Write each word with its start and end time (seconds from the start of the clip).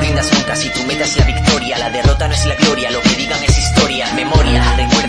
rindas 0.00 0.32
nunca 0.32 0.56
si 0.56 0.68
tu 0.70 0.84
meta 0.84 1.04
es 1.04 1.16
la 1.16 1.24
victoria. 1.24 1.78
La 1.78 1.90
derrota 1.90 2.26
no 2.26 2.34
es 2.34 2.44
la 2.46 2.54
gloria, 2.56 2.90
lo 2.90 3.00
que 3.02 3.14
digan 3.16 3.42
es 3.44 3.49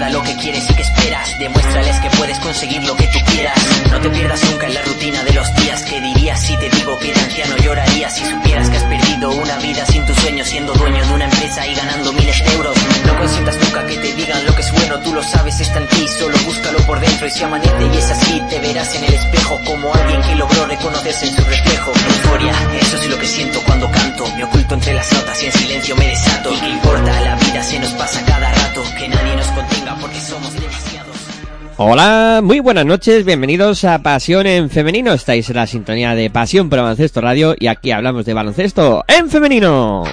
lo 0.09 0.21
que 0.23 0.35
quieres 0.35 0.69
y 0.69 0.73
que 0.73 0.81
esperas. 0.81 1.37
Demuéstrales 1.39 1.99
que 1.99 2.09
puedes 2.11 2.39
conseguir 2.39 2.83
lo 2.83 2.95
que 2.95 3.07
tú 3.07 3.19
quieras. 3.31 3.57
No 3.91 3.99
te 3.99 4.09
pierdas 4.09 4.43
nunca 4.49 4.67
en 4.67 4.73
la 4.73 4.81
rutina 4.81 5.23
de 5.23 5.33
los 5.33 5.53
días. 5.55 5.83
¿Qué 5.83 6.01
dirías 6.01 6.41
si 6.41 6.57
te 6.57 6.69
digo 6.69 6.97
que 6.99 7.13
de 7.13 7.19
anciano 7.19 7.57
llorarías? 7.57 8.15
Si 8.15 8.25
supieras 8.25 8.69
que 8.69 8.77
has 8.77 8.83
perdido 8.83 9.31
una 9.31 9.57
vida 9.57 9.85
sin 9.85 10.05
tu 10.05 10.13
sueño, 10.15 10.43
siendo 10.45 10.73
dueño 10.73 11.05
de 11.05 11.13
una 11.13 11.25
empresa 11.25 11.67
y 11.67 11.75
ganando 11.75 12.13
miles 12.13 12.43
de 12.43 12.53
euros. 12.53 12.77
No 13.05 13.17
consientas 13.17 13.57
nunca 13.57 13.85
que 13.85 13.97
te 13.97 14.13
digan 14.13 14.45
lo 14.45 14.55
que 14.55 14.61
es 14.61 14.71
bueno, 14.71 14.99
tú 14.99 15.13
lo 15.13 15.23
sabes, 15.23 15.59
está 15.59 15.79
en 15.79 15.87
ti. 15.87 16.07
Solo 16.07 16.37
búscalo 16.45 16.79
por 16.79 16.99
dentro 16.99 17.27
y 17.27 17.31
si 17.31 17.43
amanece 17.43 17.89
y 17.93 17.97
es 17.97 18.11
así, 18.11 18.41
te 18.49 18.59
verás 18.59 18.95
en 18.95 19.03
el 19.03 19.13
espejo 19.13 19.59
como 19.65 19.93
alguien 19.93 20.21
que 20.21 20.35
logró 20.35 20.65
reconocerse 20.65 21.27
en 21.27 21.35
su 21.35 21.43
reflejo. 21.43 21.91
Euforia, 21.91 22.53
eso 22.79 22.97
es 22.97 23.07
lo 23.07 23.17
que 23.17 23.27
siento 23.27 23.61
cuando 23.63 23.91
canto. 23.91 24.25
Me 24.35 24.43
oculto 24.43 24.75
entre 24.75 24.93
las 24.93 25.11
notas 25.13 25.41
y 25.43 25.45
en 25.45 25.51
silencio 25.51 25.95
me 25.95 26.07
desato. 26.07 26.51
¿Y 26.53 26.59
qué 26.59 26.69
importa? 26.69 27.21
La 27.21 27.35
vida 27.35 27.63
se 27.63 27.79
nos 27.79 27.91
pasa 27.93 28.23
cada 28.25 28.51
rato. 28.51 28.83
Que 28.97 29.07
nadie 29.07 29.35
nos 29.35 29.47
contenga 29.47 29.90
porque 29.99 30.19
somos 30.19 30.53
demasiados. 30.53 31.17
Hola, 31.77 32.41
muy 32.43 32.59
buenas 32.59 32.85
noches, 32.85 33.23
bienvenidos 33.25 33.85
a 33.85 34.03
Pasión 34.03 34.45
en 34.45 34.69
Femenino. 34.69 35.13
Estáis 35.13 35.49
en 35.49 35.55
la 35.55 35.65
sintonía 35.65 36.13
de 36.13 36.29
Pasión 36.29 36.69
por 36.69 36.77
Baloncesto 36.79 37.21
Radio 37.21 37.55
y 37.57 37.65
aquí 37.67 37.89
hablamos 37.91 38.25
de 38.25 38.35
baloncesto 38.35 39.03
en 39.07 39.27
femenino. 39.29 40.03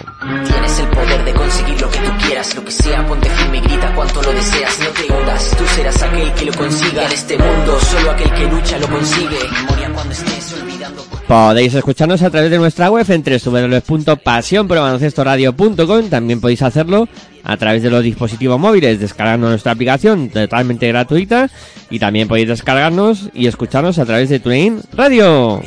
Tienes 0.47 0.79
el 0.81 0.87
poder 0.89 1.25
de 1.25 1.33
conseguir 1.35 1.79
lo 1.79 1.91
que 1.91 1.99
tú 1.99 2.11
quieras, 2.25 2.57
lo 2.57 2.65
que 2.65 2.71
sea, 2.71 3.07
ponte 3.07 3.29
firme 3.29 3.59
y 3.59 3.61
grita 3.61 3.95
cuanto 3.95 4.23
lo 4.23 4.33
deseas, 4.33 4.79
no 4.79 4.87
te 4.89 5.13
hundas, 5.13 5.55
tú 5.59 5.65
serás 5.77 6.03
aquel 6.03 6.33
que 6.33 6.47
lo 6.47 6.55
consiga. 6.55 7.05
En 7.05 7.13
este 7.13 7.37
mundo, 7.37 7.79
solo 7.81 8.13
aquel 8.13 8.33
que 8.33 8.47
lucha 8.47 8.79
lo 8.79 8.89
consigue. 8.89 9.39
Memoria 9.53 9.93
cuando 9.93 10.15
estés 10.15 10.55
olvidando. 10.55 11.05
Podéis 11.27 11.75
escucharnos 11.75 12.23
a 12.23 12.31
través 12.31 12.51
de 12.51 12.57
nuestra 12.57 12.91
web 12.91 13.05
en 13.11 13.23
www.pasionprobaloncestoradio.com. 13.23 16.09
También 16.09 16.41
podéis 16.41 16.63
hacerlo 16.63 17.07
a 17.45 17.57
través 17.57 17.83
de 17.83 17.91
los 17.91 18.03
dispositivos 18.03 18.59
móviles, 18.59 19.01
descargando 19.01 19.49
nuestra 19.49 19.73
aplicación 19.73 20.29
totalmente 20.31 20.89
gratuita. 20.89 21.51
Y 21.91 21.99
también 21.99 22.29
podéis 22.29 22.49
descargarnos 22.49 23.31
y 23.35 23.47
escucharnos 23.47 23.99
a 23.99 24.07
través 24.07 24.29
de 24.29 24.41
TuneIn 24.41 24.81
Radio. 24.93 25.63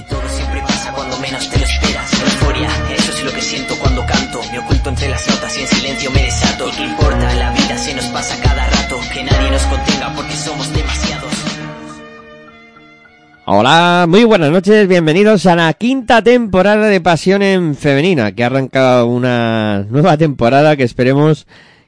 Hola, 13.53 14.06
muy 14.07 14.23
buenas 14.23 14.50
noches, 14.50 14.88
bienvenidos 14.88 15.45
a 15.45 15.57
la 15.57 15.73
quinta 15.73 16.22
temporada 16.22 16.88
de 16.88 17.01
Pasión 17.01 17.41
en 17.41 17.75
Femenina, 17.75 18.31
que 18.31 18.45
ha 18.45 18.45
arrancado 18.45 19.07
una 19.07 19.85
nueva 19.89 20.16
temporada 20.16 20.78
que 20.78 20.84
esperemos 20.84 21.47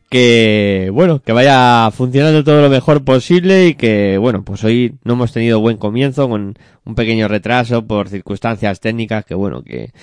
que, 0.09 0.89
bueno, 0.91 1.21
que 1.21 1.31
vaya 1.31 1.89
funcionando 1.91 2.43
todo 2.43 2.61
lo 2.61 2.69
mejor 2.69 3.05
posible 3.05 3.67
y 3.67 3.75
que, 3.75 4.17
bueno, 4.17 4.43
pues 4.43 4.61
hoy 4.65 4.95
no 5.05 5.13
hemos 5.13 5.31
tenido 5.31 5.61
buen 5.61 5.77
comienzo 5.77 6.27
con 6.27 6.57
un 6.83 6.95
pequeño 6.95 7.29
retraso 7.29 7.87
por 7.87 8.09
circunstancias 8.09 8.81
técnicas 8.81 9.23
que, 9.23 9.33
bueno, 9.33 9.63
que, 9.63 9.93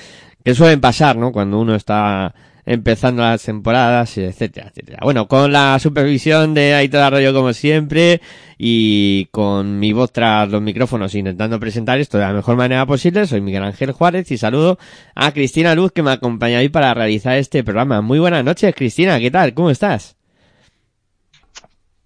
que 0.43 0.55
suelen 0.55 0.81
pasar, 0.81 1.17
¿no? 1.17 1.31
Cuando 1.31 1.61
uno 1.61 1.75
está 1.75 2.35
empezando 2.71 3.23
las 3.23 3.43
temporadas, 3.43 4.17
etcétera, 4.17 4.69
etcétera. 4.69 5.01
Bueno, 5.03 5.27
con 5.27 5.51
la 5.51 5.77
supervisión 5.81 6.55
de 6.55 6.75
Aitor 6.75 7.01
Arroyo 7.01 7.35
como 7.35 7.53
siempre 7.53 8.21
y 8.59 9.25
con 9.33 9.81
mi 9.81 9.93
voz 9.93 10.13
tras 10.13 10.49
los 10.49 10.63
micrófonos 10.63 11.17
intentando 11.17 11.59
presentar 11.59 11.99
esto 11.99 12.17
de 12.17 12.27
la 12.27 12.33
mejor 12.33 12.57
manera 12.57 12.87
posible, 12.87 13.27
soy 13.27 13.41
Miguel 13.41 13.65
Ángel 13.65 13.91
Juárez 13.91 14.31
y 14.31 14.39
saludo 14.39 14.79
a 15.17 15.33
Cristina 15.33 15.75
Luz 15.75 15.91
que 15.91 16.05
me 16.05 16.13
acompaña 16.13 16.61
hoy 16.61 16.69
para 16.69 16.95
realizar 16.95 17.37
este 17.39 17.65
programa. 17.65 18.03
Muy 18.03 18.21
buenas 18.21 18.45
noches, 18.45 18.73
Cristina, 18.77 19.19
¿qué 19.19 19.33
tal? 19.33 19.53
¿Cómo 19.53 19.71
estás? 19.71 20.17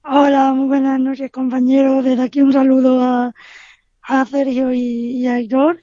Hola, 0.03 0.55
muy 0.55 0.69
buenas 0.69 0.99
noches, 0.99 1.31
compañeros. 1.31 2.03
Desde 2.03 2.23
aquí 2.23 2.41
un 2.41 2.55
saludo 2.55 3.03
a, 3.03 3.35
a 4.01 4.25
Sergio 4.25 4.73
y, 4.73 4.79
y 4.79 5.27
a 5.27 5.35
Aitor. 5.35 5.83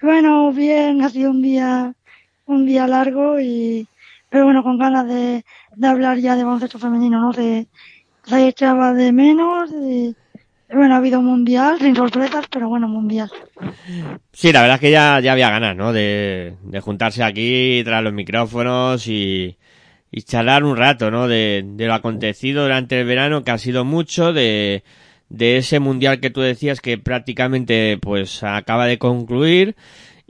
Bueno, 0.00 0.50
bien, 0.54 1.02
ha 1.02 1.10
sido 1.10 1.30
un 1.30 1.42
día, 1.42 1.94
un 2.46 2.64
día 2.64 2.86
largo 2.86 3.38
y, 3.38 3.86
pero 4.32 4.46
bueno, 4.46 4.62
con 4.62 4.78
ganas 4.78 5.06
de, 5.06 5.44
de 5.76 5.86
hablar 5.86 6.16
ya 6.16 6.36
de 6.36 6.42
baloncesto 6.42 6.78
femenino, 6.78 7.20
¿no? 7.20 7.34
Se, 7.34 7.66
se 8.24 8.48
echaba 8.48 8.94
de 8.94 9.12
menos 9.12 9.70
y, 9.70 10.16
bueno, 10.72 10.94
ha 10.94 10.96
habido 10.96 11.20
mundial, 11.20 11.78
sin 11.78 11.94
sorpresas, 11.94 12.46
pero 12.50 12.66
bueno, 12.70 12.88
mundial. 12.88 13.30
Sí, 14.32 14.50
la 14.50 14.62
verdad 14.62 14.76
es 14.76 14.80
que 14.80 14.90
ya, 14.90 15.20
ya 15.20 15.32
había 15.32 15.50
ganas, 15.50 15.76
¿no? 15.76 15.92
De, 15.92 16.54
de 16.62 16.80
juntarse 16.80 17.22
aquí 17.22 17.82
tras 17.84 18.02
los 18.02 18.14
micrófonos 18.14 19.06
y, 19.06 19.58
y 20.10 20.22
charlar 20.22 20.64
un 20.64 20.78
rato, 20.78 21.10
¿no? 21.10 21.28
De, 21.28 21.62
de 21.66 21.86
lo 21.86 21.92
acontecido 21.92 22.62
durante 22.62 22.98
el 22.98 23.06
verano, 23.06 23.44
que 23.44 23.50
ha 23.50 23.58
sido 23.58 23.84
mucho, 23.84 24.32
de, 24.32 24.82
de 25.28 25.58
ese 25.58 25.78
mundial 25.78 26.20
que 26.20 26.30
tú 26.30 26.40
decías 26.40 26.80
que 26.80 26.96
prácticamente 26.96 27.98
pues 28.00 28.42
acaba 28.42 28.86
de 28.86 28.96
concluir 28.96 29.76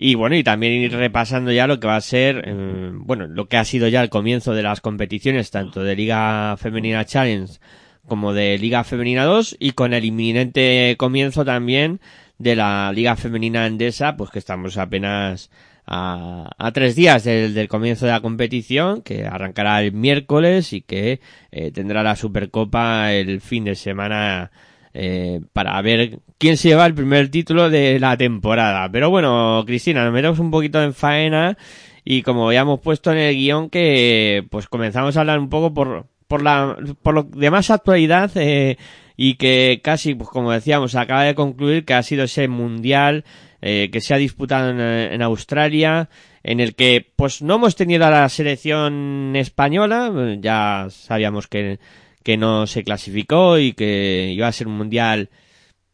y 0.03 0.17
bueno, 0.17 0.35
y 0.35 0.43
también 0.43 0.73
ir 0.73 0.93
repasando 0.93 1.53
ya 1.53 1.69
lo 1.69 1.79
que 1.79 1.87
va 1.87 1.95
a 1.95 2.01
ser, 2.01 2.43
eh, 2.45 2.91
bueno, 2.93 3.29
lo 3.29 3.47
que 3.47 3.57
ha 3.57 3.65
sido 3.65 3.87
ya 3.87 4.03
el 4.03 4.11
comienzo 4.11 4.53
de 4.53 4.65
las 4.65 4.81
competiciones, 4.81 5.53
tanto 5.53 5.85
de 5.85 5.95
Liga 5.95 6.57
Femenina 6.59 7.05
Challenge 7.05 7.61
como 8.09 8.33
de 8.33 8.59
Liga 8.59 8.83
Femenina 8.83 9.25
2 9.25 9.57
y 9.61 9.73
con 9.73 9.95
el 9.95 10.05
inminente 10.05 10.97
comienzo 10.99 11.45
también 11.45 12.01
de 12.39 12.57
la 12.57 12.91
Liga 12.93 13.15
Femenina 13.15 13.65
Endesa, 13.65 14.17
pues 14.17 14.31
que 14.31 14.41
estamos 14.41 14.77
apenas 14.77 15.51
a, 15.87 16.51
a 16.59 16.73
tres 16.73 16.97
días 16.97 17.23
del, 17.23 17.55
del 17.55 17.69
comienzo 17.69 18.07
de 18.07 18.13
la 18.13 18.21
competición, 18.21 19.03
que 19.03 19.27
arrancará 19.27 19.83
el 19.83 19.93
miércoles 19.93 20.73
y 20.73 20.83
que 20.83 21.21
eh, 21.53 21.71
tendrá 21.71 22.03
la 22.03 22.17
Supercopa 22.17 23.13
el 23.13 23.41
fin 23.41 23.65
de 23.65 23.77
semana 23.77 24.51
eh, 24.95 25.41
para 25.53 25.81
ver 25.83 26.19
quién 26.39 26.57
se 26.57 26.69
lleva 26.69 26.87
el 26.87 26.95
primer 26.95 27.31
título 27.31 27.71
de 27.71 27.99
la 27.99 28.17
temporada. 28.17 28.91
Pero 28.91 29.11
bueno, 29.11 29.63
Cristina, 29.67 30.05
nos 30.05 30.13
metemos 30.13 30.39
un 30.39 30.51
poquito 30.51 30.83
en 30.83 30.95
faena 30.95 31.57
y 32.05 32.23
como 32.23 32.53
ya 32.53 32.61
hemos 32.61 32.81
puesto 32.81 33.13
en 33.13 33.19
el 33.19 33.37
guion 33.37 33.71
que 33.71 34.45
pues 34.51 34.67
comenzamos 34.67 35.17
a 35.17 35.21
hablar 35.21 35.39
un 35.39 35.49
poco 35.49 35.73
por, 35.73 36.07
por 36.27 36.43
la, 36.43 36.77
por 37.03 37.15
lo 37.15 37.23
de 37.25 37.51
más 37.51 37.71
actualidad, 37.71 38.31
eh, 38.37 38.77
y 39.17 39.35
que 39.35 39.81
casi, 39.85 40.15
pues 40.15 40.31
como 40.31 40.51
decíamos, 40.51 40.95
acaba 40.95 41.25
de 41.25 41.35
concluir 41.35 41.85
que 41.85 41.95
ha 41.95 42.03
sido 42.03 42.25
ese 42.25 42.49
mundial, 42.49 43.25
eh, 43.61 43.91
que 43.93 44.01
se 44.01 44.15
ha 44.15 44.17
disputado 44.17 44.71
en, 44.71 44.81
en 44.81 45.23
Australia, 45.23 46.09
en 46.43 46.59
el 46.59 46.75
que 46.75 47.13
pues 47.15 47.43
no 47.43 47.57
hemos 47.57 47.77
tenido 47.77 48.07
a 48.07 48.11
la 48.11 48.29
selección 48.29 49.35
española, 49.37 50.11
ya 50.41 50.89
sabíamos 50.91 51.47
que, 51.47 51.79
que 52.23 52.37
no 52.37 52.67
se 52.67 52.85
clasificó 52.85 53.59
y 53.59 53.73
que 53.73 54.33
iba 54.35 54.49
a 54.49 54.53
ser 54.53 54.67
un 54.69 54.77
mundial 54.79 55.31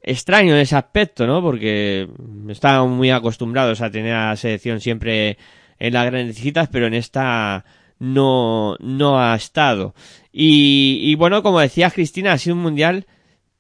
extraño 0.00 0.54
en 0.54 0.60
ese 0.60 0.76
aspecto, 0.76 1.26
¿no? 1.26 1.42
Porque 1.42 2.08
estábamos 2.48 2.96
muy 2.96 3.10
acostumbrados 3.10 3.80
a 3.80 3.90
tener 3.90 4.14
a 4.14 4.30
la 4.30 4.36
selección 4.36 4.80
siempre 4.80 5.38
en 5.78 5.92
las 5.92 6.06
grandes 6.06 6.36
citas, 6.36 6.68
pero 6.70 6.86
en 6.86 6.94
esta 6.94 7.64
no, 7.98 8.76
no 8.80 9.20
ha 9.20 9.34
estado. 9.34 9.94
Y, 10.32 11.14
bueno, 11.16 11.42
como 11.42 11.60
decía 11.60 11.90
Cristina, 11.90 12.32
ha 12.32 12.38
sido 12.38 12.56
un 12.56 12.62
mundial 12.62 13.06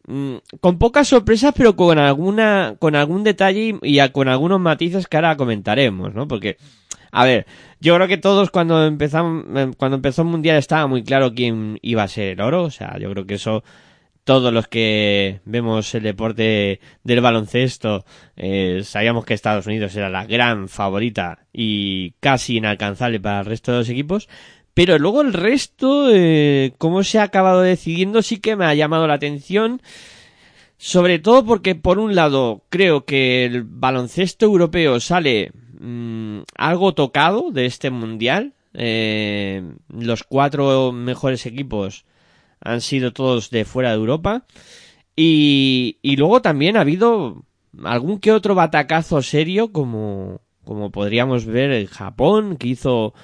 mm, 0.06 0.36
con 0.60 0.78
pocas 0.78 1.08
sorpresas, 1.08 1.52
pero 1.56 1.74
con 1.74 1.98
alguna, 1.98 2.76
con 2.78 2.94
algún 2.94 3.24
detalle 3.24 3.76
y, 3.82 4.00
y 4.00 4.08
con 4.10 4.28
algunos 4.28 4.60
matices 4.60 5.06
que 5.06 5.16
ahora 5.16 5.36
comentaremos, 5.36 6.14
¿no? 6.14 6.28
Porque, 6.28 6.56
a 7.10 7.24
ver, 7.24 7.46
yo 7.80 7.94
creo 7.94 8.08
que 8.08 8.18
todos 8.18 8.50
cuando 8.50 8.84
empezamos, 8.86 9.44
cuando 9.76 9.96
empezó 9.96 10.22
el 10.22 10.28
mundial 10.28 10.56
estaba 10.56 10.86
muy 10.86 11.02
claro 11.02 11.34
quién 11.34 11.78
iba 11.82 12.02
a 12.02 12.08
ser 12.08 12.28
el 12.32 12.40
oro, 12.40 12.64
o 12.64 12.70
sea, 12.70 12.98
yo 12.98 13.10
creo 13.10 13.26
que 13.26 13.34
eso 13.34 13.62
todos 14.28 14.52
los 14.52 14.68
que 14.68 15.40
vemos 15.46 15.94
el 15.94 16.02
deporte 16.02 16.80
del 17.02 17.22
baloncesto 17.22 18.04
eh, 18.36 18.82
sabíamos 18.84 19.24
que 19.24 19.32
Estados 19.32 19.66
Unidos 19.66 19.96
era 19.96 20.10
la 20.10 20.26
gran 20.26 20.68
favorita 20.68 21.46
y 21.50 22.10
casi 22.20 22.58
inalcanzable 22.58 23.20
para 23.20 23.40
el 23.40 23.46
resto 23.46 23.72
de 23.72 23.78
los 23.78 23.88
equipos. 23.88 24.28
Pero 24.74 24.98
luego 24.98 25.22
el 25.22 25.32
resto, 25.32 26.10
eh, 26.12 26.74
cómo 26.76 27.04
se 27.04 27.18
ha 27.18 27.22
acabado 27.22 27.62
decidiendo, 27.62 28.20
sí 28.20 28.36
que 28.38 28.54
me 28.54 28.66
ha 28.66 28.74
llamado 28.74 29.06
la 29.06 29.14
atención. 29.14 29.80
Sobre 30.76 31.18
todo 31.18 31.46
porque, 31.46 31.74
por 31.74 31.98
un 31.98 32.14
lado, 32.14 32.64
creo 32.68 33.06
que 33.06 33.46
el 33.46 33.64
baloncesto 33.64 34.44
europeo 34.44 35.00
sale 35.00 35.52
mmm, 35.78 36.40
algo 36.56 36.94
tocado 36.94 37.50
de 37.50 37.66
este 37.66 37.90
mundial. 37.90 38.54
Eh, 38.74 39.62
los 39.88 40.24
cuatro 40.24 40.92
mejores 40.92 41.46
equipos 41.46 42.04
han 42.60 42.80
sido 42.80 43.12
todos 43.12 43.50
de 43.50 43.64
fuera 43.64 43.90
de 43.90 43.96
Europa. 43.96 44.44
Y, 45.16 45.98
luego 46.16 46.42
también 46.42 46.76
ha 46.76 46.82
habido 46.82 47.44
algún 47.84 48.20
que 48.20 48.30
otro 48.30 48.54
batacazo 48.54 49.20
serio, 49.22 49.72
como, 49.72 50.40
como 50.64 50.90
podríamos 50.90 51.44
ver 51.44 51.72
en 51.72 51.86
Japón, 51.86 52.56
que 52.56 52.68
hizo 52.68 53.14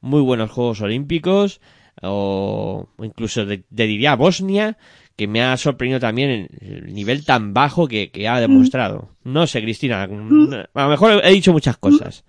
muy 0.00 0.22
buenos 0.22 0.50
Juegos 0.50 0.80
Olímpicos, 0.80 1.60
o 2.00 2.88
incluso 3.02 3.44
diría 3.68 4.16
Bosnia, 4.16 4.78
que 5.16 5.26
me 5.26 5.42
ha 5.42 5.56
sorprendido 5.56 6.00
también 6.00 6.48
el 6.60 6.92
nivel 6.92 7.24
tan 7.24 7.52
bajo 7.54 7.88
que, 7.88 8.10
que 8.10 8.28
ha 8.28 8.40
demostrado. 8.40 9.10
No 9.24 9.46
sé, 9.46 9.62
Cristina, 9.62 10.02
a 10.02 10.06
lo 10.06 10.88
mejor 10.88 11.20
he 11.24 11.32
dicho 11.32 11.52
muchas 11.52 11.76
cosas. 11.76 12.24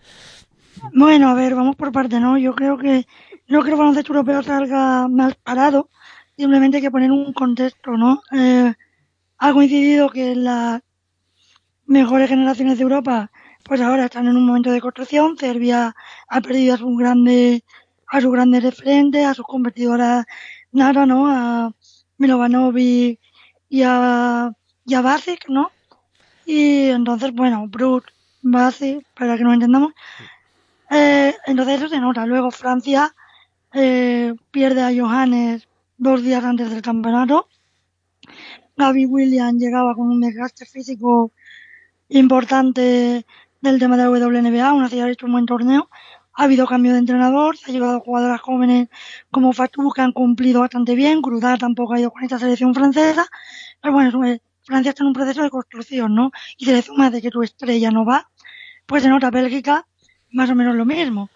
Bueno, 0.94 1.30
a 1.30 1.34
ver, 1.34 1.56
vamos 1.56 1.76
por 1.76 1.92
parte, 1.92 2.20
¿no? 2.20 2.38
Yo 2.38 2.54
creo 2.56 2.78
que 2.78 3.06
no 3.48 3.62
creo 3.62 3.64
que 3.64 3.72
el 3.72 3.78
baloncesto 3.78 4.14
europeo 4.14 4.44
salga 4.44 5.08
mal 5.08 5.36
parado, 5.44 5.90
simplemente 6.36 6.78
hay 6.78 6.84
que 6.84 6.92
poner 6.92 7.12
un 7.12 7.34
contexto, 7.34 7.92
¿no? 7.92 8.22
Eh, 8.32 8.74
ha 9.38 9.54
coincidido 9.54 10.10
que 10.10 10.36
las 10.36 10.82
mejores 11.86 12.30
generaciones 12.30 12.78
de 12.78 12.84
Europa, 12.84 13.32
pues 13.64 13.82
ahora 13.82 14.06
están 14.06 14.28
en 14.28 14.38
un 14.38 14.46
momento 14.46 14.72
de 14.72 14.82
construcción. 14.82 15.38
Serbia 15.38 15.96
ha 16.28 16.42
perdido 16.42 16.76
a 16.76 16.78
sus 16.78 16.98
grandes, 16.98 17.62
a 18.08 18.22
sus 18.22 18.32
grandes 18.32 18.64
referentes, 18.64 19.26
a 19.26 19.34
sus 19.34 19.46
competidoras 19.46 20.26
Nara, 20.72 21.06
¿no? 21.06 21.28
A 21.28 21.72
Milovanovic 22.24 23.20
y 23.70 23.82
a, 23.84 24.52
y 24.86 24.94
a 24.94 25.20
¿no? 25.50 25.72
Y 26.46 26.90
entonces, 26.90 27.34
bueno, 27.34 27.68
Brut, 27.68 28.06
Basic, 28.42 29.06
para 29.14 29.38
que 29.38 29.44
nos 29.44 29.54
entendamos. 29.54 29.94
Eh, 30.90 31.36
entonces 31.46 31.76
eso 31.80 31.90
se 31.90 32.00
nota. 32.00 32.26
Luego 32.26 32.50
Francia 32.52 33.14
eh, 33.74 34.34
pierde 34.52 34.82
a 34.84 34.94
Johannes 34.98 35.68
dos 35.98 36.24
días 36.24 36.44
antes 36.44 36.70
del 36.70 36.82
campeonato. 36.82 37.48
Gaby 38.78 39.06
Williams 39.06 39.62
llegaba 39.62 39.94
con 39.94 40.08
un 40.08 40.22
desgaste 40.22 40.66
físico 40.66 41.32
importante 42.10 43.26
del 43.62 43.80
tema 43.80 43.98
de 43.98 44.04
la 44.04 44.10
WNBA, 44.10 44.68
aún 44.68 44.84
así 44.84 45.00
ha 45.00 45.10
hecho 45.10 45.26
un 45.26 45.34
buen 45.34 45.46
torneo. 45.46 45.90
Ha 46.36 46.44
habido 46.46 46.66
cambio 46.68 46.94
de 46.94 47.00
entrenador, 47.00 47.58
se 47.58 47.70
ha 47.70 47.74
llegado 47.74 48.00
jugadoras 48.00 48.42
jóvenes 48.42 48.90
como 49.32 49.54
Fatou 49.54 49.92
que 49.92 50.02
han 50.02 50.12
cumplido 50.14 50.62
bastante 50.62 50.96
bien, 50.96 51.22
Grudá 51.22 51.58
tampoco 51.58 51.94
ha 51.94 52.00
ido 52.00 52.12
con 52.12 52.24
esta 52.24 52.40
selección 52.40 52.74
francesa, 52.74 53.28
pero 53.82 53.94
bueno, 53.94 54.26
eh, 54.26 54.42
Francia 54.64 54.90
está 54.90 55.04
en 55.04 55.08
un 55.08 55.14
proceso 55.14 55.44
de 55.44 55.50
construcción, 55.50 56.16
¿no? 56.16 56.32
Y 56.58 56.66
se 56.66 56.74
le 56.74 56.82
suma 56.82 57.10
de 57.10 57.22
que 57.22 57.30
tu 57.30 57.44
estrella 57.44 57.92
no 57.92 58.06
va, 58.06 58.30
pues 58.86 59.04
se 59.04 59.10
nota 59.10 59.30
Bélgica 59.30 59.86
más 60.32 60.50
o 60.50 60.56
menos 60.56 60.76
lo 60.76 60.86
mismo. 60.86 61.30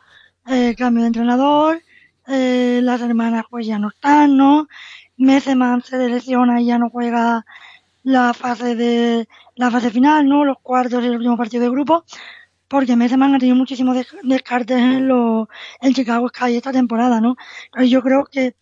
Eh, 0.48 0.76
cambio 0.78 1.04
de 1.04 1.08
entrenador, 1.08 1.82
eh, 2.28 2.80
las 2.84 3.02
hermanas 3.02 3.46
pues 3.50 3.68
ya 3.68 3.80
no 3.80 3.90
están, 3.90 4.38
¿no? 4.38 4.68
Messeman 5.18 5.84
se 5.84 6.10
lesiona 6.10 6.62
y 6.62 6.68
ya 6.68 6.78
no 6.78 6.90
juega 6.90 7.46
la 8.04 8.34
fase 8.34 8.76
de 8.76 9.28
la 9.56 9.72
fase 9.72 9.90
final, 9.92 10.28
¿no? 10.28 10.46
Los 10.46 10.60
cuartos 10.62 11.04
y 11.04 11.08
el 11.08 11.18
último 11.18 11.38
partido 11.38 11.64
de 11.64 11.70
grupo, 11.70 12.06
porque 12.68 12.96
Messeman 12.96 13.36
ha 13.36 13.40
tenido 13.40 13.56
muchísimos 13.56 13.98
descartes 14.24 14.78
en 14.78 15.08
los 15.08 15.48
en 15.82 15.94
Chicago 15.94 16.28
Sky 16.30 16.56
esta 16.56 16.72
temporada, 16.72 17.22
¿no? 17.22 17.36
Yo 17.86 18.02
creo 18.02 18.26
que 18.26 18.56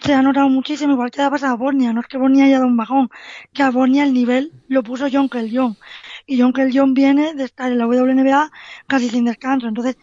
se 0.00 0.14
ha 0.14 0.22
notado 0.22 0.48
muchísimo, 0.48 0.92
igual 0.92 1.10
que 1.10 1.22
ha 1.22 1.30
pasado 1.30 1.54
a 1.54 1.56
Bornia, 1.56 1.92
no 1.92 2.00
es 2.00 2.06
que 2.06 2.18
Bornia 2.18 2.44
haya 2.44 2.58
dado 2.58 2.68
un 2.68 2.76
bajón, 2.76 3.10
que 3.52 3.62
a 3.62 3.70
Bornia 3.70 4.04
el 4.04 4.12
nivel 4.12 4.52
lo 4.68 4.82
puso 4.82 5.08
John 5.12 5.28
Keljon, 5.28 5.76
y 6.26 6.40
John 6.40 6.52
Keljon 6.52 6.94
viene 6.94 7.34
de 7.34 7.44
estar 7.44 7.70
en 7.72 7.78
la 7.78 7.86
WNBA 7.86 8.50
casi 8.86 9.08
sin 9.08 9.24
descanso, 9.24 9.66
entonces 9.66 9.96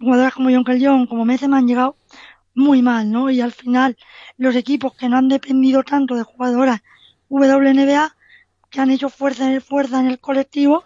jugadores 0.00 0.34
como 0.34 0.50
John 0.50 0.64
Keljon, 0.64 1.06
como 1.06 1.24
Messeman 1.24 1.60
han 1.60 1.66
llegado 1.66 1.96
muy 2.54 2.82
mal, 2.82 3.10
¿no? 3.10 3.30
Y 3.30 3.40
al 3.40 3.52
final 3.52 3.96
los 4.36 4.54
equipos 4.56 4.94
que 4.94 5.08
no 5.08 5.16
han 5.16 5.28
dependido 5.28 5.82
tanto 5.82 6.14
de 6.14 6.24
jugadoras 6.24 6.82
WNBA, 7.28 8.16
que 8.70 8.80
han 8.80 8.90
hecho 8.90 9.08
fuerza 9.08 9.46
en 9.46 9.54
el, 9.54 9.60
fuerza 9.62 10.00
en 10.00 10.08
el 10.08 10.18
colectivo, 10.18 10.84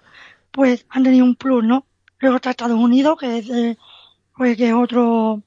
pues 0.52 0.86
han 0.88 1.02
tenido 1.02 1.24
un 1.24 1.34
plus, 1.34 1.64
¿no? 1.64 1.86
Luego 2.22 2.36
está 2.36 2.50
Estados 2.50 2.78
Unidos, 2.78 3.18
que 3.18 3.38
es, 3.38 3.50
eh, 3.50 3.76
que 4.38 4.68
es 4.68 4.72
otro, 4.72 5.42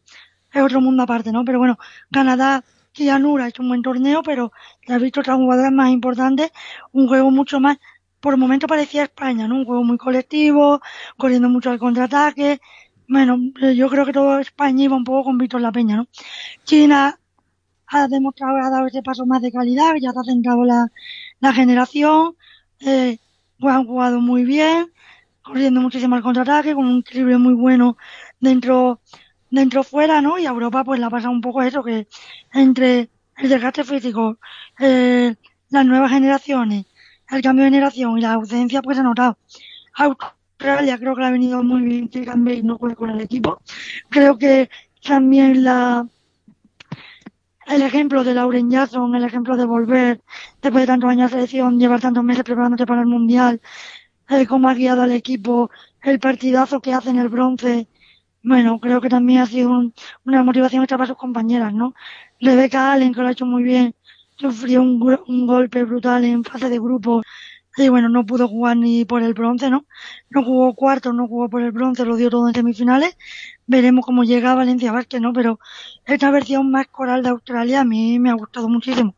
es 0.52 0.62
otro 0.62 0.82
mundo 0.82 1.04
aparte, 1.04 1.32
¿no? 1.32 1.46
Pero 1.46 1.58
bueno, 1.58 1.80
Canadá, 2.12 2.66
Kianura 2.92 3.46
ha 3.46 3.48
hecho 3.48 3.62
un 3.64 3.70
buen 3.70 3.82
torneo, 3.82 4.22
pero 4.24 4.52
ya 4.86 4.96
has 4.98 5.02
visto 5.02 5.22
otras 5.22 5.38
jugadoras 5.38 5.72
más 5.72 5.90
importantes, 5.92 6.52
un 6.92 7.08
juego 7.08 7.32
mucho 7.32 7.62
más, 7.62 7.78
por 8.20 8.36
momento 8.36 8.68
parecía 8.68 9.04
España, 9.04 9.48
¿no? 9.48 9.56
Un 9.56 9.66
juego 9.66 9.86
muy 9.86 9.98
colectivo, 9.98 10.82
corriendo 11.16 11.48
mucho 11.48 11.70
al 11.72 11.80
contraataque. 11.80 12.60
Bueno, 13.08 13.38
yo 13.74 13.90
creo 13.90 14.06
que 14.06 14.12
todo 14.12 14.40
España 14.40 14.84
iba 14.84 14.98
un 14.98 15.06
poco 15.06 15.26
con 15.26 15.38
Víctor 15.38 15.62
La 15.62 15.72
Peña, 15.72 15.96
¿no? 15.96 16.08
China 16.66 17.18
ha 17.88 18.08
demostrado, 18.10 18.58
ha 18.58 18.70
dado 18.70 18.88
ese 18.88 19.02
paso 19.02 19.26
más 19.26 19.42
de 19.42 19.52
calidad, 19.54 19.94
ya 20.02 20.12
se 20.12 20.20
ha 20.20 20.24
centrado 20.24 20.66
la, 20.66 20.88
la 21.40 21.54
generación, 21.54 22.36
eh, 22.82 23.18
pues 23.60 23.74
han 23.74 23.86
jugado 23.86 24.20
muy 24.20 24.44
bien, 24.44 24.92
corriendo 25.46 25.80
muchísimo 25.80 26.16
al 26.16 26.24
contraataque, 26.24 26.74
con 26.74 26.86
un 26.88 27.00
equilibrio 27.00 27.40
muy 27.40 27.54
bueno 27.54 27.98
dentro, 28.40 29.00
dentro 29.52 29.84
fuera, 29.84 30.22
¿no? 30.22 30.40
Y 30.40 30.46
a 30.46 30.50
Europa 30.50 30.84
pues 30.84 31.00
la 31.00 31.10
pasa 31.10 31.30
un 31.30 31.42
poco 31.42 31.62
eso, 31.62 31.84
que 31.84 32.08
entre 32.54 33.10
el 33.38 33.50
desgaste 33.50 33.84
físico, 33.84 34.40
eh, 34.80 35.36
las 35.70 35.86
nuevas 35.86 36.12
generaciones, 36.12 36.86
el 37.30 37.42
cambio 37.42 37.66
de 37.66 37.72
generación 37.72 38.18
y 38.18 38.22
la 38.22 38.34
ausencia 38.34 38.82
pues 38.82 38.98
se 38.98 39.02
ha 39.02 39.04
notado. 39.04 39.38
Australia 39.94 40.98
creo 40.98 41.16
que 41.16 41.22
le 41.22 41.28
ha 41.28 41.32
venido 41.32 41.64
muy 41.64 41.82
bien 41.84 42.10
que 42.10 42.26
Gambey 42.26 42.64
no 42.64 42.78
juegue 42.78 42.96
con 42.96 43.12
el 43.12 43.22
equipo. 43.22 43.62
Creo 44.10 44.38
que 44.38 44.70
también 45.04 45.64
la, 45.64 46.08
el 47.68 47.82
ejemplo 47.84 48.24
de 48.24 48.34
Lauren 48.34 48.72
Jackson, 48.72 49.14
el 49.16 49.24
ejemplo 49.24 49.58
de 49.58 49.66
volver 49.66 50.22
después 50.62 50.84
de 50.84 50.88
tantos 50.88 51.10
años 51.10 51.30
de 51.30 51.38
selección, 51.38 51.80
llevar 51.80 52.02
tantos 52.02 52.24
meses 52.24 52.44
preparándote 52.44 52.88
para 52.88 53.02
el 53.02 53.08
mundial, 53.08 53.62
eh, 54.30 54.46
cómo 54.48 54.70
ha 54.70 54.74
guiado 54.74 55.02
al 55.02 55.12
equipo, 55.12 55.70
el 56.04 56.20
partidazo 56.20 56.82
que 56.82 56.94
hace 56.94 57.10
en 57.10 57.20
el 57.20 57.30
bronce, 57.30 57.88
bueno, 58.44 58.80
creo 58.80 59.02
que 59.02 59.10
también 59.10 59.42
ha 59.42 59.46
sido 59.48 59.70
un, 59.72 59.94
una 60.26 60.44
motivación 60.44 60.84
extra 60.84 60.98
para 60.98 61.08
sus 61.08 61.18
compañeras, 61.18 61.74
¿no? 61.74 61.96
Rebecca 62.40 62.92
Allen, 62.92 63.14
que 63.14 63.22
lo 63.22 63.28
ha 63.28 63.32
hecho 63.32 63.46
muy 63.46 63.64
bien, 63.64 63.96
sufrió 64.38 64.82
un, 64.82 65.20
un 65.28 65.48
golpe 65.48 65.84
brutal 65.84 66.26
en 66.26 66.44
fase 66.44 66.70
de 66.70 66.80
grupo 66.80 67.22
y 67.78 67.90
bueno, 67.90 68.08
no 68.08 68.26
pudo 68.26 68.48
jugar 68.48 68.78
ni 68.78 69.04
por 69.04 69.22
el 69.22 69.34
bronce, 69.34 69.70
¿no? 69.70 69.86
No 70.30 70.44
jugó 70.44 70.74
cuarto, 70.76 71.12
no 71.12 71.28
jugó 71.28 71.50
por 71.50 71.62
el 71.62 71.72
bronce, 71.72 72.06
lo 72.06 72.16
dio 72.16 72.30
todo 72.30 72.48
en 72.48 72.54
semifinales. 72.54 73.18
Veremos 73.68 74.06
cómo 74.06 74.24
llega 74.24 74.56
Valencia 74.56 74.92
Vázquez, 74.92 75.20
¿no? 75.20 75.34
Pero 75.34 75.60
esta 76.06 76.32
versión 76.32 76.72
más 76.72 76.88
coral 76.88 77.24
de 77.24 77.30
Australia 77.30 77.82
a 77.82 77.86
mí 77.86 78.18
me 78.20 78.30
ha 78.30 78.34
gustado 78.34 78.70
muchísimo. 78.70 79.16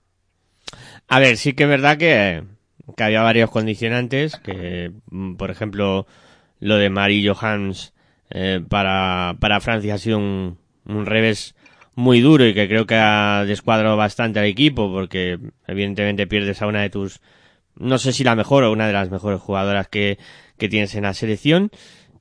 A 1.08 1.20
ver, 1.20 1.38
sí 1.38 1.54
que 1.54 1.64
es 1.64 1.70
verdad 1.70 1.98
que, 1.98 2.44
que 2.96 3.03
había 3.03 3.22
varios 3.22 3.50
condicionantes, 3.50 4.38
que 4.38 4.91
por 5.38 5.51
ejemplo 5.51 6.08
lo 6.60 6.77
de 6.77 6.89
Mari 6.89 7.27
Johans 7.27 7.94
eh, 8.29 8.62
para, 8.67 9.36
para 9.39 9.60
Francia 9.60 9.96
ha 9.96 9.98
sido 9.98 10.17
un, 10.17 10.58
un 10.86 11.06
revés 11.06 11.56
muy 11.96 12.22
duro 12.22 12.46
y 12.46 12.53
que 12.53 12.67
creo 12.67 12.86
que 12.86 12.96
ha 12.96 13.44
descuadrado 13.46 13.98
bastante 13.98 14.39
al 14.39 14.46
equipo 14.46 14.91
porque 14.91 15.39
evidentemente 15.67 16.27
pierdes 16.27 16.62
a 16.62 16.67
una 16.67 16.82
de 16.82 16.89
tus 16.89 17.22
no 17.79 17.98
sé 17.98 18.13
si 18.13 18.24
la 18.24 18.36
mejor 18.36 18.63
o 18.63 18.72
una 18.72 18.88
de 18.88 18.94
las 18.94 19.10
mejores 19.10 19.39
jugadoras 19.39 19.88
que, 19.88 20.17
que 20.58 20.70
tienes 20.70 20.96
en 20.96 21.03
la 21.03 21.13
selección. 21.13 21.72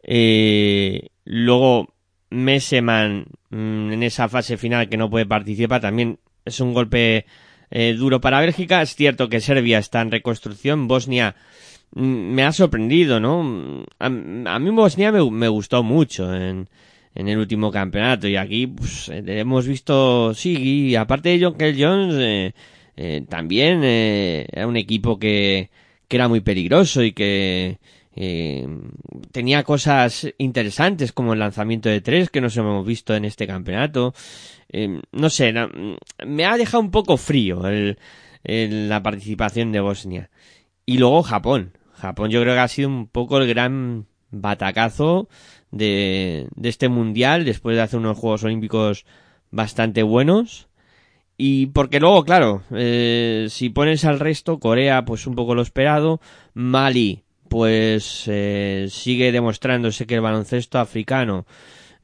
Eh, 0.03 1.09
luego, 1.25 1.95
Messeman 2.31 3.27
mmm, 3.51 3.93
en 3.93 4.03
esa 4.03 4.29
fase 4.29 4.57
final 4.57 4.89
que 4.89 4.97
no 4.97 5.11
puede 5.11 5.27
participar 5.27 5.81
también 5.81 6.19
es 6.45 6.61
un 6.61 6.75
golpe 6.75 7.27
eh, 7.71 7.95
duro 7.95 8.21
para 8.21 8.41
Bélgica. 8.41 8.83
Es 8.83 8.95
cierto 8.95 9.29
que 9.29 9.41
Serbia 9.41 9.79
está 9.79 10.01
en 10.01 10.11
reconstrucción. 10.11 10.89
Bosnia 10.89 11.37
mmm, 11.93 12.03
me 12.03 12.45
ha 12.45 12.53
sorprendido, 12.53 13.21
¿no? 13.21 13.85
A, 13.99 14.09
mí 14.09 14.71
Bosnia 14.71 15.13
me, 15.13 15.31
me, 15.31 15.49
gustó 15.49 15.83
mucho 15.83 16.35
en, 16.35 16.69
en 17.15 17.29
el 17.29 17.39
último 17.39 17.71
campeonato. 17.71 18.29
Y 18.29 18.37
aquí 18.37 18.67
pues, 18.67 19.11
hemos 19.11 19.67
visto, 19.67 20.35
sí, 20.35 20.91
y 20.91 20.97
aparte 20.97 21.31
de 21.31 21.45
John 21.45 21.57
Jones, 21.59 22.15
eh, 22.19 22.53
eh, 22.97 23.25
también 23.29 23.83
eh, 23.85 24.47
era 24.51 24.67
un 24.67 24.77
equipo 24.77 25.19
que, 25.19 25.71
que 26.09 26.17
era 26.17 26.29
muy 26.29 26.41
peligroso 26.41 27.03
y 27.03 27.13
que 27.13 27.79
eh, 28.15 28.67
tenía 29.31 29.63
cosas 29.63 30.27
interesantes 30.39 31.13
como 31.13 31.35
el 31.35 31.39
lanzamiento 31.41 31.91
de 31.91 32.01
tres 32.01 32.31
que 32.31 32.41
nos 32.41 32.57
hemos 32.57 32.87
visto 32.87 33.15
en 33.15 33.27
este 33.27 33.47
campeonato. 33.47 34.15
Eh, 34.71 35.01
no 35.13 35.31
sé, 35.31 35.53
me 36.27 36.45
ha 36.45 36.57
dejado 36.57 36.83
un 36.83 36.91
poco 36.91 37.17
frío 37.17 37.67
el- 37.69 37.99
la 38.45 39.03
participación 39.03 39.73
de 39.73 39.81
Bosnia. 39.81 40.31
Y 40.85 40.99
luego 40.99 41.23
Japón. 41.23 41.73
Japón 41.95 42.31
yo 42.31 42.41
creo 42.43 42.55
que 42.55 42.61
ha 42.61 42.69
sido 42.69 42.89
un 42.89 43.07
poco 43.09 43.39
el 43.39 43.49
gran 43.49 44.07
batacazo 44.31 45.29
de, 45.71 46.47
de 46.55 46.69
este 46.69 46.89
mundial 46.89 47.45
después 47.45 47.77
de 47.77 47.83
hacer 47.83 47.99
unos 47.99 48.19
Juegos 48.19 48.45
Olímpicos 48.45 49.05
bastante 49.51 50.03
buenos. 50.03 50.69
Y 51.39 51.67
porque 51.67 52.01
luego, 52.01 52.25
claro, 52.25 52.63
eh, 52.73 53.47
si 53.51 53.69
pones 53.69 54.05
al 54.05 54.21
resto, 54.21 54.59
Corea, 54.59 55.05
pues 55.05 55.27
un 55.27 55.35
poco 55.35 55.55
lo 55.55 55.63
esperado, 55.63 56.21
Mali, 56.55 57.25
pues 57.49 58.25
eh, 58.27 58.87
sigue 58.91 59.33
demostrándose 59.33 60.07
que 60.07 60.15
el 60.15 60.21
baloncesto 60.23 60.79
africano 60.79 61.47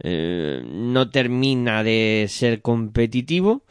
eh, 0.03 0.63
no 0.67 1.11
termina 1.11 1.83
de 1.85 2.27
ser 2.29 2.63
competitivo 2.63 3.65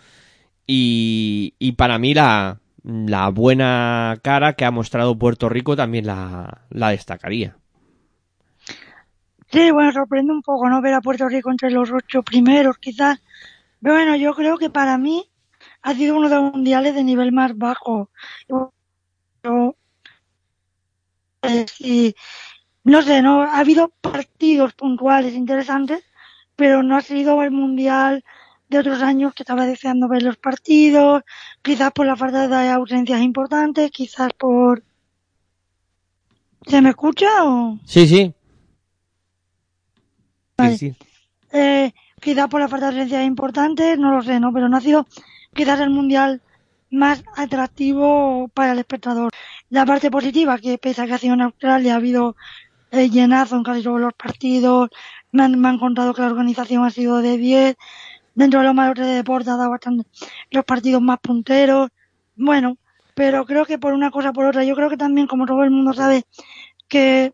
y, 0.67 1.55
y 1.59 1.73
para 1.73 1.99
mí 1.99 2.13
la, 2.13 2.59
la 2.83 3.29
buena 3.29 4.19
cara 4.23 4.53
que 4.53 4.65
ha 4.65 4.71
mostrado 4.71 5.17
Puerto 5.19 5.49
Rico 5.49 5.75
también 5.75 6.07
la, 6.07 6.63
la 6.69 6.89
destacaría. 6.91 7.57
Sí, 9.51 9.69
bueno, 9.71 9.91
sorprende 9.91 10.31
un 10.33 10.41
poco 10.41 10.67
no 10.69 10.81
ver 10.81 10.93
a 10.95 11.01
Puerto 11.01 11.27
Rico 11.29 11.51
entre 11.51 11.69
los 11.69 11.91
ocho 11.91 12.23
primeros, 12.23 12.77
quizás. 12.79 13.21
Pero 13.81 13.95
bueno, 13.95 14.15
yo 14.15 14.33
creo 14.33 14.57
que 14.57 14.69
para 14.69 14.97
mí 14.97 15.29
ha 15.83 15.93
sido 15.95 16.17
uno 16.17 16.29
de 16.29 16.35
los 16.35 16.53
mundiales 16.53 16.95
de 16.95 17.03
nivel 17.03 17.31
más 17.31 17.57
bajo. 17.57 18.11
Yo, 18.49 18.73
eh, 21.43 22.13
no 22.83 23.01
sé, 23.01 23.21
no 23.21 23.41
ha 23.43 23.59
habido 23.59 23.89
partidos 24.01 24.73
puntuales 24.73 25.33
interesantes, 25.35 26.03
pero 26.61 26.83
no 26.83 26.95
ha 26.95 27.01
sido 27.01 27.41
el 27.41 27.49
mundial 27.49 28.23
de 28.69 28.77
otros 28.77 29.01
años 29.01 29.33
que 29.33 29.41
estaba 29.41 29.65
deseando 29.65 30.07
ver 30.07 30.21
los 30.21 30.37
partidos, 30.37 31.23
quizás 31.63 31.91
por 31.91 32.05
la 32.05 32.15
falta 32.15 32.47
de 32.47 32.69
ausencias 32.69 33.19
importantes, 33.19 33.89
quizás 33.89 34.29
por... 34.37 34.83
¿Se 36.67 36.79
me 36.83 36.89
escucha 36.89 37.25
o...? 37.45 37.79
Sí, 37.83 38.05
sí. 38.07 38.31
Vale. 40.55 40.77
Sí, 40.77 40.91
sí. 40.91 41.05
Eh, 41.51 41.93
quizás 42.19 42.47
por 42.47 42.61
la 42.61 42.67
falta 42.67 42.91
de 42.91 42.97
ausencias 42.97 43.25
importantes, 43.25 43.97
no 43.97 44.11
lo 44.11 44.21
sé, 44.21 44.39
¿no? 44.39 44.53
Pero 44.53 44.69
no 44.69 44.77
ha 44.77 44.81
sido 44.81 45.07
quizás 45.55 45.79
el 45.79 45.89
mundial 45.89 46.43
más 46.91 47.23
atractivo 47.37 48.49
para 48.53 48.73
el 48.73 48.77
espectador. 48.77 49.31
La 49.71 49.83
parte 49.87 50.11
positiva, 50.11 50.59
que 50.59 50.77
pese 50.77 51.01
a 51.01 51.07
que 51.07 51.13
ha 51.13 51.17
sido 51.17 51.33
en 51.33 51.41
Australia, 51.41 51.93
ha 51.93 51.97
habido 51.97 52.35
eh, 52.91 53.09
llenazo 53.09 53.55
en 53.55 53.63
casi 53.63 53.81
todos 53.81 53.99
los 53.99 54.13
partidos, 54.13 54.91
me 55.31 55.43
han, 55.43 55.59
me 55.59 55.67
han 55.67 55.79
contado 55.79 56.13
que 56.13 56.21
la 56.21 56.27
organización 56.27 56.83
ha 56.85 56.89
sido 56.89 57.21
de 57.21 57.37
10, 57.37 57.75
dentro 58.35 58.59
de 58.59 58.65
los 58.65 58.75
malos 58.75 58.95
de 58.95 59.05
deporte 59.05 59.49
ha 59.49 59.57
dado 59.57 59.69
bastante 59.69 60.05
los 60.49 60.65
partidos 60.65 61.01
más 61.01 61.19
punteros, 61.19 61.89
bueno, 62.35 62.77
pero 63.15 63.45
creo 63.45 63.65
que 63.65 63.77
por 63.77 63.93
una 63.93 64.11
cosa 64.11 64.33
por 64.33 64.45
otra, 64.45 64.63
yo 64.63 64.75
creo 64.75 64.89
que 64.89 64.97
también 64.97 65.27
como 65.27 65.45
todo 65.45 65.63
el 65.63 65.71
mundo 65.71 65.93
sabe 65.93 66.23
que 66.87 67.33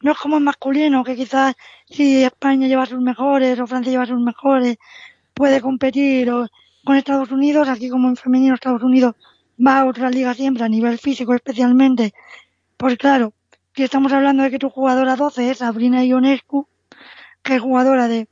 no 0.00 0.12
es 0.12 0.18
como 0.18 0.36
en 0.36 0.44
masculino, 0.44 1.04
que 1.04 1.16
quizás 1.16 1.54
si 1.88 2.22
España 2.22 2.68
lleva 2.68 2.86
sus 2.86 3.00
mejores 3.00 3.58
o 3.58 3.66
Francia 3.66 3.92
lleva 3.92 4.06
sus 4.06 4.20
mejores, 4.20 4.76
puede 5.34 5.60
competir 5.60 6.30
o 6.30 6.46
con 6.84 6.96
Estados 6.96 7.30
Unidos, 7.32 7.68
aquí 7.68 7.90
como 7.90 8.08
en 8.08 8.16
femenino 8.16 8.54
Estados 8.54 8.82
Unidos 8.82 9.14
va 9.64 9.80
a 9.80 9.86
otra 9.86 10.10
liga 10.10 10.34
siempre, 10.34 10.64
a 10.64 10.68
nivel 10.68 10.98
físico 10.98 11.34
especialmente. 11.34 12.14
Pues 12.76 12.96
claro, 12.96 13.32
si 13.74 13.82
estamos 13.82 14.12
hablando 14.12 14.42
de 14.44 14.50
que 14.50 14.58
tu 14.58 14.70
jugadora 14.70 15.16
12 15.16 15.50
es 15.50 15.58
Sabrina 15.58 16.04
Ionescu, 16.04 16.68
que 17.46 17.54
es 17.56 17.60
jugadora 17.62 18.08
de 18.08 18.28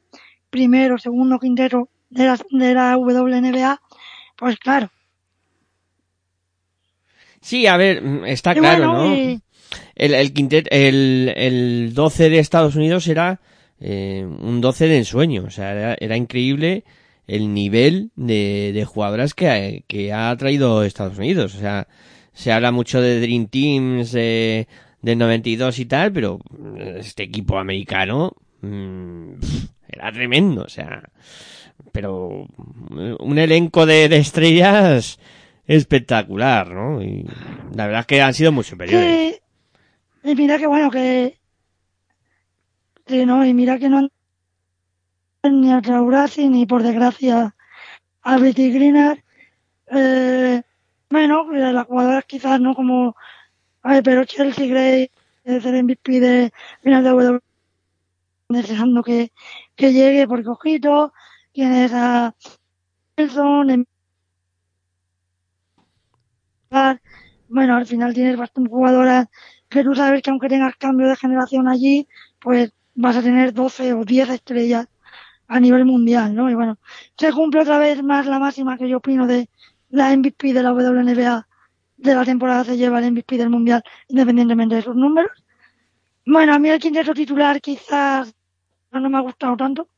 primero, 0.50 0.98
segundo, 0.98 1.38
quinteto 1.38 1.88
de 2.10 2.24
la, 2.26 2.38
de 2.50 2.74
la 2.74 2.96
WNBA, 2.96 3.80
pues 4.36 4.58
claro. 4.58 4.90
Sí, 7.40 7.66
a 7.66 7.76
ver, 7.76 8.02
mm, 8.02 8.24
está 8.26 8.54
Y 8.54 8.60
claro, 8.60 8.88
bueno, 8.88 9.08
¿no? 9.08 9.16
y- 9.16 9.40
El, 9.96 10.14
el, 10.14 10.32
quintet, 10.32 10.66
el, 10.70 11.32
el 11.36 11.94
12 11.94 12.28
de 12.30 12.38
Estados 12.38 12.76
Unidos 12.76 13.06
era 13.08 13.40
eh, 13.80 14.24
un 14.26 14.60
12 14.60 14.86
de 14.88 14.98
ensueño. 14.98 15.44
O 15.46 15.50
sea, 15.50 15.72
era, 15.72 15.96
era 16.00 16.16
increíble 16.16 16.84
el 17.26 17.52
nivel 17.54 18.10
de, 18.16 18.72
de 18.74 18.84
jugadoras 18.84 19.34
que, 19.34 19.84
que 19.86 20.12
ha 20.12 20.36
traído 20.36 20.84
Estados 20.84 21.18
Unidos. 21.18 21.54
O 21.54 21.58
sea, 21.58 21.86
se 22.32 22.52
habla 22.52 22.72
mucho 22.72 23.00
de 23.00 23.20
Dream 23.20 23.46
Teams 23.48 24.12
de, 24.12 24.68
del 25.02 25.18
92 25.18 25.78
y 25.78 25.86
tal, 25.86 26.12
pero 26.12 26.38
este 26.98 27.22
equipo 27.24 27.58
americano 27.58 28.36
mm, 28.64 29.40
era 29.88 30.12
tremendo. 30.12 30.62
O 30.62 30.68
sea, 30.68 31.02
pero 31.92 32.46
un 33.20 33.38
elenco 33.38 33.86
de, 33.86 34.04
estrellas 34.16 35.18
espectacular, 35.66 36.70
¿no? 36.70 37.02
Y 37.02 37.24
la 37.74 37.86
verdad 37.86 38.00
es 38.00 38.06
que 38.06 38.22
han 38.22 38.34
sido 38.34 38.52
muy 38.52 38.64
superiores. 38.64 39.40
Y 40.22 40.34
mira 40.34 40.58
que 40.58 40.66
bueno 40.66 40.90
que 40.90 41.38
sí, 43.06 43.26
no, 43.26 43.44
y 43.44 43.54
mira 43.54 43.78
que 43.78 43.88
no 43.88 44.08
han 45.42 45.60
ni 45.60 45.72
a 45.72 45.82
Traurasi 45.82 46.48
ni 46.48 46.64
por 46.64 46.82
desgracia 46.82 47.54
a 48.22 48.38
Betty 48.38 48.70
Greener. 48.70 49.22
Eh, 49.94 50.62
bueno, 51.10 51.52
las 51.52 51.86
jugadoras 51.86 52.24
quizás 52.24 52.60
no 52.60 52.74
como 52.74 53.14
a 53.82 53.92
ver, 53.92 54.02
pero 54.02 54.24
Chelsea 54.24 54.66
Gray 54.66 55.10
el 55.44 55.84
MVP 55.84 56.20
de 56.20 56.52
final 56.82 57.04
de 57.04 57.10
W 57.10 57.40
deseando 58.54 59.02
que, 59.02 59.32
que 59.76 59.92
llegue 59.92 60.26
porque 60.28 60.48
ojito, 60.48 61.12
tienes 61.52 61.92
a 61.94 62.34
Wilson, 63.18 63.70
en- 63.70 63.86
bueno, 67.48 67.76
al 67.76 67.86
final 67.86 68.14
tienes 68.14 68.36
bastantes 68.36 68.70
jugadoras 68.72 69.26
que 69.68 69.84
tú 69.84 69.94
sabes 69.94 70.22
que 70.22 70.30
aunque 70.30 70.48
tengas 70.48 70.76
cambio 70.76 71.08
de 71.08 71.16
generación 71.16 71.68
allí, 71.68 72.08
pues 72.40 72.72
vas 72.94 73.16
a 73.16 73.22
tener 73.22 73.52
12 73.52 73.92
o 73.92 74.04
10 74.04 74.28
estrellas 74.30 74.86
a 75.48 75.60
nivel 75.60 75.84
mundial, 75.84 76.34
¿no? 76.34 76.50
Y 76.50 76.54
bueno, 76.54 76.78
se 77.18 77.32
cumple 77.32 77.62
otra 77.62 77.78
vez 77.78 78.02
más 78.02 78.26
la 78.26 78.38
máxima 78.40 78.78
que 78.78 78.88
yo 78.88 78.98
opino 78.98 79.26
de 79.26 79.50
la 79.90 80.12
MVP 80.12 80.52
de 80.54 80.62
la 80.62 80.72
WNBA 80.72 81.48
de 81.98 82.14
la 82.16 82.24
temporada 82.24 82.64
se 82.64 82.76
lleva 82.76 82.98
el 83.00 83.06
MVP 83.06 83.38
del 83.38 83.50
mundial 83.50 83.82
independientemente 84.08 84.76
de 84.76 84.82
sus 84.82 84.96
números. 84.96 85.32
Bueno, 86.26 86.54
a 86.54 86.58
mí 86.58 86.68
el 86.70 86.80
quinteto 86.80 87.14
titular 87.14 87.60
quizás 87.60 88.34
no 89.00 89.10
me 89.10 89.18
ha 89.18 89.20
gustado 89.20 89.56
tanto. 89.56 89.88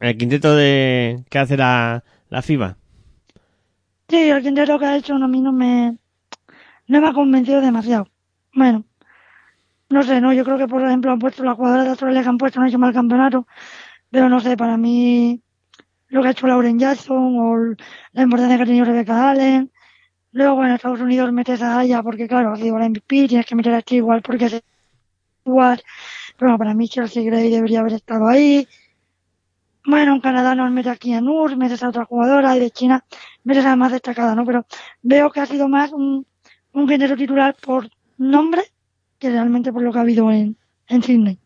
El 0.00 0.16
quinteto 0.16 0.54
de 0.54 1.24
que 1.28 1.38
hace 1.38 1.56
la, 1.56 2.04
la 2.28 2.42
FIBA. 2.42 2.76
Sí, 4.08 4.30
el 4.30 4.42
quinteto 4.42 4.78
que 4.78 4.86
ha 4.86 4.96
hecho 4.96 5.14
a 5.14 5.28
mí 5.28 5.40
no 5.40 5.52
me, 5.52 5.96
no 6.86 7.00
me 7.00 7.08
ha 7.08 7.12
convencido 7.12 7.60
demasiado. 7.60 8.08
Bueno, 8.54 8.84
no 9.90 10.02
sé, 10.02 10.20
no, 10.20 10.32
yo 10.32 10.44
creo 10.44 10.58
que 10.58 10.68
por 10.68 10.82
ejemplo 10.82 11.10
han 11.10 11.18
puesto 11.18 11.44
las 11.44 11.56
jugadoras 11.56 11.84
de 11.84 11.90
Australia 11.90 12.22
que 12.22 12.28
han 12.28 12.38
puesto 12.38 12.58
no 12.58 12.64
han 12.64 12.68
hecho 12.70 12.78
mal 12.78 12.92
campeonato, 12.92 13.46
pero 14.10 14.28
no 14.28 14.40
sé, 14.40 14.56
para 14.56 14.76
mí 14.76 15.42
lo 16.08 16.22
que 16.22 16.28
ha 16.28 16.30
hecho 16.32 16.46
Lauren 16.46 16.78
Jackson 16.78 17.36
o 17.38 17.56
la 18.12 18.22
importancia 18.22 18.56
que 18.56 18.62
ha 18.62 18.66
tenido 18.66 18.84
Rebecca 18.84 19.30
Allen. 19.30 19.70
Luego, 20.32 20.56
bueno, 20.56 20.74
Estados 20.74 21.00
Unidos 21.00 21.32
metes 21.32 21.62
a 21.62 21.78
Aya 21.78 22.02
porque 22.02 22.28
claro, 22.28 22.52
ha 22.52 22.56
sido 22.56 22.78
la 22.78 22.88
MVP, 22.88 23.28
tienes 23.28 23.46
que 23.46 23.56
meter 23.56 23.74
a 23.74 23.82
igual 23.90 24.22
porque 24.22 24.46
es 24.46 24.62
Pero 26.36 26.50
bueno, 26.50 26.58
para 26.58 26.74
mí 26.74 26.88
Chelsea 26.88 27.22
Gray 27.22 27.50
debería 27.50 27.80
haber 27.80 27.94
estado 27.94 28.28
ahí. 28.28 28.66
Bueno, 29.84 30.14
en 30.14 30.20
Canadá 30.20 30.54
nos 30.54 30.70
mete 30.70 30.90
aquí 30.90 31.14
a 31.14 31.20
Nur, 31.20 31.56
metes 31.56 31.82
a 31.82 31.88
otra 31.88 32.04
jugadora 32.04 32.56
y 32.56 32.60
de 32.60 32.70
China 32.70 33.04
metes 33.44 33.64
a 33.64 33.70
la 33.70 33.76
más 33.76 33.92
destacada, 33.92 34.34
¿no? 34.34 34.44
Pero 34.44 34.66
veo 35.02 35.30
que 35.30 35.40
ha 35.40 35.46
sido 35.46 35.68
más 35.68 35.92
un, 35.92 36.26
género 36.86 37.16
titular 37.16 37.56
por 37.60 37.88
nombre 38.18 38.62
que 39.18 39.30
realmente 39.30 39.72
por 39.72 39.82
lo 39.82 39.92
que 39.92 39.98
ha 39.98 40.02
habido 40.02 40.30
en, 40.30 40.56
en 40.88 41.02
Sydney. 41.02 41.38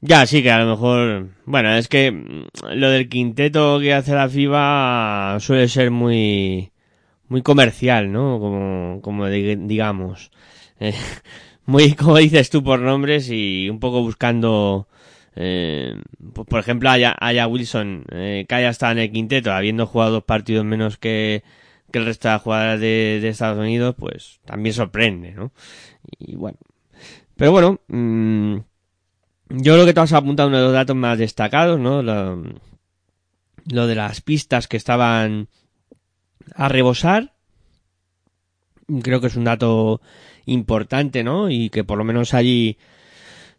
Ya, 0.00 0.26
sí 0.26 0.42
que 0.42 0.50
a 0.50 0.58
lo 0.58 0.66
mejor... 0.66 1.30
Bueno, 1.46 1.74
es 1.74 1.88
que 1.88 2.12
lo 2.70 2.90
del 2.90 3.08
quinteto 3.08 3.80
que 3.80 3.94
hace 3.94 4.14
la 4.14 4.28
FIBA 4.28 5.38
suele 5.40 5.68
ser 5.68 5.90
muy 5.90 6.70
muy 7.28 7.42
comercial, 7.42 8.12
¿no? 8.12 8.38
Como, 8.38 9.00
como 9.02 9.26
di- 9.26 9.56
digamos. 9.56 10.30
Eh, 10.78 10.94
muy, 11.66 11.94
como 11.96 12.16
dices 12.16 12.50
tú, 12.50 12.62
por 12.62 12.80
nombres 12.80 13.28
y 13.30 13.68
un 13.68 13.80
poco 13.80 14.02
buscando... 14.02 14.88
Pues, 15.34 16.46
por 16.48 16.58
ejemplo, 16.60 16.88
Aya, 16.88 17.14
Aya 17.20 17.46
Wilson, 17.46 18.06
eh, 18.10 18.46
que 18.48 18.54
haya 18.54 18.70
estado 18.70 18.92
en 18.92 18.98
el 18.98 19.12
quinteto, 19.12 19.52
habiendo 19.52 19.86
jugado 19.86 20.12
dos 20.12 20.24
partidos 20.24 20.64
menos 20.64 20.96
que, 20.96 21.44
que 21.92 21.98
el 21.98 22.06
resto 22.06 22.30
de 22.30 22.38
jugadoras 22.38 22.80
de, 22.80 23.18
de 23.20 23.28
Estados 23.28 23.58
Unidos, 23.58 23.94
pues 23.98 24.40
también 24.46 24.74
sorprende, 24.74 25.32
¿no? 25.32 25.52
Y 26.18 26.36
bueno, 26.36 26.56
Pero 27.36 27.52
bueno, 27.52 27.80
mm, 27.88 28.56
yo 29.50 29.74
creo 29.74 29.84
que 29.84 29.92
tú 29.92 30.00
has 30.00 30.12
apuntado 30.12 30.48
uno 30.48 30.58
de 30.58 30.64
los 30.64 30.72
datos 30.72 30.96
más 30.96 31.18
destacados, 31.18 31.78
¿no? 31.78 32.02
Lo 32.02 33.86
de 33.86 33.94
las 33.94 34.20
pistas 34.20 34.68
que 34.68 34.76
estaban 34.76 35.48
a 36.54 36.68
rebosar. 36.68 37.34
Creo 39.02 39.20
que 39.20 39.26
es 39.26 39.36
un 39.36 39.44
dato 39.44 40.00
importante, 40.46 41.22
¿no? 41.22 41.50
Y 41.50 41.70
que 41.70 41.84
por 41.84 41.98
lo 41.98 42.04
menos 42.04 42.34
allí 42.34 42.78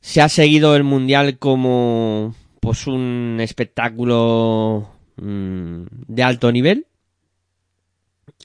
se 0.02 0.22
ha 0.22 0.30
seguido 0.30 0.76
el 0.76 0.84
mundial 0.84 1.38
como 1.38 2.36
pues 2.60 2.88
un 2.88 3.38
espectáculo 3.40 4.90
mm, 5.18 5.84
de 6.08 6.24
alto 6.24 6.52
nivel. 6.52 6.88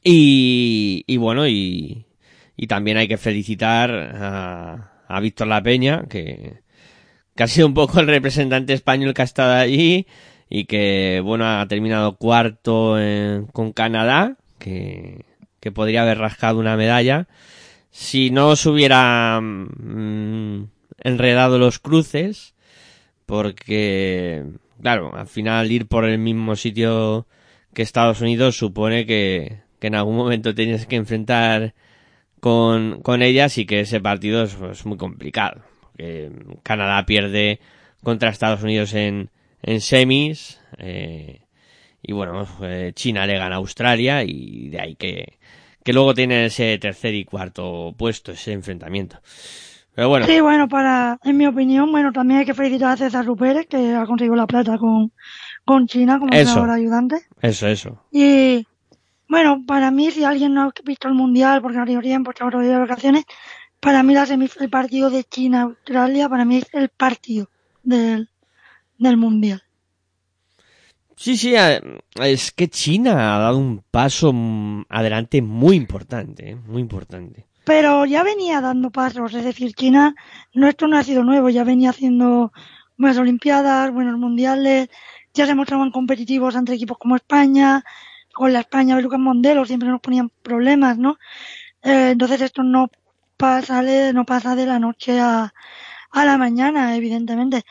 Y, 0.04 1.04
y 1.06 1.16
bueno, 1.16 1.46
y, 1.46 2.06
y 2.56 2.66
también 2.66 2.96
hay 2.96 3.08
que 3.08 3.16
felicitar 3.16 3.90
a, 3.92 5.04
a 5.08 5.20
Víctor 5.20 5.46
La 5.46 5.62
Peña, 5.62 6.04
que, 6.08 6.62
que 7.36 7.42
ha 7.42 7.48
sido 7.48 7.66
un 7.66 7.74
poco 7.74 8.00
el 8.00 8.06
representante 8.06 8.72
español 8.72 9.14
que 9.14 9.22
ha 9.22 9.24
estado 9.24 9.54
allí 9.54 10.06
y 10.48 10.64
que, 10.64 11.20
bueno, 11.24 11.46
ha 11.46 11.66
terminado 11.66 12.16
cuarto 12.16 13.00
en, 13.00 13.46
con 13.46 13.72
Canadá, 13.72 14.36
que, 14.58 15.24
que 15.60 15.72
podría 15.72 16.02
haber 16.02 16.18
rascado 16.18 16.58
una 16.58 16.76
medalla. 16.76 17.28
Si 17.92 18.30
no 18.30 18.56
se 18.56 18.70
hubiera 18.70 19.38
mm, 19.40 20.66
enredado 21.04 21.58
los 21.58 21.78
cruces, 21.78 22.54
porque, 23.26 24.44
claro, 24.80 25.14
al 25.14 25.26
final 25.26 25.70
ir 25.70 25.86
por 25.86 26.06
el 26.06 26.18
mismo 26.18 26.56
sitio 26.56 27.26
que 27.74 27.82
Estados 27.82 28.22
Unidos 28.22 28.56
supone 28.56 29.04
que, 29.06 29.60
que 29.78 29.88
en 29.88 29.94
algún 29.94 30.16
momento 30.16 30.54
tienes 30.54 30.86
que 30.86 30.96
enfrentar 30.96 31.74
con, 32.40 33.02
con 33.02 33.20
ellas 33.20 33.58
y 33.58 33.66
que 33.66 33.80
ese 33.80 34.00
partido 34.00 34.42
es, 34.42 34.86
muy 34.86 34.96
complicado. 34.96 35.62
Porque 35.92 36.32
Canadá 36.62 37.04
pierde 37.04 37.60
contra 38.02 38.30
Estados 38.30 38.62
Unidos 38.62 38.94
en, 38.94 39.30
en 39.62 39.82
semis, 39.82 40.60
eh, 40.78 41.42
y 42.02 42.12
bueno, 42.12 42.48
eh, 42.62 42.92
China 42.94 43.26
le 43.26 43.38
gana 43.38 43.56
a 43.56 43.58
Australia 43.58 44.24
y 44.24 44.70
de 44.70 44.80
ahí 44.80 44.94
que, 44.96 45.38
que 45.84 45.92
luego 45.92 46.14
tiene 46.14 46.46
ese 46.46 46.78
tercer 46.78 47.14
y 47.14 47.24
cuarto 47.24 47.94
puesto, 47.96 48.32
ese 48.32 48.52
enfrentamiento. 48.52 49.18
Pero 49.94 50.08
bueno. 50.08 50.26
Sí, 50.26 50.40
bueno, 50.40 50.68
para, 50.68 51.18
en 51.22 51.36
mi 51.36 51.46
opinión, 51.46 51.90
bueno, 51.92 52.12
también 52.12 52.40
hay 52.40 52.46
que 52.46 52.54
felicitar 52.54 52.92
a 52.92 52.96
César 52.96 53.26
Rupérez, 53.26 53.66
que 53.66 53.94
ha 53.94 54.06
conseguido 54.06 54.36
la 54.36 54.46
plata 54.46 54.78
con, 54.78 55.12
con 55.64 55.86
China 55.86 56.18
como 56.18 56.32
ayudante. 56.32 57.16
Eso, 57.42 57.66
eso. 57.66 58.02
Y, 58.10 58.66
bueno, 59.28 59.62
para 59.66 59.90
mí, 59.90 60.10
si 60.10 60.24
alguien 60.24 60.54
no 60.54 60.62
ha 60.62 60.72
visto 60.84 61.08
el 61.08 61.14
Mundial, 61.14 61.60
porque 61.60 61.76
no 61.76 61.82
ha 61.82 61.86
tenido 61.86 62.02
tiempo, 62.02 62.30
está 62.30 62.46
otro 62.46 62.62
día 62.62 62.72
de 62.72 62.78
vacaciones, 62.78 63.24
para 63.80 64.02
mí 64.02 64.14
la 64.14 64.22
el 64.22 64.70
partido 64.70 65.10
de 65.10 65.24
China-Australia, 65.24 66.28
para 66.28 66.44
mí 66.44 66.58
es 66.58 66.72
el 66.72 66.88
partido 66.88 67.48
del, 67.82 68.30
del 68.96 69.16
Mundial. 69.16 69.62
Sí, 71.22 71.36
sí, 71.36 71.54
es 72.20 72.50
que 72.50 72.66
China 72.66 73.36
ha 73.36 73.38
dado 73.38 73.56
un 73.56 73.84
paso 73.92 74.34
adelante 74.88 75.40
muy 75.40 75.76
importante, 75.76 76.50
eh, 76.50 76.56
muy 76.56 76.82
importante. 76.82 77.46
Pero 77.62 78.04
ya 78.06 78.24
venía 78.24 78.60
dando 78.60 78.90
pasos, 78.90 79.32
es 79.32 79.44
decir, 79.44 79.72
China, 79.72 80.16
no 80.52 80.66
esto 80.66 80.88
no 80.88 80.98
ha 80.98 81.04
sido 81.04 81.22
nuevo, 81.22 81.48
ya 81.48 81.62
venía 81.62 81.90
haciendo 81.90 82.52
buenas 82.98 83.18
Olimpiadas, 83.18 83.92
buenos 83.92 84.18
Mundiales, 84.18 84.88
ya 85.32 85.46
se 85.46 85.54
mostraban 85.54 85.92
competitivos 85.92 86.56
ante 86.56 86.74
equipos 86.74 86.98
como 86.98 87.14
España, 87.14 87.84
con 88.34 88.52
la 88.52 88.58
España 88.58 88.96
de 88.96 89.02
Lucas 89.02 89.20
Mondelo 89.20 89.64
siempre 89.64 89.90
nos 89.90 90.00
ponían 90.00 90.28
problemas, 90.42 90.98
¿no? 90.98 91.18
Eh, 91.84 92.10
entonces 92.10 92.40
esto 92.40 92.64
no 92.64 92.90
pasa 93.36 93.80
no 94.12 94.24
pasa 94.24 94.56
de 94.56 94.66
la 94.66 94.80
noche 94.80 95.20
a, 95.20 95.54
a 96.10 96.24
la 96.24 96.36
mañana, 96.36 96.96
evidentemente. 96.96 97.62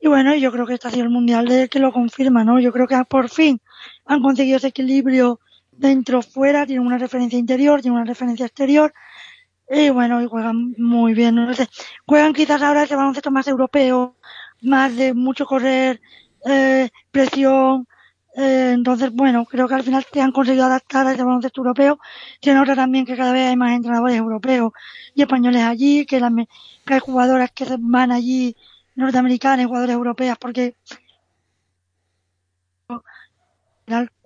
Y 0.00 0.08
bueno, 0.08 0.34
yo 0.34 0.50
creo 0.50 0.66
que 0.66 0.74
este 0.74 0.88
ha 0.88 0.90
sido 0.90 1.04
el 1.04 1.10
mundial 1.10 1.46
de 1.46 1.68
que 1.68 1.78
lo 1.78 1.92
confirma, 1.92 2.42
¿no? 2.42 2.58
Yo 2.58 2.72
creo 2.72 2.86
que 2.86 2.96
por 3.08 3.28
fin 3.28 3.60
han 4.06 4.22
conseguido 4.22 4.56
ese 4.56 4.68
equilibrio 4.68 5.40
dentro-fuera, 5.72 6.66
tienen 6.66 6.86
una 6.86 6.98
referencia 6.98 7.38
interior, 7.38 7.82
tienen 7.82 7.98
una 8.00 8.06
referencia 8.06 8.46
exterior, 8.46 8.92
y 9.68 9.90
bueno, 9.90 10.22
y 10.22 10.26
juegan 10.26 10.74
muy 10.78 11.14
bien, 11.14 11.34
no 11.36 11.52
sé. 11.54 11.68
Juegan 12.06 12.32
quizás 12.32 12.62
ahora 12.62 12.84
ese 12.84 12.96
baloncesto 12.96 13.30
más 13.30 13.46
europeo, 13.46 14.16
más 14.62 14.96
de 14.96 15.14
mucho 15.14 15.44
correr, 15.46 16.00
eh, 16.46 16.88
presión, 17.10 17.86
eh, 18.36 18.72
entonces, 18.74 19.12
bueno, 19.12 19.44
creo 19.44 19.66
que 19.68 19.74
al 19.74 19.82
final 19.82 20.04
se 20.10 20.20
han 20.20 20.32
conseguido 20.32 20.64
adaptar 20.64 21.06
a 21.06 21.12
ese 21.12 21.24
baloncesto 21.24 21.60
europeo. 21.60 21.98
Se 22.40 22.54
nota 22.54 22.74
también 22.76 23.04
que 23.04 23.16
cada 23.16 23.32
vez 23.32 23.48
hay 23.48 23.56
más 23.56 23.72
entrenadores 23.72 24.16
europeos 24.16 24.72
y 25.14 25.22
españoles 25.22 25.62
allí, 25.62 26.06
que, 26.06 26.20
la, 26.20 26.30
que 26.86 26.94
hay 26.94 27.00
jugadoras 27.00 27.50
que 27.52 27.64
se 27.66 27.76
van 27.78 28.12
allí, 28.12 28.56
norteamericanas 29.00 29.64
y 29.64 29.68
jugadoras 29.68 29.94
europeas, 29.94 30.38
porque 30.38 30.76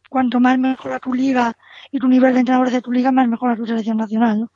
cuanto 0.08 0.40
más 0.40 0.58
mejora 0.58 1.00
tu 1.00 1.12
liga 1.12 1.56
y 1.90 1.98
tu 1.98 2.08
nivel 2.08 2.34
de 2.34 2.40
entrenadores 2.40 2.72
de 2.72 2.82
tu 2.82 2.92
liga, 2.92 3.10
más 3.10 3.28
mejora 3.28 3.56
tu 3.56 3.66
selección 3.66 3.96
nacional. 3.96 4.48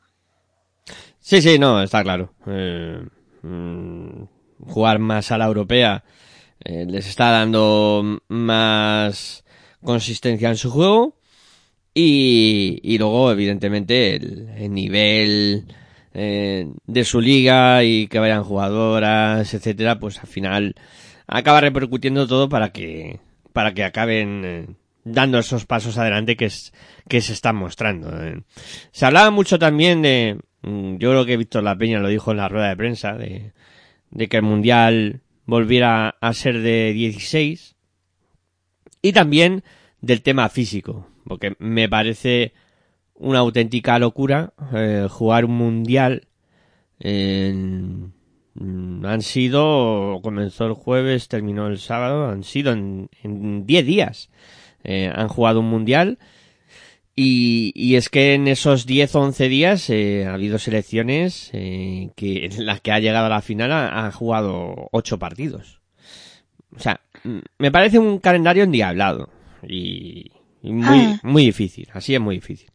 Sí, 1.20 1.42
sí, 1.42 1.59
no, 1.59 1.83
está 1.83 2.02
claro. 2.02 2.33
Eh, 2.46 3.02
mm, 3.42 4.22
jugar 4.66 4.98
más 4.98 5.31
a 5.33 5.38
la 5.38 5.46
europea 5.46 6.04
eh, 6.64 6.87
les 6.88 7.09
está 7.09 7.31
dando 7.31 8.20
más 8.28 9.44
consistencia 9.83 10.48
en 10.48 10.57
su 10.57 10.70
juego 10.70 11.16
y, 11.94 12.81
y 12.83 12.98
luego 12.98 13.31
evidentemente 13.31 14.16
el, 14.16 14.48
el 14.57 14.72
nivel 14.72 15.66
eh, 16.14 16.68
de 16.87 17.05
su 17.05 17.21
liga 17.21 17.85
y 17.85 18.07
que 18.09 18.18
vayan 18.18 18.44
jugadoras 18.44 19.53
etcétera 19.55 19.99
pues 19.99 20.18
al 20.18 20.27
final 20.27 20.75
acaba 21.27 21.61
repercutiendo 21.61 22.27
todo 22.27 22.49
para 22.49 22.71
que 22.71 23.21
para 23.53 23.75
que 23.75 23.85
acaben 23.85 24.42
eh, 24.44 24.66
dando 25.05 25.38
esos 25.38 25.66
pasos 25.66 25.99
adelante 25.99 26.37
que 26.37 26.47
es 26.47 26.73
que 27.09 27.21
se 27.21 27.33
están 27.33 27.57
mostrando 27.57 28.11
eh. 28.23 28.42
se 28.92 29.07
hablaba 29.07 29.31
mucho 29.31 29.59
también 29.59 30.03
de 30.03 30.38
mm, 30.62 30.97
yo 30.97 31.11
creo 31.11 31.27
que 31.27 31.37
Víctor 31.37 31.62
La 31.62 31.77
Peña 31.77 32.01
lo 32.01 32.09
dijo 32.09 32.31
en 32.31 32.38
la 32.38 32.49
rueda 32.49 32.68
de 32.68 32.77
prensa 32.77 33.14
de, 33.14 33.53
de 34.11 34.29
que 34.29 34.38
el 34.38 34.42
mundial 34.42 35.21
volviera 35.44 36.16
a 36.21 36.33
ser 36.35 36.61
de 36.61 36.92
16 36.92 37.77
y 39.01 39.12
también 39.12 39.62
del 40.01 40.23
tema 40.23 40.49
físico, 40.49 41.09
porque 41.25 41.55
me 41.59 41.88
parece 41.88 42.53
una 43.18 43.40
auténtica 43.40 43.98
locura 43.98 44.52
eh, 44.74 45.07
jugar 45.11 45.44
un 45.44 45.57
mundial. 45.57 46.28
En, 47.00 48.12
mm, 48.54 49.04
han 49.04 49.22
sido, 49.22 50.20
comenzó 50.22 50.66
el 50.66 50.72
jueves, 50.74 51.28
terminó 51.28 51.66
el 51.68 51.78
sábado, 51.78 52.28
han 52.28 52.42
sido 52.44 52.72
en, 52.72 53.09
en 53.22 53.66
10 53.66 53.87
días. 53.87 54.31
Eh, 54.85 55.11
han 55.14 55.28
jugado 55.28 55.61
un 55.61 55.68
mundial 55.68 56.18
y, 57.16 57.72
y, 57.74 57.96
es 57.96 58.09
que 58.09 58.35
en 58.35 58.46
esos 58.46 58.87
10 58.87 59.16
o 59.16 59.20
11 59.22 59.48
días 59.48 59.90
eh, 59.90 60.24
ha 60.24 60.35
habido 60.35 60.61
selecciones 60.61 61.50
eh, 61.52 62.11
que 62.14 62.44
en 62.46 62.64
las 62.64 62.81
que 62.81 62.92
ha 62.92 63.00
llegado 63.00 63.26
a 63.26 63.28
la 63.28 63.42
final 63.42 63.72
ha, 63.72 64.07
ha 64.07 64.12
jugado 64.12 64.88
8 64.92 65.18
partidos. 65.18 65.81
O 66.76 66.78
sea, 66.78 67.00
mm, 67.24 67.38
me 67.59 67.72
parece 67.72 67.98
un 67.98 68.18
calendario 68.20 68.62
endiablado 68.62 69.31
y, 69.66 70.31
y 70.62 70.72
muy, 70.72 70.98
Ah. 71.00 71.20
muy 71.24 71.44
difícil. 71.46 71.88
Así 71.92 72.14
es 72.14 72.20
muy 72.20 72.37
difícil. 72.37 72.70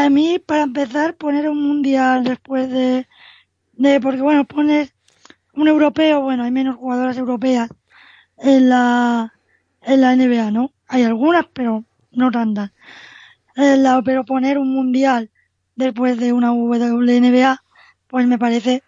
A 0.00 0.08
mí, 0.10 0.38
para 0.38 0.62
empezar, 0.70 1.16
poner 1.16 1.48
un 1.48 1.60
mundial 1.68 2.24
después 2.24 2.68
de, 2.70 3.06
de 3.74 4.00
porque 4.00 4.22
bueno, 4.22 4.44
pones 4.46 4.94
un 5.54 5.68
europeo, 5.68 6.22
bueno, 6.22 6.44
hay 6.44 6.52
menos 6.52 6.76
jugadoras 6.76 7.18
europeas 7.18 7.70
en 8.38 8.68
la, 8.70 9.32
en 9.82 10.00
la 10.02 10.12
NBA, 10.14 10.50
¿no? 10.52 10.72
Hay 10.88 11.02
algunas, 11.04 11.46
pero 11.54 11.84
no 12.12 12.30
tantas. 12.32 12.72
En 13.56 13.82
la- 13.84 14.02
pero 14.02 14.24
poner 14.26 14.58
un 14.58 14.70
mundial 14.74 15.30
después 15.76 16.18
de 16.18 16.32
una 16.32 16.52
WNBA, 16.52 17.62
pues 18.08 18.26
me 18.28 18.38
parece 18.38 18.82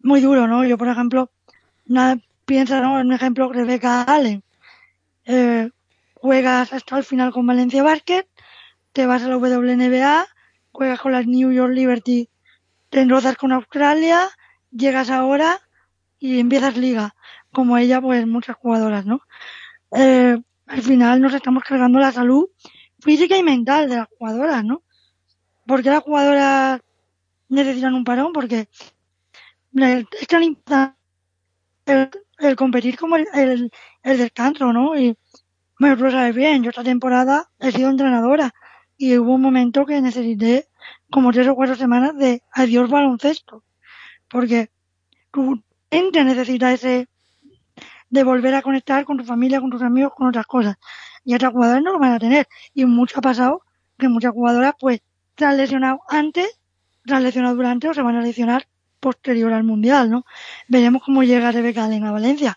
muy 0.00 0.20
duro, 0.22 0.48
¿no? 0.48 0.64
Yo, 0.66 0.78
por 0.78 0.88
ejemplo, 0.88 1.30
nada, 1.86 2.18
piensa, 2.46 2.80
¿no? 2.80 3.00
En 3.00 3.08
un 3.08 3.14
ejemplo, 3.14 3.52
Rebecca 3.52 4.02
Allen. 4.04 4.42
Eh, 5.26 5.70
juegas 6.14 6.72
hasta 6.72 6.96
el 6.98 7.04
final 7.04 7.32
con 7.32 7.46
Valencia 7.46 7.82
Basket, 7.82 8.26
te 8.92 9.06
vas 9.06 9.22
a 9.22 9.28
la 9.28 9.36
WNBA, 9.38 10.26
juegas 10.74 11.00
con 11.00 11.12
las 11.12 11.26
New 11.26 11.52
York 11.52 11.72
Liberty, 11.72 12.28
te 12.90 13.00
enrozas 13.00 13.36
con 13.36 13.52
Australia, 13.52 14.28
llegas 14.72 15.08
ahora 15.08 15.60
y 16.18 16.40
empiezas 16.40 16.76
liga. 16.76 17.14
Como 17.52 17.78
ella, 17.78 18.00
pues 18.00 18.26
muchas 18.26 18.56
jugadoras, 18.56 19.06
¿no? 19.06 19.20
Eh, 19.96 20.36
al 20.66 20.82
final 20.82 21.20
nos 21.20 21.32
estamos 21.32 21.62
cargando 21.62 22.00
la 22.00 22.10
salud 22.10 22.48
física 22.98 23.36
y 23.36 23.44
mental 23.44 23.88
de 23.88 23.96
las 23.96 24.08
jugadoras, 24.18 24.64
¿no? 24.64 24.82
¿Por 25.64 25.82
qué 25.82 25.90
las 25.90 26.02
jugadoras 26.02 26.80
necesitan 27.48 27.94
un 27.94 28.04
parón? 28.04 28.32
Porque 28.32 28.68
es 29.76 30.26
tan 30.28 30.42
importante 30.42 30.96
el, 31.86 32.56
competir 32.56 32.98
como 32.98 33.16
el, 33.16 33.26
el, 33.32 33.70
el 34.02 34.18
descanso, 34.18 34.72
¿no? 34.72 34.98
Y 34.98 35.16
tú 35.78 35.86
lo 35.86 36.10
sabes 36.10 36.34
bien, 36.34 36.64
yo 36.64 36.70
esta 36.70 36.82
temporada 36.82 37.48
he 37.60 37.70
sido 37.70 37.90
entrenadora 37.90 38.52
y 39.04 39.18
hubo 39.18 39.34
un 39.34 39.42
momento 39.42 39.84
que 39.84 40.00
necesité 40.00 40.68
como 41.10 41.30
tres 41.30 41.46
o 41.48 41.54
cuatro 41.54 41.76
semanas 41.76 42.16
de 42.16 42.42
adiós 42.52 42.88
baloncesto. 42.88 43.62
porque 44.28 44.70
tu 45.30 45.62
ente 45.90 46.24
necesita 46.24 46.72
ese 46.72 47.08
de 48.08 48.24
volver 48.24 48.54
a 48.54 48.62
conectar 48.62 49.04
con 49.04 49.18
tu 49.18 49.24
familia, 49.24 49.60
con 49.60 49.70
tus 49.70 49.82
amigos, 49.82 50.12
con 50.16 50.28
otras 50.28 50.46
cosas. 50.46 50.76
Y 51.24 51.34
otras 51.34 51.52
jugadoras 51.52 51.82
no 51.82 51.92
lo 51.92 51.98
van 51.98 52.12
a 52.12 52.18
tener. 52.18 52.48
Y 52.72 52.86
mucho 52.86 53.18
ha 53.18 53.22
pasado 53.22 53.62
que 53.98 54.08
muchas 54.08 54.32
jugadoras 54.32 54.72
pues 54.80 55.00
se 55.36 55.44
han 55.44 55.56
lesionado 55.58 56.00
antes, 56.08 56.48
se 57.04 57.14
han 57.14 57.22
lesionado 57.22 57.56
durante 57.56 57.88
o 57.88 57.94
se 57.94 58.02
van 58.02 58.16
a 58.16 58.22
lesionar 58.22 58.66
posterior 59.00 59.52
al 59.52 59.64
Mundial, 59.64 60.10
¿no? 60.10 60.24
Veremos 60.68 61.02
cómo 61.04 61.22
llega 61.22 61.52
Rebeca 61.52 61.84
Allen 61.84 62.04
a 62.06 62.12
Valencia. 62.12 62.56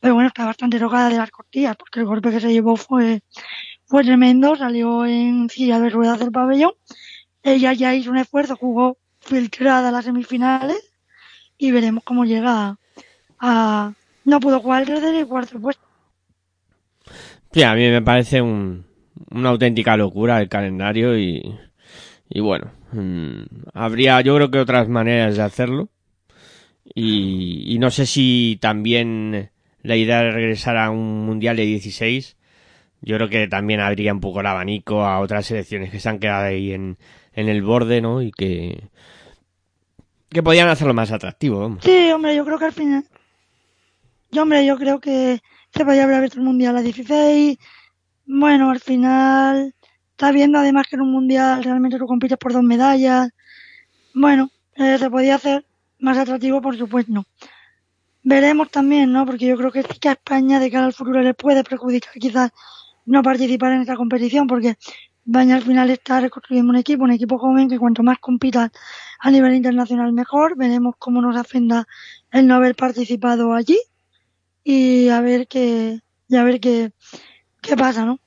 Pero 0.00 0.14
bueno, 0.14 0.28
está 0.28 0.46
bastante 0.46 0.78
tocada 0.78 1.10
de 1.10 1.18
las 1.18 1.30
costillas, 1.30 1.76
porque 1.76 2.00
el 2.00 2.06
golpe 2.06 2.30
que 2.30 2.40
se 2.40 2.52
llevó 2.52 2.76
fue, 2.76 3.22
fue 3.92 4.04
tremendo, 4.04 4.56
salió 4.56 5.04
en 5.04 5.50
silla 5.50 5.78
de 5.78 5.90
ruedas 5.90 6.18
del 6.18 6.32
pabellón. 6.32 6.72
Ella 7.42 7.74
ya 7.74 7.94
hizo 7.94 8.10
un 8.10 8.16
esfuerzo, 8.16 8.56
jugó 8.56 8.96
filtrada 9.20 9.90
a 9.90 9.92
las 9.92 10.06
semifinales 10.06 10.94
y 11.58 11.72
veremos 11.72 12.02
cómo 12.02 12.24
llega 12.24 12.78
a... 13.38 13.92
No 14.24 14.40
pudo 14.40 14.60
jugar 14.60 14.80
el 14.80 14.88
tercer 14.88 15.14
y 15.20 15.26
cuarto 15.26 15.60
puesto. 15.60 15.82
Sí, 17.52 17.62
a 17.64 17.74
mí 17.74 17.90
me 17.90 18.00
parece 18.00 18.40
un, 18.40 18.86
una 19.30 19.50
auténtica 19.50 19.94
locura 19.98 20.40
el 20.40 20.48
calendario 20.48 21.18
y, 21.18 21.54
y 22.30 22.40
bueno, 22.40 22.70
mmm, 22.92 23.42
habría 23.74 24.22
yo 24.22 24.34
creo 24.36 24.50
que 24.50 24.60
otras 24.60 24.88
maneras 24.88 25.36
de 25.36 25.42
hacerlo 25.42 25.90
y, 26.94 27.74
y, 27.74 27.78
no 27.78 27.90
sé 27.90 28.06
si 28.06 28.56
también 28.58 29.50
la 29.82 29.96
idea 29.96 30.22
de 30.22 30.30
regresar 30.30 30.78
a 30.78 30.90
un 30.90 31.26
mundial 31.26 31.56
de 31.56 31.66
16 31.66 32.38
yo 33.02 33.16
creo 33.16 33.28
que 33.28 33.48
también 33.48 33.80
abriría 33.80 34.12
un 34.12 34.20
poco 34.20 34.40
el 34.40 34.46
abanico 34.46 35.04
a 35.04 35.20
otras 35.20 35.46
selecciones 35.46 35.90
que 35.90 36.00
se 36.00 36.08
han 36.08 36.18
quedado 36.18 36.46
ahí 36.46 36.72
en, 36.72 36.96
en 37.34 37.48
el 37.48 37.62
borde, 37.62 38.00
¿no? 38.00 38.22
Y 38.22 38.32
que 38.32 38.88
que 40.30 40.42
podían 40.42 40.68
hacerlo 40.68 40.94
más 40.94 41.12
atractivo. 41.12 41.60
Vamos. 41.60 41.84
Sí, 41.84 42.10
hombre, 42.10 42.34
yo 42.34 42.44
creo 42.46 42.58
que 42.58 42.64
al 42.64 42.72
final 42.72 43.04
yo, 44.30 44.42
hombre, 44.42 44.64
yo 44.64 44.78
creo 44.78 44.98
que 44.98 45.40
se 45.74 45.84
podía 45.84 46.04
haber 46.04 46.16
abierto 46.16 46.38
el 46.38 46.44
mundial 46.44 46.76
a 46.76 46.80
16 46.80 47.58
bueno, 48.24 48.70
al 48.70 48.80
final 48.80 49.74
está 50.12 50.30
viendo 50.32 50.58
además 50.58 50.86
que 50.88 50.96
en 50.96 51.02
un 51.02 51.12
mundial 51.12 51.62
realmente 51.64 51.98
tú 51.98 52.06
compites 52.06 52.38
por 52.38 52.52
dos 52.52 52.62
medallas. 52.62 53.30
Bueno, 54.14 54.50
eh, 54.76 54.96
se 54.98 55.10
podía 55.10 55.36
hacer 55.36 55.66
más 55.98 56.18
atractivo, 56.18 56.60
por 56.62 56.76
supuesto. 56.76 57.24
Veremos 58.22 58.70
también, 58.70 59.12
¿no? 59.12 59.26
Porque 59.26 59.46
yo 59.46 59.56
creo 59.56 59.72
que 59.72 59.82
sí 59.82 59.98
que 60.00 60.08
a 60.08 60.12
España 60.12 60.60
de 60.60 60.70
cara 60.70 60.86
al 60.86 60.92
futuro 60.92 61.20
le 61.20 61.34
puede 61.34 61.64
perjudicar 61.64 62.12
quizás 62.14 62.52
no 63.04 63.22
participar 63.22 63.72
en 63.72 63.82
esta 63.82 63.96
competición, 63.96 64.46
porque 64.46 64.76
España 65.26 65.56
al 65.56 65.62
final 65.62 65.90
está 65.90 66.20
reconstruyendo 66.20 66.70
un 66.70 66.76
equipo, 66.76 67.04
un 67.04 67.12
equipo 67.12 67.38
joven 67.38 67.68
que 67.68 67.78
cuanto 67.78 68.02
más 68.02 68.18
compita 68.18 68.72
a 69.20 69.30
nivel 69.30 69.54
internacional 69.54 70.12
mejor. 70.12 70.56
Veremos 70.56 70.94
cómo 70.98 71.22
nos 71.22 71.36
afecta 71.36 71.86
el 72.30 72.46
no 72.46 72.54
haber 72.54 72.74
participado 72.74 73.54
allí 73.54 73.78
y 74.64 75.08
a 75.08 75.20
ver 75.20 75.46
qué, 75.48 76.00
y 76.28 76.36
a 76.36 76.44
ver 76.44 76.60
qué, 76.60 76.92
qué 77.60 77.76
pasa, 77.76 78.04
¿no? 78.04 78.18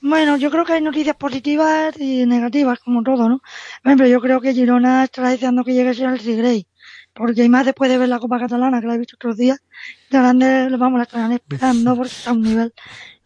Bueno, 0.00 0.36
yo 0.36 0.50
creo 0.50 0.64
que 0.64 0.72
hay 0.72 0.82
noticias 0.82 1.14
positivas 1.14 1.96
y 1.96 2.26
negativas, 2.26 2.80
como 2.80 3.04
todo, 3.04 3.28
¿no? 3.28 3.38
Por 3.38 3.90
ejemplo, 3.90 4.06
yo 4.08 4.20
creo 4.20 4.40
que 4.40 4.52
Girona 4.52 5.04
está 5.04 5.28
deseando 5.28 5.62
que 5.62 5.74
llegue 5.74 5.90
el 5.90 6.20
Sigrey, 6.20 6.66
porque 7.14 7.48
más 7.48 7.66
después 7.66 7.90
de 7.90 7.98
ver 7.98 8.08
la 8.08 8.18
Copa 8.18 8.38
Catalana, 8.38 8.80
que 8.80 8.86
la 8.86 8.94
he 8.94 8.98
visto 8.98 9.16
otros 9.16 9.36
días, 9.36 9.60
estarán 10.04 10.38
de, 10.38 10.74
vamos, 10.76 10.98
la 10.98 11.04
estarán 11.04 11.32
esperando 11.32 11.96
porque 11.96 12.12
está 12.12 12.30
a 12.30 12.32
un 12.32 12.42
nivel 12.42 12.72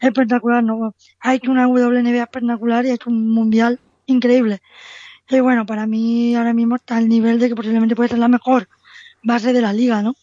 espectacular, 0.01 0.63
¿no? 0.63 0.95
Hay 1.21 1.41
que 1.41 1.51
una 1.51 1.69
WNBA 1.69 2.23
espectacular 2.23 2.85
y 2.85 2.91
hay 2.91 2.99
que 2.99 3.09
un 3.09 3.29
mundial 3.29 3.79
increíble. 4.07 4.61
Y 5.29 5.41
bueno, 5.41 5.67
para 5.67 5.87
mí 5.87 6.35
ahora 6.35 6.53
mismo 6.53 6.77
está 6.77 6.97
al 6.97 7.09
nivel 7.09 7.39
de 7.39 7.49
que 7.49 7.55
posiblemente 7.55 7.97
puede 7.97 8.11
ser 8.11 8.19
la 8.19 8.29
mejor 8.29 8.69
base 9.23 9.53
de 9.53 9.61
la 9.61 9.73
liga, 9.73 10.03
¿no? 10.03 10.15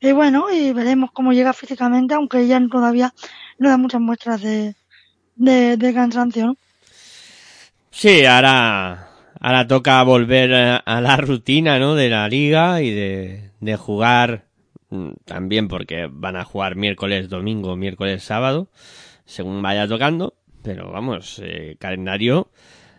Y 0.00 0.12
bueno, 0.12 0.50
y 0.50 0.72
veremos 0.72 1.10
cómo 1.12 1.32
llega 1.32 1.52
físicamente, 1.52 2.14
aunque 2.14 2.40
ella 2.40 2.60
todavía 2.70 3.12
no 3.58 3.68
da 3.68 3.76
muchas 3.76 4.00
muestras 4.00 4.40
de, 4.40 4.74
de, 5.36 5.76
de 5.76 5.94
cansancio, 5.94 6.46
¿no? 6.46 6.56
Sí, 7.90 8.24
ahora, 8.24 9.09
ahora 9.40 9.66
toca 9.66 10.02
volver 10.04 10.54
a 10.54 11.00
la 11.00 11.16
rutina, 11.16 11.78
¿no? 11.78 11.96
De 11.96 12.08
la 12.08 12.28
liga 12.28 12.82
y 12.82 12.90
de, 12.90 13.50
de 13.60 13.76
jugar 13.76 14.50
también 15.24 15.68
porque 15.68 16.08
van 16.10 16.36
a 16.36 16.44
jugar 16.44 16.76
miércoles, 16.76 17.28
domingo, 17.28 17.76
miércoles, 17.76 18.22
sábado, 18.24 18.68
según 19.24 19.62
vaya 19.62 19.86
tocando, 19.86 20.34
pero 20.62 20.90
vamos, 20.90 21.40
eh, 21.44 21.76
calendario 21.78 22.50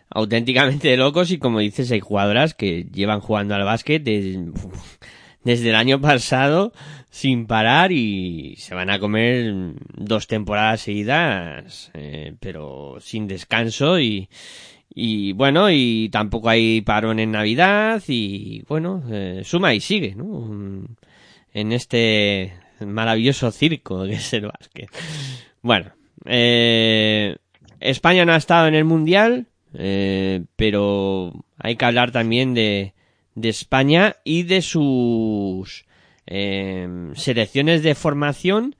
auténticamente 0.08 0.88
de 0.88 0.96
locos 0.96 1.30
y 1.30 1.38
como 1.38 1.60
dices, 1.60 1.90
hay 1.90 2.00
jugadoras 2.00 2.54
que 2.54 2.84
llevan 2.92 3.20
jugando 3.20 3.54
al 3.54 3.64
básquet 3.64 4.02
de, 4.02 4.52
desde 5.44 5.70
el 5.70 5.74
año 5.74 6.00
pasado 6.00 6.72
sin 7.10 7.46
parar 7.46 7.92
y 7.92 8.56
se 8.56 8.74
van 8.74 8.90
a 8.90 8.98
comer 8.98 9.74
dos 9.94 10.26
temporadas 10.26 10.82
seguidas, 10.82 11.90
eh, 11.94 12.34
pero 12.40 12.96
sin 13.00 13.26
descanso 13.26 14.00
y, 14.00 14.28
y 14.94 15.32
bueno, 15.32 15.70
y 15.70 16.08
tampoco 16.10 16.48
hay 16.48 16.80
parón 16.82 17.18
en 17.18 17.32
Navidad 17.32 18.02
y 18.08 18.62
bueno, 18.68 19.02
eh, 19.10 19.42
suma 19.44 19.74
y 19.74 19.80
sigue, 19.80 20.14
¿no? 20.14 20.86
En 21.52 21.72
este 21.72 22.52
maravilloso 22.80 23.50
circo 23.50 24.04
que 24.04 24.14
es 24.14 24.32
el 24.32 24.46
básquet. 24.46 24.90
Bueno, 25.62 25.92
eh, 26.24 27.36
España 27.80 28.24
no 28.24 28.32
ha 28.32 28.36
estado 28.36 28.68
en 28.68 28.74
el 28.74 28.84
Mundial, 28.84 29.46
eh, 29.74 30.44
pero 30.56 31.32
hay 31.58 31.76
que 31.76 31.84
hablar 31.84 32.12
también 32.12 32.54
de, 32.54 32.94
de 33.34 33.48
España 33.48 34.16
y 34.24 34.42
de 34.42 34.62
sus 34.62 35.86
eh, 36.26 36.88
selecciones 37.14 37.82
de 37.82 37.94
formación 37.94 38.76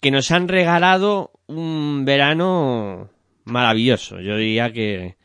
que 0.00 0.10
nos 0.10 0.30
han 0.30 0.48
regalado 0.48 1.32
un 1.46 2.04
verano 2.04 3.10
maravilloso. 3.44 4.20
Yo 4.20 4.36
diría 4.36 4.72
que 4.72 5.16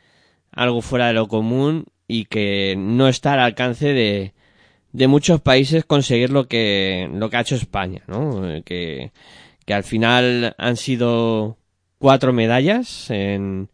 algo 0.51 0.81
fuera 0.81 1.07
de 1.07 1.13
lo 1.13 1.27
común 1.27 1.85
y 2.07 2.25
que 2.25 2.75
no 2.77 3.07
está 3.07 3.33
al 3.33 3.39
alcance 3.39 3.93
de, 3.93 4.33
de 4.91 5.07
muchos 5.07 5.41
países 5.41 5.85
conseguir 5.85 6.29
lo 6.29 6.47
que, 6.47 7.09
lo 7.13 7.29
que 7.29 7.37
ha 7.37 7.41
hecho 7.41 7.55
España, 7.55 8.03
¿no? 8.07 8.41
Que, 8.65 9.11
que 9.65 9.73
al 9.73 9.83
final 9.83 10.55
han 10.57 10.77
sido 10.77 11.57
cuatro 11.97 12.33
medallas 12.33 13.09
en, 13.09 13.69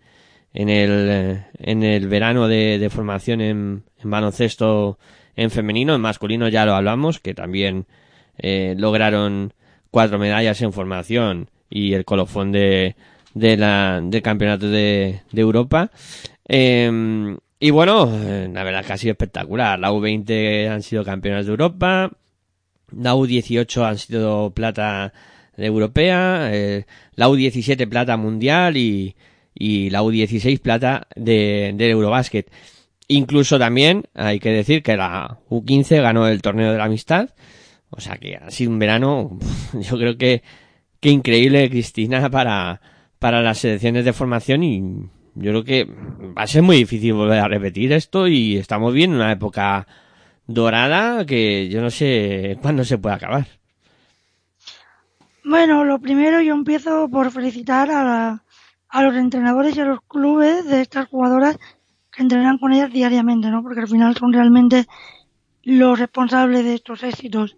en 0.54 0.70
el, 0.70 1.44
en 1.60 1.84
el 1.84 2.08
verano 2.08 2.48
de, 2.48 2.78
de 2.78 2.90
formación 2.90 3.42
en, 3.42 3.84
en, 3.98 4.10
baloncesto 4.10 5.00
en 5.36 5.50
femenino, 5.50 5.96
en 5.96 6.02
masculino 6.02 6.48
ya 6.50 6.66
lo 6.66 6.76
hablamos, 6.76 7.20
que 7.20 7.34
también 7.34 7.86
eh, 8.38 8.76
lograron 8.78 9.54
cuatro 9.92 10.20
medallas 10.20 10.62
en 10.62 10.74
formación 10.74 11.50
y 11.70 11.94
el 11.94 12.06
colofón 12.06 12.52
de, 12.52 12.96
de 13.34 13.58
la, 13.58 14.02
del 14.04 14.22
campeonato 14.22 14.70
de, 14.70 15.22
de 15.32 15.42
Europa. 15.42 15.92
Eh, 16.48 17.38
y 17.60 17.72
bueno, 17.72 18.12
eh, 18.14 18.50
la 18.54 18.64
verdad 18.64 18.86
que 18.86 18.94
ha 18.94 18.98
sido 18.98 19.14
espectacular. 19.14 19.80
La 19.80 19.92
U20 19.92 20.70
han 20.70 20.84
sido 20.84 21.04
campeonas 21.04 21.46
de 21.46 21.52
Europa, 21.52 22.12
la 22.92 23.16
U18 23.16 23.84
han 23.84 23.98
sido 23.98 24.52
plata 24.52 25.14
europea, 25.58 26.50
eh, 26.54 26.86
la 27.16 27.28
U17 27.30 27.90
plata 27.90 28.16
mundial 28.16 28.78
y, 28.78 29.16
y 29.56 29.90
la 29.90 30.04
U16 30.04 30.60
plata 30.62 31.08
de, 31.16 31.74
del 31.76 31.92
Eurobasket. 31.92 32.52
Incluso 33.08 33.58
también 33.58 34.06
hay 34.14 34.40
que 34.40 34.52
decir 34.52 34.84
que 34.84 34.98
la 34.98 35.40
U15 35.50 36.02
ganó 36.02 36.28
el 36.28 36.42
torneo 36.42 36.72
de 36.72 36.78
la 36.78 36.86
amistad. 36.86 37.30
O 37.90 38.02
sea 38.02 38.18
que 38.18 38.36
ha 38.36 38.52
sido 38.52 38.72
un 38.72 38.80
verano, 38.80 39.40
yo 39.74 39.98
creo 39.98 40.18
que, 40.18 40.44
que 41.00 41.10
increíble, 41.10 41.70
Cristina, 41.70 42.30
para, 42.30 42.82
para 43.18 43.42
las 43.42 43.60
selecciones 43.60 44.06
de 44.06 44.14
formación 44.14 44.64
y 44.64 45.10
yo 45.40 45.52
creo 45.52 45.64
que 45.64 45.86
va 45.86 46.44
a 46.44 46.48
ser 46.48 46.64
muy 46.64 46.78
difícil 46.78 47.14
volver 47.14 47.40
a 47.40 47.48
repetir 47.48 47.94
esto 47.94 48.28
y 48.28 48.58
estamos 48.58 48.94
bien 48.94 49.12
en 49.12 49.18
una 49.18 49.32
época 49.32 49.88
dorada 50.48 51.26
que 51.26 51.70
yo 51.70 51.82
no 51.82 51.90
sé 51.90 52.58
cuándo 52.62 52.84
se 52.84 52.98
puede 52.98 53.16
acabar. 53.16 53.48
Bueno, 55.44 55.86
lo 55.86 56.00
primero 56.00 56.42
yo 56.42 56.54
empiezo 56.54 57.08
por 57.10 57.32
felicitar 57.32 57.90
a 57.92 58.04
la, 58.04 58.44
a 58.90 59.04
los 59.04 59.16
entrenadores 59.16 59.78
y 59.78 59.82
a 59.82 59.86
los 59.86 60.02
clubes 60.02 60.66
de 60.66 60.82
estas 60.82 61.08
jugadoras 61.08 61.58
que 62.12 62.24
entrenan 62.24 62.58
con 62.58 62.74
ellas 62.74 62.92
diariamente, 62.92 63.50
¿no? 63.50 63.64
Porque 63.64 63.82
al 63.82 63.88
final 63.88 64.16
son 64.18 64.34
realmente 64.34 64.88
los 65.64 66.00
responsables 66.00 66.66
de 66.66 66.74
estos 66.74 67.04
éxitos. 67.04 67.58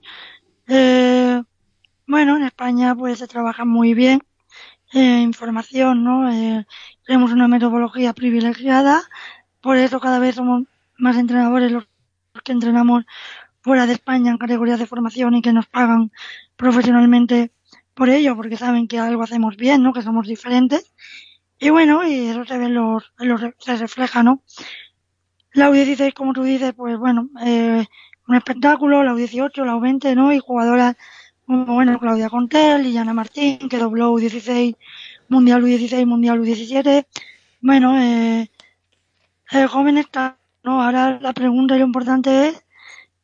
Eh, 0.67 1.41
bueno, 2.05 2.37
en 2.37 2.43
España 2.43 2.93
pues 2.93 3.19
se 3.19 3.27
trabaja 3.27 3.65
muy 3.65 3.93
bien 3.93 4.21
eh, 4.93 5.21
información, 5.21 6.03
¿no? 6.03 6.31
Eh, 6.31 6.65
tenemos 7.09 7.31
una 7.31 7.47
metodología 7.47 8.13
privilegiada, 8.13 9.01
por 9.61 9.77
eso 9.77 9.99
cada 9.99 10.19
vez 10.19 10.35
somos 10.35 10.65
más 10.95 11.17
entrenadores 11.17 11.71
los 11.71 11.87
que 12.43 12.51
entrenamos 12.51 13.03
fuera 13.61 13.87
de 13.87 13.93
España 13.93 14.29
en 14.29 14.37
categorías 14.37 14.77
de 14.77 14.85
formación 14.85 15.33
y 15.33 15.41
que 15.41 15.51
nos 15.51 15.65
pagan 15.65 16.11
profesionalmente 16.55 17.51
por 17.95 18.09
ello, 18.09 18.35
porque 18.35 18.57
saben 18.57 18.87
que 18.87 18.99
algo 18.99 19.23
hacemos 19.23 19.57
bien, 19.57 19.81
¿no? 19.81 19.91
Que 19.91 20.03
somos 20.03 20.27
diferentes 20.27 20.93
y 21.57 21.71
bueno, 21.71 22.07
y 22.07 22.27
eso 22.27 22.45
se 22.45 22.59
ve 22.59 22.69
los, 22.69 23.11
los 23.17 23.41
se 23.57 23.75
refleja, 23.75 24.21
¿no? 24.21 24.43
La 25.53 25.71
U16, 25.71 26.13
como 26.13 26.33
tú 26.33 26.43
dices, 26.43 26.73
pues 26.77 26.95
bueno, 26.99 27.27
eh, 27.43 27.87
un 28.27 28.35
espectáculo, 28.35 29.03
la 29.03 29.13
U18, 29.15 29.65
la 29.65 29.73
U20, 29.73 30.15
¿no? 30.15 30.31
Y 30.31 30.37
jugadoras 30.37 30.95
como, 31.47 31.73
bueno, 31.73 31.97
Claudia 31.97 32.29
Contel, 32.29 32.83
Liliana 32.83 33.15
Martín, 33.15 33.67
que 33.67 33.79
dobló 33.79 34.13
U16, 34.13 34.75
Mundial 35.29 35.63
U16, 35.63 36.05
Mundial 36.05 36.41
U17. 36.41 37.05
Bueno, 37.61 37.99
eh, 38.01 38.49
el 39.51 39.67
joven 39.67 39.97
está, 39.97 40.37
¿no? 40.63 40.81
Ahora 40.81 41.19
la 41.21 41.33
pregunta 41.33 41.75
y 41.75 41.79
lo 41.79 41.85
importante 41.85 42.49
es 42.49 42.63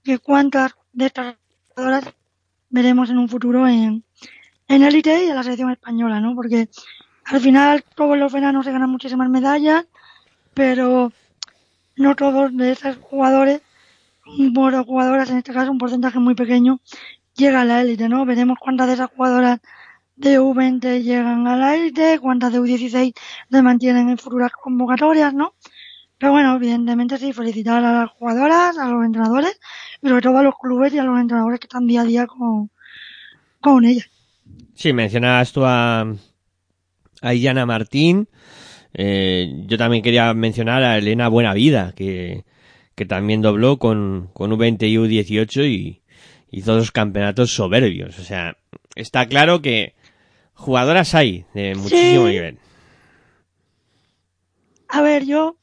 que 0.03 0.19
cuántas 0.19 0.75
de 0.93 1.07
estas 1.07 1.35
jugadoras 1.69 2.13
veremos 2.69 3.09
en 3.09 3.17
un 3.17 3.29
futuro 3.29 3.67
en, 3.67 4.03
en 4.67 4.83
élite 4.83 5.25
y 5.25 5.29
en 5.29 5.35
la 5.35 5.43
selección 5.43 5.71
española, 5.71 6.19
¿no? 6.19 6.35
Porque 6.35 6.69
al 7.25 7.39
final 7.41 7.83
todos 7.95 8.17
los 8.17 8.31
veranos 8.31 8.65
se 8.65 8.71
ganan 8.71 8.89
muchísimas 8.89 9.29
medallas, 9.29 9.85
pero 10.53 11.11
no 11.95 12.15
todos 12.15 12.55
de 12.55 12.71
esos 12.71 12.97
jugadores, 12.97 13.61
bueno, 14.51 14.83
jugadoras 14.83 15.29
en 15.29 15.37
este 15.37 15.53
caso, 15.53 15.71
un 15.71 15.77
porcentaje 15.77 16.19
muy 16.19 16.35
pequeño, 16.35 16.79
llega 17.35 17.61
a 17.61 17.65
la 17.65 17.81
élite, 17.81 18.09
¿no? 18.09 18.25
Veremos 18.25 18.57
cuántas 18.59 18.87
de 18.87 18.93
esas 18.93 19.09
jugadoras 19.09 19.59
de 20.15 20.39
U20 20.39 21.01
llegan 21.03 21.47
a 21.47 21.57
la 21.57 21.75
élite, 21.75 22.19
cuántas 22.19 22.53
de 22.53 22.59
U16 22.59 23.13
se 23.49 23.61
mantienen 23.61 24.09
en 24.09 24.17
futuras 24.17 24.51
convocatorias, 24.51 25.33
¿no? 25.33 25.53
Pero 26.17 26.31
bueno, 26.31 26.55
evidentemente 26.55 27.17
sí, 27.17 27.33
felicitar 27.33 27.83
a 27.83 27.91
las 27.91 28.11
jugadoras, 28.11 28.77
a 28.77 28.87
los 28.87 29.05
entrenadores, 29.05 29.59
y 30.01 30.07
sobre 30.07 30.21
todo 30.21 30.37
a 30.37 30.43
los 30.43 30.55
clubes 30.57 30.93
y 30.93 30.99
a 30.99 31.03
los 31.03 31.19
entrenadores 31.19 31.59
que 31.59 31.65
están 31.65 31.87
día 31.87 32.01
a 32.01 32.05
día 32.05 32.25
con, 32.25 32.71
con 33.59 33.83
ellas. 33.83 34.09
Sí, 34.73 34.93
mencionabas 34.93 35.51
tú 35.51 35.65
a, 35.65 36.05
a 37.21 37.33
Iyana 37.33 37.65
Martín. 37.65 38.29
Eh, 38.93 39.63
yo 39.67 39.77
también 39.77 40.03
quería 40.03 40.33
mencionar 40.33 40.83
a 40.83 40.97
Elena 40.97 41.27
Buenavida, 41.27 41.91
que, 41.93 42.45
que 42.95 43.05
también 43.05 43.41
dobló 43.41 43.77
con, 43.77 44.29
con 44.33 44.51
U20 44.51 44.89
y 44.89 44.95
U18 44.95 45.69
y 45.69 46.01
hizo 46.49 46.75
dos 46.75 46.91
campeonatos 46.91 47.51
soberbios. 47.51 48.17
O 48.19 48.23
sea, 48.23 48.57
está 48.95 49.27
claro 49.27 49.61
que 49.61 49.95
jugadoras 50.55 51.13
hay 51.15 51.45
de 51.53 51.75
muchísimo 51.75 52.25
Sí. 52.27 52.33
nivel. 52.33 52.59
A 54.89 55.01
ver, 55.01 55.25
yo 55.25 55.57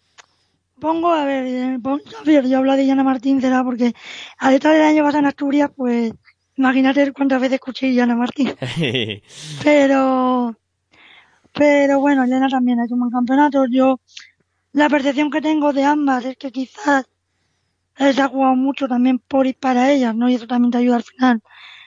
pongo, 0.81 1.13
a 1.13 1.25
ver, 1.25 1.47
eh, 1.47 1.79
pon- 1.83 2.03
a 2.21 2.25
ver, 2.25 2.47
yo 2.49 2.59
hablo 2.59 2.77
de 2.77 2.87
Llana 2.87 3.05
Martín, 3.05 3.41
será 3.41 3.63
porque 3.65 3.93
al 4.39 4.55
estar 4.55 4.75
el 4.75 4.83
año 4.83 5.03
pasado 5.03 5.21
en 5.21 5.27
Asturias, 5.27 5.71
pues 5.77 6.13
imagínate 6.57 7.13
cuántas 7.13 7.41
veces 7.41 7.55
escuché 7.55 7.93
Llana 7.93 8.17
Martín. 8.17 8.53
Pero, 9.63 10.57
pero 11.53 12.01
bueno, 12.01 12.25
Elena 12.25 12.49
también 12.49 12.81
ha 12.81 12.85
hecho 12.85 12.95
un 12.95 13.01
buen 13.01 13.13
campeonato. 13.13 13.67
Yo, 13.71 14.01
la 14.73 14.89
percepción 14.89 15.31
que 15.31 15.41
tengo 15.43 15.73
de 15.73 15.85
ambas 15.85 16.25
es 16.25 16.37
que 16.37 16.51
quizás 16.51 17.05
se 17.97 18.23
ha 18.23 18.29
jugado 18.29 18.57
mucho 18.57 18.89
también 18.89 19.19
por 19.19 19.47
y 19.47 19.53
para 19.53 19.91
ellas, 19.93 20.15
¿no? 20.15 20.29
Y 20.31 20.35
eso 20.35 20.47
también 20.47 20.71
te 20.73 20.79
ayuda 20.79 20.97
al 20.97 21.03
final 21.05 21.43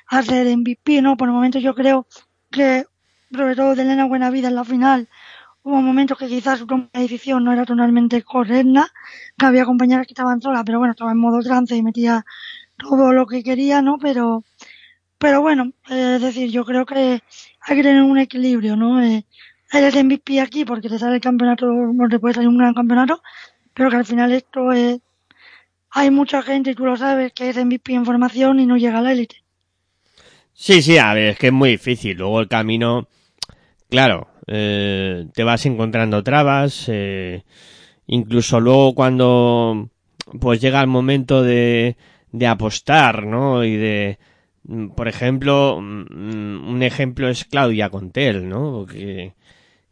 a 0.07 0.21
ser 0.23 0.45
MVP, 0.47 1.01
¿no? 1.01 1.17
Por 1.17 1.27
el 1.29 1.33
momento 1.33 1.57
yo 1.59 1.73
creo 1.73 2.07
que, 2.51 2.85
todo 3.31 3.75
de 3.75 3.81
Elena 3.81 4.05
Buenavida 4.05 4.47
en 4.47 4.55
la 4.55 4.63
final, 4.63 5.07
hubo 5.63 5.81
momentos 5.81 6.17
que 6.17 6.27
quizás 6.27 6.65
de 6.67 6.87
decisión 6.93 7.43
no 7.43 7.51
era 7.51 7.65
totalmente 7.65 8.21
correcta, 8.21 8.87
que 9.37 9.45
había 9.45 9.65
compañeras 9.65 10.05
que 10.07 10.13
estaban 10.13 10.41
solas, 10.41 10.63
pero 10.65 10.79
bueno, 10.79 10.91
estaba 10.91 11.11
en 11.11 11.17
modo 11.17 11.41
trance 11.41 11.75
y 11.75 11.83
metía 11.83 12.25
todo 12.77 13.13
lo 13.13 13.25
que 13.25 13.43
quería, 13.43 13.81
¿no? 13.81 13.97
Pero, 13.97 14.43
pero 15.17 15.41
bueno, 15.41 15.71
eh, 15.89 16.15
es 16.17 16.21
decir, 16.21 16.51
yo 16.51 16.65
creo 16.65 16.85
que 16.85 17.21
hay 17.61 17.75
que 17.75 17.83
tener 17.83 18.03
un 18.03 18.17
equilibrio, 18.17 18.75
¿no? 18.75 19.01
Eh, 19.01 19.25
eres 19.71 19.95
MVP 19.95 20.39
aquí 20.41 20.65
porque 20.65 20.89
te 20.89 20.99
sale 20.99 21.15
el 21.15 21.21
campeonato, 21.21 21.65
no 21.67 22.09
te 22.09 22.19
puede 22.19 22.35
salir 22.35 22.49
un 22.49 22.57
gran 22.57 22.73
campeonato, 22.73 23.21
pero 23.73 23.89
que 23.89 23.97
al 23.97 24.05
final 24.05 24.31
esto 24.33 24.71
es, 24.71 24.99
hay 25.91 26.11
mucha 26.11 26.41
gente, 26.43 26.71
y 26.71 26.75
tú 26.75 26.85
lo 26.85 26.97
sabes, 26.97 27.33
que 27.33 27.49
es 27.49 27.57
MVP 27.57 27.93
en 27.93 28.05
formación 28.05 28.59
y 28.59 28.65
no 28.65 28.77
llega 28.77 28.99
a 28.99 29.01
la 29.01 29.13
élite. 29.13 29.44
Sí, 30.57 30.81
sí, 30.81 30.97
a 30.97 31.13
ver, 31.13 31.25
es 31.31 31.37
que 31.39 31.47
es 31.47 31.53
muy 31.53 31.69
difícil. 31.71 32.17
Luego 32.17 32.39
el 32.39 32.47
camino, 32.47 33.07
claro, 33.89 34.29
eh, 34.47 35.27
te 35.33 35.43
vas 35.43 35.65
encontrando 35.65 36.23
trabas, 36.23 36.85
eh, 36.89 37.43
incluso 38.07 38.59
luego 38.61 38.95
cuando 38.95 39.89
pues 40.41 40.61
llega 40.61 40.81
el 40.81 40.87
momento 40.87 41.43
de, 41.43 41.97
de 42.31 42.47
apostar, 42.47 43.25
¿no? 43.27 43.63
Y 43.65 43.77
de, 43.77 44.19
mm, 44.65 44.89
por 44.89 45.07
ejemplo, 45.09 45.79
mm, 45.81 46.69
un 46.69 46.83
ejemplo 46.83 47.29
es 47.29 47.45
Claudia 47.45 47.89
Contel, 47.89 48.49
¿no? 48.49 48.85
Que, 48.87 49.33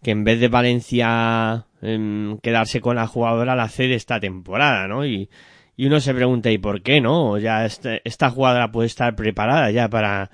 en 0.04 0.24
vez 0.24 0.40
de 0.40 0.48
Valencia 0.50 1.66
em, 1.82 2.38
quedarse 2.40 2.82
con 2.82 2.96
la 2.98 3.08
jugadora 3.08 3.56
la 3.56 3.70
cede 3.70 3.96
esta 3.96 4.20
temporada, 4.20 4.88
¿no? 4.88 5.06
Y, 5.06 5.30
y 5.78 5.86
uno 5.88 6.00
se 6.00 6.14
pregunta, 6.14 6.52
¿y 6.52 6.58
por 6.58 6.82
qué 6.82 7.02
no? 7.02 7.38
Ya 7.40 7.66
este- 7.66 8.02
esta 8.06 8.30
jugadora 8.30 8.72
puede 8.72 8.88
estar 8.88 9.16
preparada 9.16 9.72
ya 9.72 9.90
para, 9.90 10.30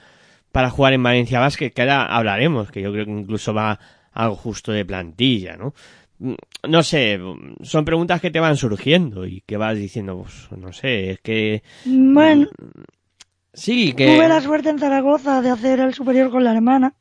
para 0.52 0.70
jugar 0.70 0.94
en 0.94 1.04
Valencia 1.04 1.40
Basket, 1.40 1.72
que 1.72 1.82
ahora 1.82 2.06
hablaremos, 2.06 2.72
que 2.72 2.82
yo 2.82 2.92
creo 2.92 3.06
que 3.06 3.12
incluso 3.12 3.54
va 3.54 3.80
algo 4.12 4.36
justo 4.36 4.72
de 4.72 4.86
plantilla, 4.86 5.56
¿no? 5.58 5.74
Mm, 6.20 6.34
No 6.68 6.84
sé, 6.84 7.20
son 7.62 7.86
preguntas 7.86 8.20
que 8.22 8.32
te 8.32 8.40
van 8.40 8.58
surgiendo 8.58 9.26
y 9.26 9.42
que 9.42 9.58
vas 9.58 9.78
diciendo, 9.78 10.18
pues, 10.18 10.52
no 10.60 10.74
sé, 10.74 11.12
es 11.12 11.20
que 11.22 11.64
Bueno, 11.86 12.48
sí, 13.54 13.94
tuve 13.94 14.28
la 14.28 14.40
que 14.40 14.46
suerte 14.46 14.70
en 14.70 14.80
Zaragoza 14.80 15.42
de 15.42 15.50
hacer 15.52 15.80
el 15.80 15.94
superior 15.94 16.30
con 16.32 16.44
la 16.44 16.54
hermana. 16.54 16.94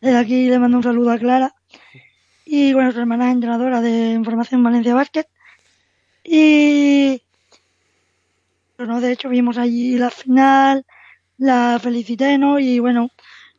Desde 0.00 0.18
aquí 0.18 0.48
le 0.48 0.58
mando 0.58 0.76
un 0.76 0.82
saludo 0.82 1.10
a 1.10 1.18
Clara. 1.18 1.54
Y 2.44 2.72
bueno, 2.72 2.92
su 2.92 3.00
hermana 3.00 3.28
es 3.28 3.34
entrenadora 3.34 3.80
de 3.80 4.12
Información 4.12 4.62
Valencia 4.62 4.94
Basket. 4.94 5.26
Y 6.24 7.22
bueno, 8.76 9.00
de 9.00 9.12
hecho 9.12 9.28
vimos 9.28 9.58
allí 9.58 9.98
la 9.98 10.10
final, 10.10 10.84
la 11.38 11.78
felicité, 11.80 12.36
¿no? 12.36 12.58
Y 12.58 12.80
bueno, 12.80 13.10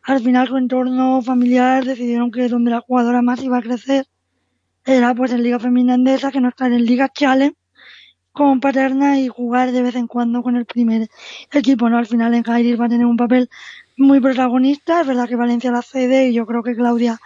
al 0.04 0.22
final 0.22 0.48
su 0.48 0.58
entorno 0.58 1.22
familiar 1.22 1.86
decidieron 1.86 2.32
que 2.32 2.48
donde 2.48 2.72
la 2.72 2.82
jugadora 2.82 3.22
más 3.22 3.42
iba 3.42 3.58
a 3.58 3.62
crecer 3.62 4.06
era 4.86 5.15
pues 5.15 5.32
en 5.32 5.44
Liga 5.44 5.60
Femenina 5.60 5.96
Endesa, 5.96 6.32
que 6.32 6.42
no 6.42 6.50
estar 6.50 6.72
en 6.72 6.86
Liga 6.86 7.10
Challenge 7.10 7.56
con 8.32 8.60
Paterna 8.60 9.20
y 9.20 9.28
jugar 9.28 9.72
de 9.72 9.82
vez 9.82 9.96
en 9.96 10.08
cuando 10.08 10.44
con 10.44 10.56
el 10.56 10.65
primer 10.65 11.10
equipo, 11.52 11.89
¿no? 11.89 11.98
Al 11.98 12.08
final 12.08 12.34
en 12.34 12.44
Jairis 12.44 12.80
va 12.80 12.86
a 12.86 12.89
tener 12.89 13.06
un 13.06 13.18
papel 13.18 13.50
muy 13.98 14.20
protagonista, 14.22 15.02
es 15.02 15.08
verdad 15.08 15.28
que 15.28 15.36
Valencia 15.36 15.72
la 15.72 15.82
cede 15.82 16.30
y 16.30 16.34
yo 16.34 16.46
creo 16.46 16.63
que 16.63 16.76
Claudia 16.76 17.20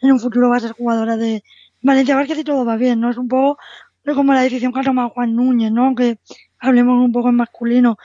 en 0.00 0.12
un 0.12 0.20
futuro 0.20 0.48
va 0.50 0.58
a 0.58 0.60
ser 0.60 0.72
jugadora 0.72 1.16
de 1.16 1.42
Valencia 1.82 2.14
Vázquez 2.16 2.38
y 2.38 2.44
todo 2.44 2.64
va 2.64 2.76
bien, 2.76 3.00
¿no? 3.00 3.10
Es 3.10 3.16
un 3.16 3.28
poco 3.28 3.58
como 4.14 4.32
la 4.32 4.42
decisión 4.42 4.72
que 4.72 4.80
ha 4.80 4.84
tomado 4.84 5.10
Juan 5.10 5.34
Núñez, 5.34 5.72
¿no? 5.72 5.94
Que 5.94 6.18
hablemos 6.60 7.02
un 7.04 7.12
poco 7.12 7.30
en 7.30 7.36
masculino. 7.36 7.98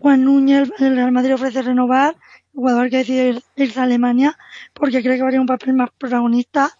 Juan 0.00 0.24
Núñez, 0.24 0.70
el 0.78 0.96
Real 0.96 1.12
Madrid 1.12 1.34
ofrece 1.34 1.62
renovar, 1.62 2.16
el 2.52 2.60
jugador 2.60 2.90
que 2.90 2.98
decide 2.98 3.40
irse 3.56 3.80
a 3.80 3.84
Alemania 3.84 4.36
porque 4.74 5.02
cree 5.02 5.16
que 5.16 5.22
va 5.22 5.28
a 5.28 5.30
tener 5.30 5.40
un 5.40 5.46
papel 5.46 5.74
más 5.74 5.90
protagonista. 5.96 6.70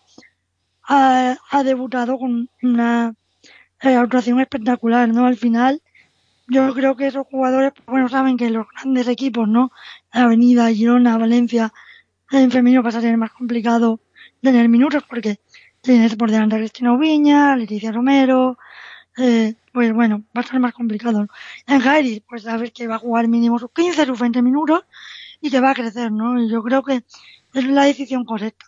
Ha, 0.83 1.37
ha 1.51 1.63
debutado 1.63 2.19
con 2.19 2.49
una 2.63 3.15
eh, 3.83 3.95
actuación 3.95 4.41
espectacular, 4.41 5.09
¿no? 5.09 5.27
Al 5.27 5.37
final, 5.37 5.81
yo 6.49 6.75
creo 6.75 6.97
que 6.97 7.07
esos 7.07 7.27
jugadores, 7.29 7.73
pues, 7.75 7.87
bueno, 7.87 8.09
saben 8.09 8.37
que 8.37 8.51
los 8.51 8.67
grandes 8.69 9.07
equipos, 9.09 9.49
¿no? 9.49 9.71
Avenida, 10.11 10.69
Girona, 10.71 11.17
Valencia, 11.17 11.73
en 12.33 12.51
femenino 12.51 12.83
pasa 12.83 12.99
a 12.99 13.03
ser 13.03 13.17
más 13.17 13.33
complicado 13.33 14.01
tener 14.43 14.69
minutos 14.69 15.05
porque 15.09 15.41
tienes 15.81 16.17
por 16.17 16.31
delante 16.31 16.57
a 16.57 16.59
Cristina 16.59 16.93
Ubiña, 16.93 17.57
Leticia 17.57 17.93
Romero, 17.93 18.59
eh, 19.17 19.55
pues 19.73 19.93
bueno, 19.93 20.23
va 20.37 20.41
a 20.41 20.45
estar 20.45 20.61
más 20.61 20.75
complicado. 20.75 21.27
En 21.67 21.81
Jairis, 21.81 22.23
pues 22.29 22.43
sabes 22.43 22.73
que 22.73 22.87
va 22.87 22.97
a 22.97 22.99
jugar 22.99 23.29
mínimo 23.29 23.59
sus 23.59 23.71
15, 23.73 24.07
sus 24.07 24.19
20 24.19 24.43
minutos 24.43 24.85
y 25.41 25.51
te 25.51 25.61
va 25.61 25.71
a 25.71 25.75
crecer, 25.75 26.11
¿no? 26.13 26.43
Y 26.43 26.51
yo 26.51 26.63
creo 26.63 26.83
que 26.83 27.03
es 27.55 27.65
la 27.65 27.85
decisión 27.85 28.25
correcta. 28.25 28.67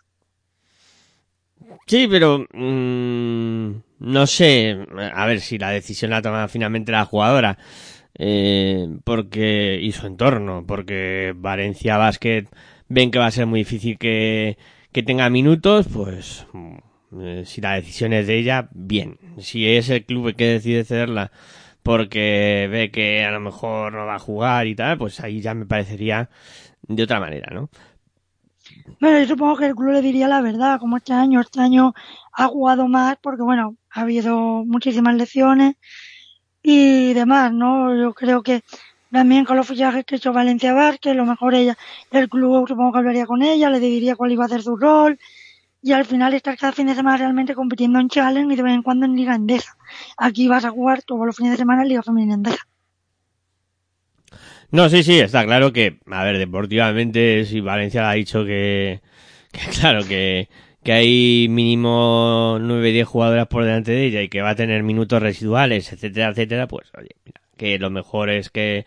sí, 1.85 2.07
pero 2.09 2.45
mm, 2.53 3.71
no 3.99 4.27
sé, 4.27 4.85
a 5.13 5.25
ver 5.25 5.39
si 5.41 5.57
la 5.57 5.69
decisión 5.69 6.11
la 6.11 6.21
toma 6.21 6.47
finalmente 6.47 6.91
la 6.91 7.05
jugadora. 7.05 7.57
Eh, 8.15 8.87
porque 9.03 9.79
y 9.81 9.91
su 9.91 10.05
entorno 10.05 10.63
porque 10.67 11.33
Valencia 11.35 11.97
Basket 11.97 12.45
ven 12.87 13.09
que 13.09 13.17
va 13.17 13.25
a 13.25 13.31
ser 13.31 13.47
muy 13.47 13.61
difícil 13.61 13.97
que, 13.97 14.59
que 14.91 15.01
tenga 15.01 15.31
minutos 15.31 15.87
pues 15.91 16.45
eh, 17.21 17.43
si 17.45 17.61
la 17.61 17.73
decisión 17.73 18.13
es 18.13 18.27
de 18.27 18.37
ella 18.37 18.69
bien 18.71 19.17
si 19.39 19.67
es 19.67 19.89
el 19.89 20.05
club 20.05 20.29
el 20.29 20.35
que 20.35 20.47
decide 20.47 20.83
cederla 20.83 21.31
porque 21.83 22.67
ve 22.71 22.91
que 22.91 23.25
a 23.25 23.31
lo 23.31 23.39
mejor 23.39 23.93
no 23.93 24.05
va 24.05 24.15
a 24.15 24.19
jugar 24.19 24.67
y 24.67 24.75
tal 24.75 24.97
pues 24.97 25.19
ahí 25.19 25.41
ya 25.41 25.53
me 25.53 25.65
parecería 25.65 26.29
de 26.87 27.03
otra 27.03 27.19
manera 27.19 27.53
no 27.53 27.69
Bueno, 28.99 29.19
yo 29.19 29.27
supongo 29.27 29.57
que 29.57 29.67
el 29.67 29.75
club 29.75 29.91
le 29.91 30.01
diría 30.01 30.27
la 30.27 30.41
verdad, 30.41 30.79
como 30.79 30.97
este 30.97 31.13
año, 31.13 31.41
este 31.41 31.59
año 31.59 31.93
ha 32.33 32.47
jugado 32.47 32.87
más 32.87 33.17
porque, 33.21 33.43
bueno, 33.43 33.75
ha 33.91 34.01
habido 34.01 34.63
muchísimas 34.65 35.15
lesiones 35.15 35.75
y 36.61 37.13
demás, 37.13 37.53
¿no? 37.53 37.95
Yo 37.95 38.13
creo 38.13 38.41
que 38.41 38.63
también 39.11 39.45
con 39.45 39.57
los 39.57 39.67
fichajes 39.67 40.05
que 40.05 40.15
hecho 40.15 40.33
Valencia 40.33 40.73
Vázquez, 40.73 41.15
lo 41.15 41.25
mejor 41.25 41.53
ella, 41.53 41.77
el 42.11 42.29
club 42.29 42.67
supongo 42.67 42.93
que 42.93 42.97
hablaría 42.99 43.25
con 43.27 43.43
ella, 43.43 43.69
le 43.69 43.79
diría 43.79 44.15
cuál 44.15 44.31
iba 44.31 44.45
a 44.45 44.49
ser 44.49 44.63
su 44.63 44.75
rol 44.75 45.19
y 45.83 45.91
al 45.91 46.05
final 46.05 46.33
estar 46.33 46.57
cada 46.57 46.71
fin 46.71 46.87
de 46.87 46.95
semana 46.95 47.17
realmente 47.17 47.53
compitiendo 47.53 47.99
en 47.99 48.07
Challenge 48.07 48.51
y 48.51 48.55
de 48.55 48.63
vez 48.63 48.73
en 48.73 48.83
cuando 48.83 49.05
en 49.05 49.17
Liga 49.17 49.35
Endesa. 49.35 49.75
Aquí 50.17 50.47
vas 50.47 50.63
a 50.63 50.71
jugar 50.71 51.03
todos 51.03 51.25
los 51.25 51.35
fines 51.35 51.51
de 51.51 51.57
semana 51.57 51.81
en 51.81 51.89
Liga 51.89 52.01
Femenina 52.01 52.35
Endesa. 52.35 52.65
No, 54.71 54.87
sí, 54.89 55.03
sí, 55.03 55.19
está 55.19 55.43
claro 55.43 55.73
que, 55.73 55.99
a 56.09 56.23
ver, 56.23 56.37
deportivamente, 56.37 57.45
si 57.45 57.59
Valencia 57.59 58.09
ha 58.09 58.13
dicho 58.13 58.45
que, 58.45 59.01
que 59.51 59.59
claro, 59.79 60.05
que, 60.07 60.47
que 60.83 60.93
hay 60.93 61.47
mínimo 61.49 62.57
9 62.61 62.91
10 62.91 63.05
jugadoras 63.05 63.47
por 63.47 63.65
delante 63.65 63.91
de 63.91 64.05
ella 64.05 64.21
y 64.21 64.29
que 64.29 64.41
va 64.41 64.51
a 64.51 64.55
tener 64.55 64.83
minutos 64.83 65.21
residuales, 65.21 65.91
etcétera, 65.91 66.29
etcétera, 66.29 66.67
pues 66.67 66.91
oye, 66.97 67.09
mira, 67.25 67.41
que 67.57 67.77
lo 67.77 67.89
mejor 67.89 68.29
es 68.29 68.49
que 68.49 68.85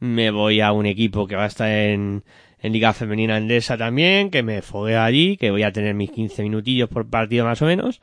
me 0.00 0.32
voy 0.32 0.60
a 0.60 0.72
un 0.72 0.86
equipo 0.86 1.28
que 1.28 1.36
va 1.36 1.44
a 1.44 1.46
estar 1.46 1.70
en, 1.70 2.24
en 2.62 2.72
Liga 2.72 2.92
Femenina 2.92 3.36
Andesa 3.36 3.76
también, 3.76 4.30
que 4.30 4.42
me 4.42 4.62
fogueo 4.62 5.02
allí, 5.02 5.36
que 5.36 5.50
voy 5.50 5.64
a 5.64 5.72
tener 5.72 5.94
mis 5.94 6.10
15 6.12 6.42
minutillos 6.44 6.88
por 6.88 7.10
partido 7.10 7.44
más 7.44 7.60
o 7.60 7.66
menos 7.66 8.00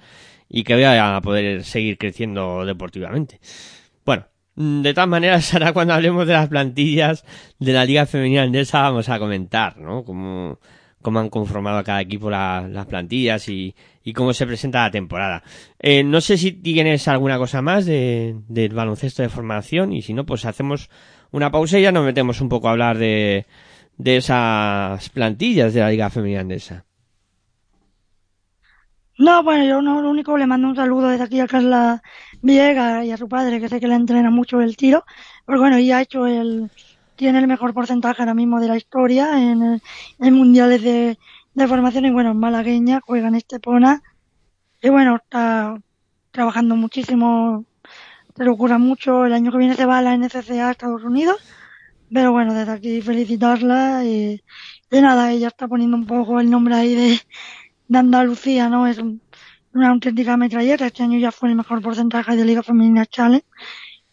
y 0.50 0.64
que 0.64 0.74
voy 0.74 0.84
a 0.84 1.20
poder 1.24 1.64
seguir 1.64 1.98
creciendo 1.98 2.66
deportivamente. 2.66 3.40
Bueno, 4.06 4.26
de 4.56 4.94
todas 4.94 5.08
maneras, 5.08 5.54
ahora 5.54 5.72
cuando 5.72 5.94
hablemos 5.94 6.28
de 6.28 6.34
las 6.34 6.50
plantillas 6.50 7.24
de 7.58 7.72
la 7.72 7.86
Liga 7.86 8.06
Femenina 8.06 8.44
Andesa 8.44 8.82
vamos 8.82 9.08
a 9.08 9.18
comentar, 9.18 9.78
¿no? 9.78 10.04
Cómo, 10.04 10.60
cómo 11.02 11.20
han 11.20 11.30
conformado 11.30 11.78
a 11.78 11.84
cada 11.84 12.02
equipo 12.02 12.30
la, 12.30 12.68
las 12.70 12.86
plantillas 12.86 13.48
y, 13.48 13.74
y 14.04 14.12
cómo 14.12 14.34
se 14.34 14.46
presenta 14.46 14.84
la 14.84 14.92
temporada. 14.92 15.42
Eh, 15.80 16.04
no 16.04 16.20
sé 16.20 16.38
si 16.38 16.52
tienes 16.52 17.08
alguna 17.08 17.38
cosa 17.38 17.62
más 17.62 17.86
de, 17.86 18.36
del 18.50 18.74
baloncesto 18.74 19.22
de 19.22 19.30
formación 19.30 19.94
y 19.94 20.02
si 20.02 20.14
no, 20.14 20.26
pues 20.26 20.44
hacemos 20.44 20.90
una 21.32 21.50
pausa 21.50 21.80
y 21.80 21.84
ya 21.84 21.94
nos 21.94 22.04
metemos 22.04 22.42
un 22.42 22.50
poco 22.50 22.68
a 22.68 22.72
hablar 22.72 22.98
de, 22.98 23.46
de 24.00 24.18
esas 24.18 25.10
plantillas 25.10 25.74
de 25.74 25.82
la 25.82 25.90
Liga 25.90 26.10
Femenina 26.10 26.40
Andesa. 26.40 26.86
No, 29.18 29.44
bueno, 29.44 29.66
yo 29.66 29.82
no, 29.82 30.02
lo 30.02 30.10
único 30.10 30.38
le 30.38 30.48
mando 30.48 30.70
un 30.70 30.76
saludo 30.78 31.10
desde 31.10 31.26
aquí 31.26 31.42
a 31.42 31.48
Carla 31.48 32.02
Viega 32.42 33.04
y 33.04 33.12
a 33.12 33.18
su 33.18 33.28
padre, 33.28 33.60
que 33.60 33.68
sé 33.68 33.82
que 33.82 33.90
le 33.90 33.96
entrena 33.96 34.32
mucho 34.32 34.62
el 34.62 34.78
tiro, 34.78 35.04
porque 35.46 35.60
bueno, 35.60 35.78
ya 35.78 35.98
ha 35.98 36.02
hecho 36.02 36.26
el, 36.26 36.72
tiene 37.18 37.40
el 37.40 37.48
mejor 37.48 37.74
porcentaje 37.74 38.22
ahora 38.22 38.34
mismo 38.34 38.62
de 38.62 38.70
la 38.70 38.78
historia 38.78 39.38
en, 39.38 39.82
en 40.20 40.34
mundiales 40.34 40.82
de, 40.82 41.20
de 41.54 41.68
formación 41.68 42.06
y 42.06 42.12
bueno, 42.12 42.34
malagueña, 42.34 43.02
juega 43.06 43.28
en 43.28 43.36
Estepona 43.36 44.02
y 44.82 44.88
bueno, 44.88 45.18
está 45.18 45.76
trabajando 46.32 46.78
muchísimo, 46.78 47.66
se 48.38 48.46
le 48.46 48.50
ocurra 48.50 48.78
mucho, 48.78 49.26
el 49.26 49.34
año 49.34 49.52
que 49.52 49.58
viene 49.58 49.76
se 49.76 49.86
va 49.86 49.98
a 49.98 50.02
la 50.02 50.16
NCCA 50.16 50.70
a 50.70 50.72
Estados 50.72 51.04
Unidos, 51.04 51.36
pero 52.12 52.32
bueno, 52.32 52.54
desde 52.54 52.72
aquí 52.72 53.02
felicitarla 53.02 54.04
y, 54.06 54.42
y 54.92 55.02
nada, 55.02 55.32
ella 55.32 55.48
está 55.48 55.68
poniendo 55.68 55.98
un 55.98 56.06
poco 56.06 56.40
el 56.40 56.50
nombre 56.50 56.76
ahí 56.76 56.96
de, 56.96 57.20
de 57.88 57.98
Andalucía, 57.98 58.70
¿no? 58.70 58.88
Es 58.88 58.98
un, 58.98 59.22
una 59.74 59.90
auténtica 59.90 60.38
metralleta. 60.38 60.88
Este 60.88 61.04
año 61.04 61.20
ya 61.20 61.32
fue 61.32 61.50
el 61.50 61.56
mejor 61.56 61.82
porcentaje 61.82 62.36
de 62.36 62.46
Liga 62.46 62.64
Femenina 62.64 63.06
Challenge. 63.06 63.46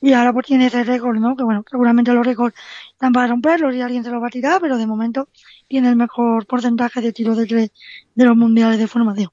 Y 0.02 0.12
ahora 0.12 0.32
pues 0.32 0.46
tiene 0.46 0.66
ese 0.66 0.84
récord, 0.84 1.18
¿no? 1.18 1.34
Que 1.36 1.42
bueno, 1.42 1.64
seguramente 1.68 2.12
los 2.12 2.24
récords 2.24 2.54
están 2.92 3.12
para 3.12 3.28
romperlos 3.28 3.74
y 3.74 3.80
alguien 3.80 4.04
se 4.04 4.10
los 4.10 4.30
tirar, 4.30 4.60
pero 4.60 4.76
de 4.76 4.86
momento 4.86 5.28
tiene 5.68 5.88
el 5.88 5.96
mejor 5.96 6.46
porcentaje 6.46 7.00
de 7.00 7.12
tiro 7.12 7.34
de 7.34 7.46
tres 7.46 7.70
de 8.14 8.24
los 8.24 8.36
mundiales 8.36 8.78
de 8.78 8.86
formación. 8.86 9.30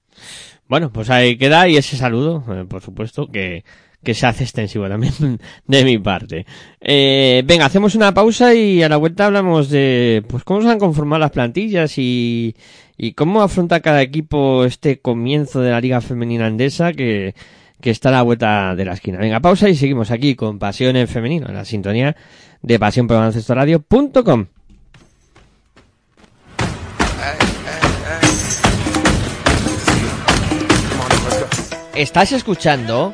Bueno, 0.68 0.92
pues 0.92 1.10
ahí 1.10 1.38
queda 1.38 1.68
y 1.68 1.76
ese 1.76 1.98
saludo, 1.98 2.44
eh, 2.50 2.66
por 2.66 2.82
supuesto, 2.82 3.28
que, 3.28 3.66
que 4.04 4.14
se 4.14 4.28
hace 4.28 4.44
extensivo 4.44 4.88
también 4.88 5.14
de 5.68 5.84
mi 5.84 5.98
parte. 5.98 6.46
Eh, 6.80 7.44
venga, 7.46 7.66
hacemos 7.66 7.96
una 7.96 8.14
pausa 8.14 8.54
y 8.54 8.84
a 8.84 8.90
la 8.90 8.98
vuelta 8.98 9.26
hablamos 9.26 9.70
de 9.70 10.24
pues 10.28 10.44
cómo 10.44 10.62
se 10.62 10.70
han 10.70 10.80
conformado 10.80 11.20
las 11.20 11.32
plantillas 11.32 11.98
y, 11.98 12.56
y 12.98 13.14
cómo 13.14 13.42
afronta 13.42 13.80
cada 13.80 14.02
equipo 14.02 14.66
este 14.66 15.00
comienzo 15.00 15.62
de 15.62 15.72
la 15.72 15.82
Liga 15.82 16.02
Femenina 16.02 16.46
Andesa 16.46 16.94
que, 16.94 17.34
está 17.82 18.10
a 18.10 18.14
la 18.14 18.22
vuelta 18.22 18.76
de 18.76 18.86
la 18.86 18.94
esquina. 18.94 19.18
Venga, 19.18 19.40
pausa 19.42 19.68
y 19.68 19.76
seguimos 19.76 20.10
aquí 20.12 20.36
con 20.36 20.58
Pasión 20.58 20.96
en 20.96 21.08
Femenino, 21.08 21.48
en 21.48 21.56
la 21.56 21.66
sintonía 21.66 22.16
de 22.62 22.80
Pasión 22.80 23.08
por. 23.08 23.18
Estás 31.96 32.32
escuchando 32.32 33.14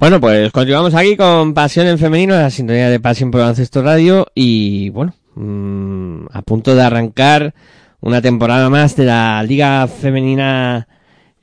Bueno, 0.00 0.18
pues 0.18 0.50
continuamos 0.50 0.94
aquí 0.94 1.14
con 1.14 1.52
Pasión 1.52 1.86
en 1.86 1.98
Femenino, 1.98 2.34
la 2.34 2.48
sintonía 2.48 2.88
de 2.88 3.00
Pasión 3.00 3.30
por 3.30 3.42
Baloncesto 3.42 3.82
Radio 3.82 4.26
y 4.34 4.88
bueno, 4.88 5.12
mm, 5.34 6.24
a 6.32 6.40
punto 6.40 6.74
de 6.74 6.80
arrancar 6.80 7.54
una 8.00 8.22
temporada 8.22 8.70
más 8.70 8.96
de 8.96 9.04
la 9.04 9.42
Liga 9.42 9.86
Femenina 9.88 10.88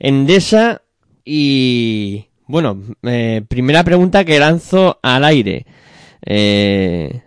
Endesa 0.00 0.82
y 1.24 2.30
bueno, 2.48 2.82
eh, 3.04 3.42
primera 3.48 3.84
pregunta 3.84 4.24
que 4.24 4.40
lanzo 4.40 4.98
al 5.04 5.24
aire. 5.24 5.64
Eh, 6.26 7.22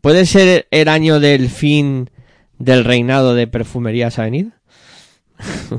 ¿Puede 0.00 0.26
ser 0.26 0.66
el 0.72 0.88
año 0.88 1.20
del 1.20 1.48
fin 1.48 2.10
del 2.58 2.84
reinado 2.84 3.36
de 3.36 3.46
Perfumerías 3.46 4.18
Avenida? 4.18 4.60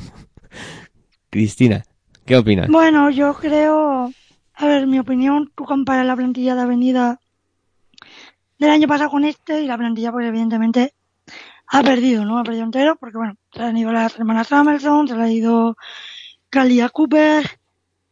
Cristina, 1.30 1.84
¿qué 2.24 2.38
opinas? 2.38 2.70
Bueno, 2.70 3.10
yo 3.10 3.34
creo, 3.34 4.14
a 4.56 4.68
ver, 4.68 4.88
mi 4.88 5.00
opinión, 5.00 5.52
tú 5.56 5.66
comparas 5.66 6.06
la 6.06 6.16
plantilla 6.16 6.56
de 6.56 6.62
Avenida 6.62 7.20
del 8.60 8.70
año 8.70 8.88
pasado 8.88 9.10
con 9.10 9.26
este 9.26 9.62
y 9.62 9.68
la 9.68 9.78
plantilla, 9.78 10.12
pues 10.12 10.28
evidentemente 10.28 10.94
ha 11.68 11.82
perdido, 11.82 12.24
¿no? 12.24 12.38
Ha 12.38 12.44
perdido 12.44 12.64
entero 12.64 12.96
porque, 12.96 13.18
bueno, 13.18 13.36
se 13.52 13.64
han 13.64 13.78
ido 13.78 13.92
las 13.92 14.18
hermanas 14.18 14.48
Samuelson, 14.48 15.08
se 15.08 15.16
le 15.16 15.24
ha 15.24 15.32
ido 15.32 15.76
Kalia 16.50 16.90
Cooper, 16.90 17.46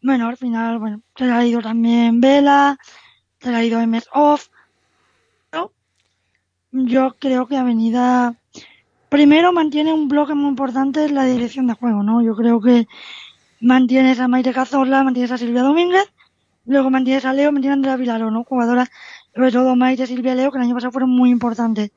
bueno, 0.01 0.27
al 0.27 0.37
final, 0.37 0.79
bueno, 0.79 1.01
se 1.15 1.25
le 1.25 1.31
ha 1.31 1.45
ido 1.45 1.61
también 1.61 2.19
Vela, 2.21 2.77
se 3.39 3.51
le 3.51 3.57
ha 3.57 3.63
ido 3.63 3.79
MS 3.85 4.07
Off, 4.13 4.49
pero 5.51 5.71
yo 6.71 7.15
creo 7.19 7.45
que 7.45 7.57
Avenida 7.57 8.35
primero 9.09 9.53
mantiene 9.53 9.93
un 9.93 10.07
bloque 10.07 10.33
muy 10.33 10.49
importante 10.49 11.05
en 11.05 11.15
la 11.15 11.25
dirección 11.25 11.67
de 11.67 11.73
juego, 11.73 12.01
¿no? 12.01 12.23
Yo 12.23 12.35
creo 12.35 12.59
que 12.61 12.87
mantienes 13.59 14.19
a 14.19 14.27
Maite 14.27 14.53
Cazorla, 14.53 15.03
mantienes 15.03 15.31
a 15.31 15.37
Silvia 15.37 15.61
Domínguez, 15.61 16.11
luego 16.65 16.89
mantienes 16.89 17.25
a 17.25 17.33
Leo, 17.33 17.51
mantienes 17.51 17.75
a 17.75 17.77
Andrea 17.77 17.95
Vilaro, 17.95 18.31
¿no? 18.31 18.43
Jugadoras, 18.43 18.89
sobre 19.33 19.51
todo 19.51 19.75
Maite, 19.75 20.07
Silvia 20.07 20.35
Leo, 20.35 20.51
que 20.51 20.57
el 20.57 20.63
año 20.63 20.75
pasado 20.75 20.91
fueron 20.91 21.09
muy 21.09 21.29
importantes. 21.29 21.91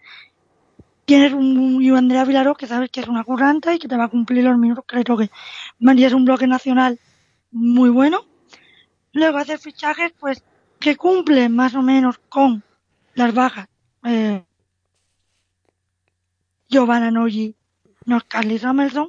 Tienes 1.04 1.32
un, 1.32 1.56
un 1.58 1.96
Andrea 1.96 2.24
Vilaro 2.24 2.54
que 2.54 2.66
sabes 2.66 2.90
que 2.90 3.00
es 3.00 3.08
una 3.08 3.24
curranta 3.24 3.74
y 3.74 3.78
que 3.78 3.88
te 3.88 3.96
va 3.96 4.04
a 4.04 4.08
cumplir 4.08 4.44
los 4.44 4.56
minutos 4.56 4.84
que 4.86 4.96
le 4.96 5.04
toque. 5.04 5.30
Mantienes 5.78 6.14
un 6.14 6.24
bloque 6.24 6.46
nacional 6.46 6.98
muy 7.50 7.90
bueno. 7.90 8.24
Luego 9.12 9.38
haces 9.38 9.62
fichajes, 9.62 10.12
pues, 10.18 10.42
que 10.80 10.96
cumplen 10.96 11.54
más 11.54 11.74
o 11.74 11.82
menos 11.82 12.18
con 12.28 12.62
las 13.14 13.32
bajas. 13.32 13.68
Eh, 14.04 14.44
Giovanna 16.68 17.10
Noggi 17.10 17.54
no 18.06 18.20
Carly 18.26 18.58
Samuelson. 18.58 19.08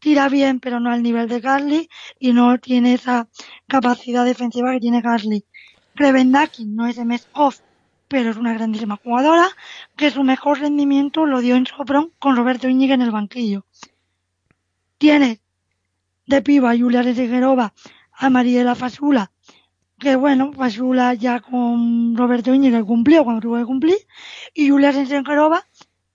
Tira 0.00 0.30
bien, 0.30 0.60
pero 0.60 0.80
no 0.80 0.90
al 0.90 1.02
nivel 1.02 1.28
de 1.28 1.42
Carly 1.42 1.88
y 2.18 2.32
no 2.32 2.58
tiene 2.58 2.94
esa 2.94 3.28
capacidad 3.68 4.24
defensiva 4.24 4.72
que 4.72 4.80
tiene 4.80 5.02
Carly. 5.02 5.44
Krevendaki 5.94 6.64
no 6.64 6.86
es 6.86 6.96
MS 6.98 7.28
off, 7.34 7.60
pero 8.08 8.30
es 8.30 8.38
una 8.38 8.54
grandísima 8.54 8.96
jugadora 8.96 9.46
que 9.96 10.10
su 10.10 10.22
mejor 10.24 10.60
rendimiento 10.60 11.26
lo 11.26 11.40
dio 11.40 11.54
en 11.54 11.66
Sopron 11.66 12.12
con 12.18 12.34
Roberto 12.34 12.66
Íñigue 12.66 12.94
en 12.94 13.02
el 13.02 13.10
banquillo. 13.10 13.66
Tiene 14.96 15.42
de 16.26 16.40
piba 16.40 16.70
a 16.70 16.78
Julia 16.78 17.02
Resegerova, 17.02 17.74
a 18.12 18.30
Mariela 18.30 18.74
Fasula, 18.74 19.30
que 19.98 20.16
bueno, 20.16 20.54
Fasula 20.54 21.12
ya 21.12 21.40
con 21.40 22.16
Roberto 22.16 22.54
Íñigue 22.54 22.82
cumplió 22.84 23.22
cuando 23.22 23.42
tuvo 23.42 23.58
que 23.58 23.66
cumplir, 23.66 23.98
y 24.54 24.70
Julia 24.70 24.92
Resegerova 24.92 25.62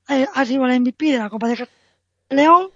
eh, 0.10 0.26
ha 0.34 0.44
sido 0.44 0.66
la 0.66 0.80
MVP 0.80 1.12
de 1.12 1.20
la 1.20 1.30
Copa 1.30 1.50
de 1.50 1.68
León 2.30 2.72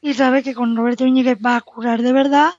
y 0.00 0.14
sabe 0.14 0.42
que 0.42 0.54
con 0.54 0.76
Roberto 0.76 1.06
Íñigue 1.06 1.34
va 1.34 1.56
a 1.56 1.60
curar 1.60 2.02
de 2.02 2.12
verdad, 2.12 2.50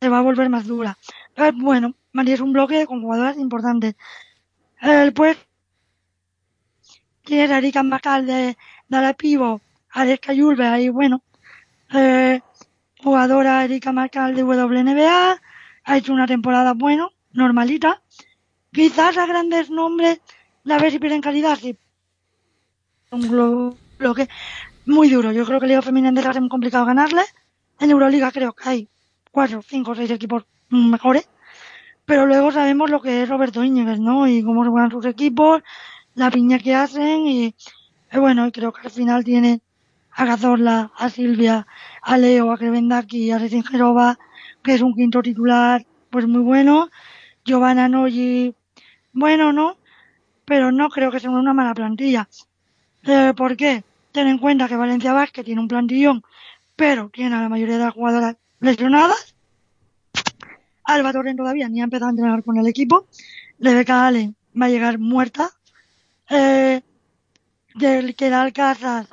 se 0.00 0.08
va 0.08 0.18
a 0.18 0.22
volver 0.22 0.48
más 0.48 0.66
dura. 0.66 0.96
Pero, 1.34 1.52
bueno, 1.58 1.94
María 2.12 2.34
es 2.34 2.40
un 2.40 2.52
bloque 2.52 2.86
con 2.86 3.02
jugadoras 3.02 3.36
importantes. 3.36 3.94
El 4.80 5.12
pues 5.12 5.36
tiene 7.24 7.56
Erika 7.56 7.82
Macal 7.82 8.26
de, 8.26 8.56
de 8.88 9.00
la 9.00 9.12
Pivo, 9.12 9.60
Aleska 9.90 10.32
Yulbe, 10.32 10.66
ahí 10.66 10.88
bueno, 10.88 11.22
eh, 11.94 12.40
jugadora 13.02 13.64
Erika 13.64 13.92
Macal 13.92 14.34
de 14.34 14.44
WNBA, 14.44 15.40
ha 15.84 15.96
hecho 15.96 16.12
una 16.12 16.26
temporada 16.26 16.74
bueno, 16.74 17.12
normalita. 17.32 18.02
Quizás 18.72 19.16
a 19.16 19.26
grandes 19.26 19.70
nombres 19.70 20.20
la 20.64 20.78
ver 20.78 20.92
si 20.92 20.98
pierden 20.98 21.20
calidad, 21.20 21.56
sí. 21.56 21.76
Un 23.10 23.76
bloque 23.98 24.28
muy 24.88 25.10
duro. 25.10 25.32
Yo 25.32 25.44
creo 25.44 25.60
que 25.60 25.66
Liga 25.66 25.82
Femenina 25.82 26.22
ser 26.22 26.40
muy 26.40 26.48
complicado 26.48 26.86
ganarle. 26.86 27.22
En 27.78 27.90
Euroliga 27.90 28.32
creo 28.32 28.52
que 28.54 28.68
hay 28.68 28.88
cuatro, 29.30 29.60
cinco, 29.62 29.94
seis 29.94 30.10
equipos 30.10 30.44
mejores. 30.70 31.28
Pero 32.06 32.26
luego 32.26 32.50
sabemos 32.50 32.90
lo 32.90 33.02
que 33.02 33.22
es 33.22 33.28
Roberto 33.28 33.62
Íñiguez, 33.62 34.00
¿no? 34.00 34.26
Y 34.26 34.42
cómo 34.42 34.64
se 34.64 34.70
juegan 34.70 34.90
sus 34.90 35.04
equipos, 35.04 35.62
la 36.14 36.30
piña 36.30 36.58
que 36.58 36.74
hacen 36.74 37.26
y, 37.26 37.54
bueno, 38.12 38.46
y 38.46 38.52
creo 38.52 38.72
que 38.72 38.80
al 38.82 38.90
final 38.90 39.24
tiene 39.24 39.60
a 40.12 40.24
Cazorla, 40.24 40.90
a 40.96 41.10
Silvia, 41.10 41.66
a 42.02 42.16
Leo, 42.16 42.50
a 42.50 42.56
Krevendaki, 42.56 43.30
a 43.30 43.38
Resingerova, 43.38 44.18
que 44.62 44.74
es 44.74 44.80
un 44.80 44.94
quinto 44.94 45.20
titular, 45.20 45.84
pues 46.10 46.26
muy 46.26 46.40
bueno. 46.40 46.88
Giovanna 47.44 47.88
Noggi, 47.88 48.54
bueno, 49.12 49.52
¿no? 49.52 49.76
Pero 50.46 50.72
no 50.72 50.88
creo 50.88 51.10
que 51.10 51.20
sea 51.20 51.30
una 51.30 51.52
mala 51.52 51.74
plantilla. 51.74 52.26
Eh, 53.04 53.34
¿Por 53.36 53.54
qué? 53.56 53.84
Ten 54.12 54.26
en 54.28 54.38
cuenta 54.38 54.68
que 54.68 54.76
Valencia 54.76 55.12
Vázquez 55.12 55.44
tiene 55.44 55.60
un 55.60 55.68
plantillón, 55.68 56.22
pero 56.76 57.10
tiene 57.10 57.34
a 57.36 57.42
la 57.42 57.48
mayoría 57.48 57.78
de 57.78 57.84
las 57.84 57.94
jugadoras 57.94 58.36
lesionadas. 58.60 59.34
Alba 60.84 61.12
Torren 61.12 61.36
todavía 61.36 61.68
ni 61.68 61.80
ha 61.80 61.84
empezado 61.84 62.08
a 62.08 62.10
entrenar 62.10 62.42
con 62.42 62.56
el 62.56 62.66
equipo. 62.66 63.06
Rebeca 63.58 64.06
Allen 64.06 64.36
va 64.60 64.66
a 64.66 64.70
llegar 64.70 64.98
muerta. 64.98 65.50
Eh, 66.30 66.82
del 67.74 68.16
que 68.16 68.28
da 68.28 68.42
Alcázar, 68.42 69.06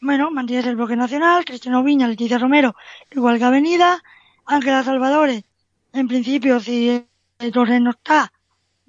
bueno, 0.00 0.30
mantiene 0.30 0.68
el 0.68 0.76
bloque 0.76 0.96
nacional. 0.96 1.44
Cristiano 1.44 1.82
Viña, 1.82 2.08
Leticia 2.08 2.38
Romero, 2.38 2.74
igual 3.10 3.38
que 3.38 3.44
Avenida. 3.44 4.02
Ángela 4.44 4.82
Salvadores, 4.82 5.44
en 5.92 6.08
principio, 6.08 6.58
si 6.58 7.04
el 7.38 7.52
Torren 7.52 7.84
no 7.84 7.90
está, 7.90 8.32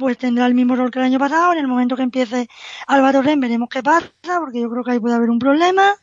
pues 0.03 0.17
tendrá 0.17 0.45
el 0.47 0.53
mismo 0.53 0.75
rol 0.75 0.91
que 0.91 0.99
el 0.99 1.05
año 1.05 1.17
pasado. 1.19 1.53
En 1.53 1.59
el 1.59 1.67
momento 1.67 1.95
que 1.95 2.03
empiece 2.03 2.47
Alba 2.87 3.13
Torren 3.13 3.39
veremos 3.39 3.69
qué 3.69 3.81
pasa, 3.81 4.11
porque 4.39 4.59
yo 4.61 4.69
creo 4.69 4.83
que 4.83 4.91
ahí 4.91 4.99
puede 4.99 5.15
haber 5.15 5.29
un 5.29 5.39
problema. 5.39 5.95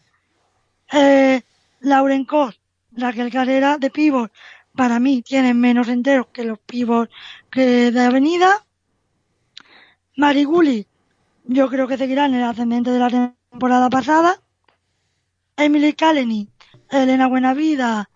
Eh, 0.92 1.42
Lauren 1.80 2.24
Cos, 2.24 2.59
Raquel 2.92 3.30
Carrera 3.30 3.76
de 3.78 3.90
pivot, 3.90 4.32
para 4.74 4.98
mí 4.98 5.22
tienen 5.22 5.61
menos 5.61 5.88
enteros 5.88 6.28
que 6.32 6.44
los 6.44 6.59
pivots 6.59 7.12
que 7.51 7.90
de 7.90 8.01
Avenida. 8.01 8.64
Mariguli, 10.16 10.86
yo 11.44 11.68
creo 11.68 11.86
que 11.86 11.98
seguirá 11.98 12.24
en 12.26 12.34
el 12.34 12.42
ascendente 12.42 12.90
de 12.90 12.98
la 12.98 13.11
temporada 13.51 13.90
pasada. 13.90 14.40
Emily 15.57 15.92
Kaleni, 15.92 16.48
Elena 16.90 17.28
Buenavida, 17.28 18.09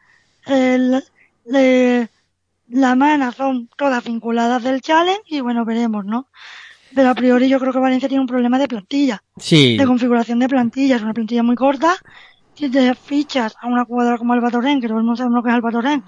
el, 0.47 1.05
le- 1.45 2.09
la 2.69 2.95
Mana 2.95 3.33
son 3.33 3.69
todas 3.77 4.05
vinculadas 4.05 4.63
del 4.63 4.81
challenge 4.81 5.23
y 5.27 5.41
bueno, 5.41 5.65
veremos, 5.65 6.05
¿no? 6.05 6.29
Pero 6.95 7.11
a 7.11 7.15
priori 7.15 7.49
yo 7.49 7.59
creo 7.59 7.73
que 7.73 7.79
Valencia 7.79 8.09
tiene 8.09 8.21
un 8.23 8.29
problema 8.29 8.59
de 8.59 8.69
plantilla 8.69 9.23
Sí, 9.37 9.77
de 9.77 9.87
configuración 9.87 10.39
de 10.39 10.49
plantilla. 10.49 10.97
Es 10.97 11.03
una 11.03 11.13
plantilla 11.13 11.43
muy 11.43 11.57
corta. 11.57 11.97
Si 12.55 12.69
te 12.71 12.95
fichas 12.95 13.57
a 13.61 13.67
una 13.67 13.85
jugadora 13.85 14.17
como 14.17 14.33
Alba 14.33 14.51
Torren, 14.51 14.81
que 14.81 14.87
todo 14.87 14.99
el 14.99 15.05
mundo 15.05 15.17
sabe 15.17 15.35
lo 15.35 15.43
que 15.43 15.49
es 15.49 15.55
Alba 15.57 15.73
Torren, 15.73 16.05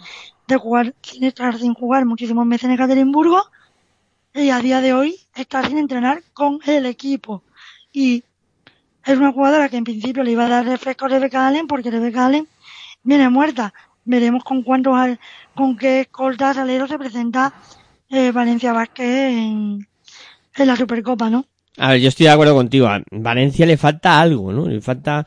de 0.46 0.56
jugar 0.56 0.94
sin 1.02 1.24
estar 1.24 1.58
sin 1.58 1.74
jugar 1.74 2.06
muchísimos 2.06 2.46
meses 2.46 2.64
en 2.66 2.72
Ekaterimburgo, 2.72 3.42
y 4.32 4.50
a 4.50 4.58
día 4.60 4.80
de 4.80 4.92
hoy 4.92 5.16
está 5.34 5.64
sin 5.66 5.78
entrenar 5.78 6.22
con 6.32 6.60
el 6.66 6.86
equipo. 6.86 7.42
Y 7.92 8.22
es 9.04 9.18
una 9.18 9.32
jugadora 9.32 9.68
que 9.68 9.76
en 9.76 9.84
principio 9.84 10.22
le 10.22 10.32
iba 10.32 10.46
a 10.46 10.48
dar 10.48 10.66
refresco 10.66 11.06
a 11.06 11.08
Rebecca 11.08 11.48
Allen, 11.48 11.66
porque 11.66 11.90
Rebecca 11.90 12.26
Allen 12.26 12.46
viene 13.02 13.28
muerta. 13.28 13.72
Veremos 14.04 14.44
con 14.44 14.62
cuántos, 14.62 14.94
con 15.56 15.76
qué 15.76 16.02
escoltas 16.02 16.56
aleros 16.56 16.88
se 16.88 16.98
presenta 16.98 17.52
eh, 18.08 18.30
Valencia 18.30 18.72
Vázquez 18.72 19.32
en, 19.32 19.88
en 20.56 20.66
la 20.66 20.76
Supercopa, 20.76 21.28
¿no? 21.28 21.44
A 21.78 21.90
ver, 21.90 22.00
yo 22.00 22.08
estoy 22.08 22.26
de 22.26 22.32
acuerdo 22.32 22.54
contigo. 22.54 22.86
A 22.86 23.02
Valencia 23.10 23.66
le 23.66 23.76
falta 23.76 24.20
algo, 24.20 24.52
¿no? 24.52 24.68
Le 24.68 24.80
falta 24.80 25.26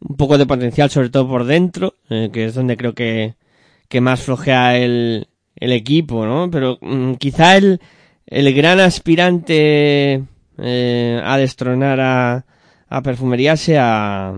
un 0.00 0.16
poco 0.16 0.38
de 0.38 0.46
potencial, 0.46 0.90
sobre 0.90 1.10
todo 1.10 1.28
por 1.28 1.44
dentro, 1.44 1.94
eh, 2.08 2.30
que 2.32 2.46
es 2.46 2.54
donde 2.54 2.76
creo 2.76 2.94
que, 2.94 3.34
que 3.88 4.00
más 4.00 4.22
flojea 4.22 4.76
el, 4.78 5.28
el 5.56 5.72
equipo, 5.72 6.24
¿no? 6.24 6.50
Pero 6.50 6.78
mm, 6.80 7.14
quizá 7.14 7.56
el, 7.56 7.80
el 8.26 8.54
gran 8.54 8.80
aspirante 8.80 10.24
eh, 10.58 11.20
a 11.22 11.36
destronar 11.36 12.00
a, 12.00 12.44
a 12.88 13.02
Perfumería 13.02 13.56
sea, 13.56 14.34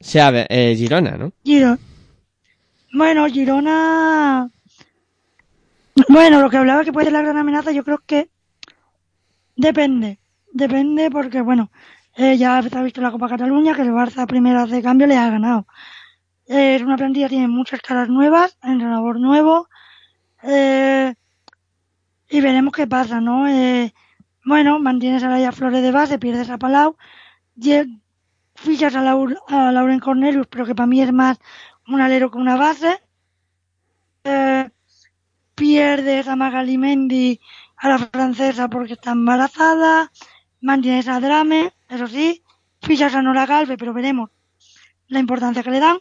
sea 0.00 0.46
eh, 0.48 0.74
Girona, 0.76 1.16
¿no? 1.16 1.32
Girona. 1.44 1.78
Bueno, 2.92 3.26
Girona. 3.26 4.50
Bueno, 6.08 6.40
lo 6.40 6.50
que 6.50 6.56
hablaba 6.56 6.84
que 6.84 6.92
puede 6.92 7.06
ser 7.06 7.12
la 7.12 7.22
gran 7.22 7.36
amenaza, 7.36 7.72
yo 7.72 7.84
creo 7.84 7.98
que 8.06 8.30
depende. 9.56 10.18
Depende 10.52 11.10
porque, 11.10 11.40
bueno, 11.40 11.70
eh, 12.16 12.36
ya 12.38 12.62
se 12.62 12.76
ha 12.78 12.82
visto 12.82 13.00
la 13.00 13.10
Copa 13.10 13.28
Cataluña 13.28 13.74
que 13.74 13.82
el 13.82 13.90
Barça 13.92 14.22
a 14.22 14.26
primeras 14.26 14.70
de 14.70 14.82
cambio 14.82 15.06
le 15.06 15.16
ha 15.16 15.30
ganado. 15.30 15.66
Eh, 16.46 16.76
es 16.76 16.82
una 16.82 16.96
plantilla, 16.96 17.28
tiene 17.28 17.48
muchas 17.48 17.80
caras 17.80 18.08
nuevas, 18.08 18.56
entrenador 18.62 19.18
nuevo. 19.20 19.68
Eh, 20.42 21.14
y 22.28 22.40
veremos 22.40 22.72
qué 22.74 22.86
pasa, 22.86 23.20
¿no? 23.20 23.48
Eh, 23.48 23.92
bueno, 24.44 24.78
mantienes 24.78 25.22
a 25.24 25.28
Laia 25.28 25.52
Flores 25.52 25.82
de 25.82 25.90
base, 25.90 26.18
pierdes 26.18 26.50
a 26.50 26.58
Palau. 26.58 26.96
lle- 27.56 28.00
Fichas 28.54 28.94
a, 28.96 29.02
Laur- 29.02 29.38
a 29.48 29.70
Lauren 29.70 30.00
Cornelius, 30.00 30.46
pero 30.46 30.64
que 30.64 30.74
para 30.74 30.86
mí 30.86 31.02
es 31.02 31.12
más 31.12 31.38
un 31.88 32.00
alero 32.00 32.30
que 32.30 32.38
una 32.38 32.56
base. 32.56 33.00
Eh, 34.24 34.70
pierdes 35.54 36.28
a 36.28 36.36
Magali 36.36 36.78
Mendy, 36.78 37.40
a 37.76 37.88
la 37.88 37.98
francesa 37.98 38.68
porque 38.68 38.94
está 38.94 39.12
embarazada. 39.12 40.12
Mantienes 40.60 41.08
a 41.08 41.20
Drame, 41.20 41.72
eso 41.88 42.06
sí. 42.06 42.42
Fichas 42.82 43.14
a 43.14 43.22
Nora 43.22 43.46
Galve, 43.46 43.76
pero 43.76 43.92
veremos 43.92 44.30
la 45.08 45.18
importancia 45.20 45.62
que 45.62 45.70
le 45.70 45.80
dan. 45.80 45.98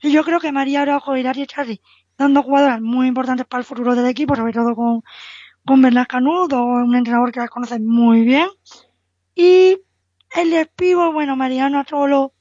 Y 0.00 0.12
yo 0.12 0.24
creo 0.24 0.40
que 0.40 0.52
María 0.52 0.82
Araujo 0.82 1.16
y 1.16 1.22
Dari 1.22 1.46
Charri 1.46 1.80
dando 2.18 2.42
jugadoras 2.42 2.80
muy 2.80 3.06
importantes 3.06 3.46
para 3.46 3.60
el 3.60 3.64
futuro 3.64 3.94
del 3.94 4.06
equipo, 4.06 4.36
sobre 4.36 4.52
todo 4.52 4.74
con, 4.74 5.02
con 5.64 5.82
Bernard 5.82 6.06
Canudo, 6.06 6.62
un 6.62 6.94
entrenador 6.94 7.32
que 7.32 7.40
las 7.40 7.50
conoce 7.50 7.78
muy 7.80 8.22
bien. 8.22 8.48
Y 9.34 9.78
el 10.36 10.50
despivo, 10.50 11.12
bueno, 11.12 11.36
Mariano 11.36 11.84
solo, 11.88 12.34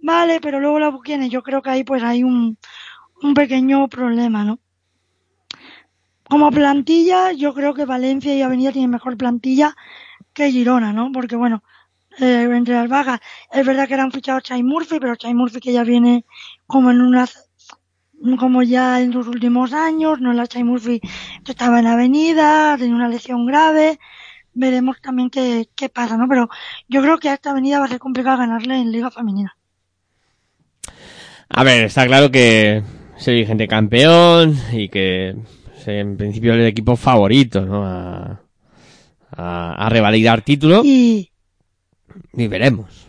vale, 0.00 0.40
pero 0.40 0.60
luego 0.60 0.78
la 0.78 0.90
Buquienes, 0.90 1.30
yo 1.30 1.42
creo 1.42 1.62
que 1.62 1.70
ahí 1.70 1.84
pues 1.84 2.02
hay 2.02 2.22
un, 2.24 2.58
un 3.22 3.34
pequeño 3.34 3.88
problema, 3.88 4.44
¿no? 4.44 4.58
Como 6.28 6.50
plantilla, 6.50 7.32
yo 7.32 7.54
creo 7.54 7.74
que 7.74 7.86
Valencia 7.86 8.34
y 8.34 8.42
Avenida 8.42 8.72
tienen 8.72 8.90
mejor 8.90 9.16
plantilla 9.16 9.74
que 10.34 10.50
Girona, 10.50 10.92
¿no? 10.92 11.10
Porque 11.12 11.36
bueno, 11.36 11.62
eh, 12.20 12.48
entre 12.52 12.74
las 12.74 12.88
bajas, 12.88 13.20
es 13.52 13.66
verdad 13.66 13.88
que 13.88 13.94
eran 13.94 14.12
fichados 14.12 14.42
Chai 14.44 14.62
Murphy, 14.62 14.98
pero 15.00 15.16
Chai 15.16 15.34
Murphy 15.34 15.60
que 15.60 15.72
ya 15.72 15.84
viene 15.84 16.26
como 16.66 16.90
en 16.90 17.00
unas, 17.00 17.50
como 18.38 18.62
ya 18.62 19.00
en 19.00 19.12
sus 19.12 19.26
últimos 19.28 19.72
años, 19.72 20.20
no 20.20 20.32
la 20.32 20.46
Chai 20.46 20.64
Murphy 20.64 21.00
estaba 21.46 21.80
en 21.80 21.86
Avenida, 21.86 22.76
tenía 22.78 22.94
una 22.94 23.08
lesión 23.08 23.46
grave, 23.46 23.98
veremos 24.54 25.00
también 25.00 25.30
qué, 25.30 25.68
qué 25.76 25.88
pasa, 25.88 26.16
¿no? 26.16 26.28
Pero 26.28 26.48
yo 26.88 27.02
creo 27.02 27.18
que 27.18 27.30
a 27.30 27.34
esta 27.34 27.50
Avenida 27.50 27.78
va 27.80 27.86
a 27.86 27.88
ser 27.88 28.00
complicado 28.00 28.38
ganarle 28.38 28.76
en 28.78 28.92
Liga 28.92 29.10
Femenina. 29.10 29.57
A 31.50 31.64
ver, 31.64 31.84
está 31.84 32.06
claro 32.06 32.30
que 32.30 32.82
el 33.26 33.34
vigente 33.34 33.66
campeón 33.68 34.56
y 34.72 34.88
que 34.88 35.34
en 35.86 36.16
principio 36.16 36.52
el 36.54 36.66
equipo 36.66 36.96
favorito, 36.96 37.64
¿no? 37.64 37.84
A, 37.84 38.40
a, 39.30 39.86
a 39.86 39.88
revalidar 39.88 40.42
título 40.42 40.82
Y, 40.84 41.30
y 42.34 42.48
veremos. 42.48 43.06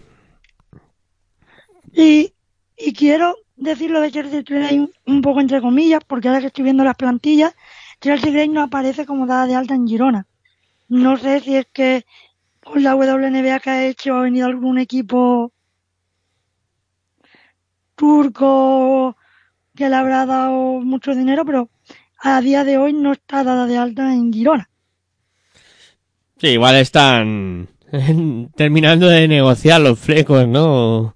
Y, 1.94 2.34
y 2.78 2.94
quiero 2.94 3.36
decirlo 3.58 4.00
de 4.00 4.12
Chelsea 4.12 4.44
Gray 4.44 4.80
un, 4.80 4.92
un 5.06 5.22
poco 5.22 5.42
entre 5.42 5.62
comillas, 5.62 6.02
porque 6.08 6.30
ahora 6.30 6.40
que 6.40 6.48
estoy 6.48 6.64
viendo 6.64 6.84
las 6.84 6.96
plantillas, 6.96 7.54
Chelsea 8.00 8.32
Gray 8.32 8.48
no 8.48 8.64
aparece 8.64 9.06
como 9.06 9.28
dada 9.28 9.46
de 9.46 9.56
alta 9.56 9.76
en 9.76 9.88
Girona. 9.88 10.26
No 10.88 11.18
sé 11.18 11.42
si 11.42 11.56
es 11.56 11.68
que 11.74 12.06
con 12.64 12.82
la 12.84 12.96
WNBA 12.96 13.60
que 13.60 13.70
ha 13.70 13.86
hecho 13.88 14.16
ha 14.16 14.22
venido 14.22 14.48
algún 14.48 14.78
equipo 14.80 15.52
turco 18.00 19.18
que 19.76 19.90
le 19.90 19.96
habrá 19.96 20.26
dado 20.26 20.80
mucho 20.80 21.14
dinero, 21.14 21.44
pero 21.46 21.70
a 22.22 22.40
día 22.40 22.64
de 22.64 22.78
hoy 22.78 22.94
no 22.94 23.12
está 23.12 23.44
dada 23.44 23.68
de 23.68 23.78
alta 23.78 24.14
en 24.14 24.32
Girona. 24.32 24.70
Sí, 26.38 26.48
igual 26.48 26.78
están 26.78 27.68
terminando 28.56 29.10
de 29.10 29.28
negociar 29.28 29.82
los 29.82 30.00
flecos, 30.00 30.48
¿no? 30.48 31.14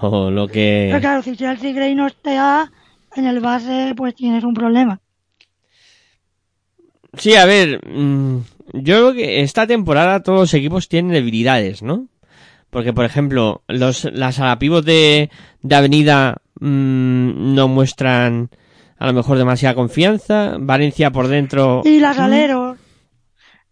O 0.00 0.30
lo 0.30 0.46
que... 0.46 0.86
Pero 0.90 1.00
claro, 1.00 1.22
si 1.22 1.36
Chelsea 1.36 1.72
Gray 1.72 1.96
no 1.96 2.06
está 2.06 2.70
en 3.16 3.26
el 3.26 3.40
base, 3.40 3.94
pues 3.96 4.14
tienes 4.14 4.44
un 4.44 4.54
problema. 4.54 5.00
Sí, 7.14 7.34
a 7.34 7.44
ver, 7.44 7.80
mm, 7.84 8.38
yo 8.74 8.94
creo 8.94 9.12
que 9.14 9.40
esta 9.42 9.66
temporada 9.66 10.22
todos 10.22 10.38
los 10.38 10.54
equipos 10.54 10.88
tienen 10.88 11.12
debilidades, 11.12 11.82
¿no? 11.82 12.06
Porque, 12.70 12.92
por 12.92 13.04
ejemplo, 13.04 13.62
los, 13.66 14.04
las 14.12 14.38
alapivos 14.40 14.84
de, 14.84 15.30
de 15.62 15.74
Avenida 15.74 16.36
mm, 16.60 17.54
no 17.54 17.68
muestran 17.68 18.50
a 18.98 19.06
lo 19.06 19.12
mejor 19.12 19.38
demasiada 19.38 19.74
confianza. 19.74 20.56
Valencia 20.58 21.10
por 21.10 21.28
dentro. 21.28 21.82
Y 21.84 22.00
las 22.00 22.18
aleros. 22.18 22.78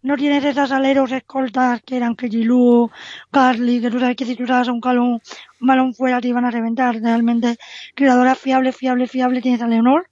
No 0.01 0.15
tienes 0.15 0.45
esas 0.45 0.71
aleros 0.71 1.11
escoltas 1.11 1.81
que 1.81 1.97
eran 1.97 2.15
Kejilú, 2.15 2.89
Carly, 3.31 3.81
que 3.81 3.91
tú 3.91 3.99
sabes 3.99 4.15
que 4.15 4.25
si 4.25 4.35
tú 4.35 4.45
dabas 4.45 4.69
un, 4.69 4.79
calón, 4.79 5.21
un 5.59 5.67
balón 5.67 5.93
fuera 5.93 6.21
te 6.21 6.29
iban 6.29 6.45
a 6.45 6.51
reventar. 6.51 6.95
Realmente, 7.01 7.57
creadora 7.95 8.35
fiable, 8.35 8.71
fiable, 8.71 9.07
fiable 9.07 9.41
tienes 9.41 9.61
a 9.61 9.67
Leonor. 9.67 10.07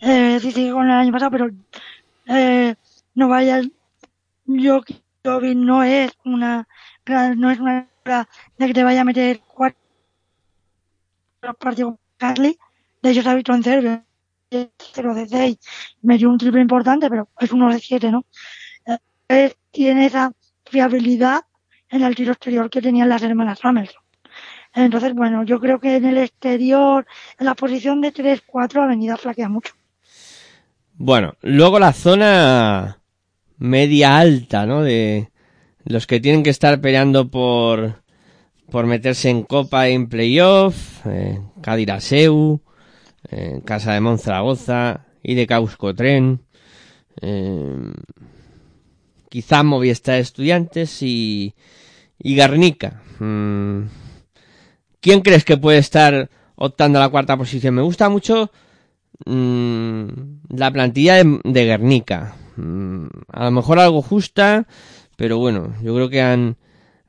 Eh, 0.00 0.38
sí, 0.40 0.52
sigue 0.52 0.70
con 0.72 0.86
el 0.86 0.92
año 0.92 1.12
pasado, 1.12 1.30
pero 1.32 1.50
eh, 2.26 2.74
no 3.14 3.28
vayas. 3.28 3.66
Yo, 4.46 4.80
Jovi 5.24 5.54
no 5.54 5.82
es 5.82 6.12
una, 6.24 6.66
no 7.36 7.50
es 7.50 7.58
una 7.58 7.87
de 8.08 8.66
que 8.66 8.74
te 8.74 8.84
vaya 8.84 9.02
a 9.02 9.04
meter 9.04 9.40
cuatro 9.46 9.78
partidos 11.58 11.94
con 11.94 11.98
Carly. 12.16 12.58
De 13.02 13.10
hecho, 13.10 13.22
se 13.22 13.28
ha 13.28 13.34
visto 13.34 13.54
en 13.54 13.62
Serbia 13.62 14.04
0 14.50 15.14
de 15.14 15.28
6, 15.28 15.58
metió 16.02 16.28
un 16.30 16.38
triple 16.38 16.60
importante, 16.60 17.08
pero 17.10 17.28
es 17.38 17.52
uno 17.52 17.72
de 17.72 17.78
7, 17.78 18.10
¿no? 18.10 18.24
Eh, 19.28 19.54
tiene 19.70 20.06
esa 20.06 20.32
fiabilidad 20.64 21.42
en 21.90 22.02
el 22.02 22.14
tiro 22.14 22.32
exterior 22.32 22.70
que 22.70 22.80
tenían 22.80 23.08
las 23.08 23.22
hermanas 23.22 23.60
Ramerson. 23.62 24.02
Entonces, 24.74 25.14
bueno, 25.14 25.44
yo 25.44 25.60
creo 25.60 25.80
que 25.80 25.96
en 25.96 26.06
el 26.06 26.18
exterior, 26.18 27.06
en 27.38 27.46
la 27.46 27.54
posición 27.54 28.00
de 28.00 28.12
3-4, 28.12 28.84
Avenida 28.84 29.16
flaquea 29.16 29.48
mucho. 29.48 29.74
Bueno, 30.94 31.34
luego 31.42 31.78
la 31.78 31.92
zona 31.92 32.98
media 33.58 34.18
alta, 34.18 34.66
¿no? 34.66 34.82
De 34.82 35.30
los 35.88 36.06
que 36.06 36.20
tienen 36.20 36.42
que 36.42 36.50
estar 36.50 36.80
peleando 36.80 37.30
por, 37.30 38.02
por 38.70 38.86
meterse 38.86 39.30
en 39.30 39.42
Copa 39.42 39.88
en 39.88 40.08
Playoff, 40.08 41.06
eh, 41.06 41.40
Cadiraseu, 41.62 42.60
eh, 43.30 43.62
Casa 43.64 43.94
de 43.94 44.00
Monzaragoza 44.00 45.06
y 45.22 45.34
de 45.34 45.46
Causcotren, 45.46 46.42
eh, 47.22 47.92
quizá 49.30 49.62
Movistar 49.62 50.18
Estudiantes 50.18 51.02
y, 51.02 51.54
y 52.18 52.36
Garnica. 52.36 53.02
Mm, 53.18 53.84
¿Quién 55.00 55.22
crees 55.22 55.46
que 55.46 55.56
puede 55.56 55.78
estar 55.78 56.28
optando 56.54 56.98
a 56.98 57.02
la 57.02 57.08
cuarta 57.08 57.38
posición? 57.38 57.74
Me 57.74 57.82
gusta 57.82 58.10
mucho 58.10 58.52
mm, 59.24 60.06
la 60.50 60.70
plantilla 60.70 61.14
de, 61.14 61.40
de 61.44 61.64
Guernica. 61.64 62.36
Mm, 62.56 63.06
a 63.32 63.44
lo 63.44 63.50
mejor 63.52 63.78
algo 63.78 64.02
justa, 64.02 64.66
pero 65.18 65.36
bueno, 65.38 65.74
yo 65.82 65.96
creo 65.96 66.08
que 66.08 66.22
han, 66.22 66.56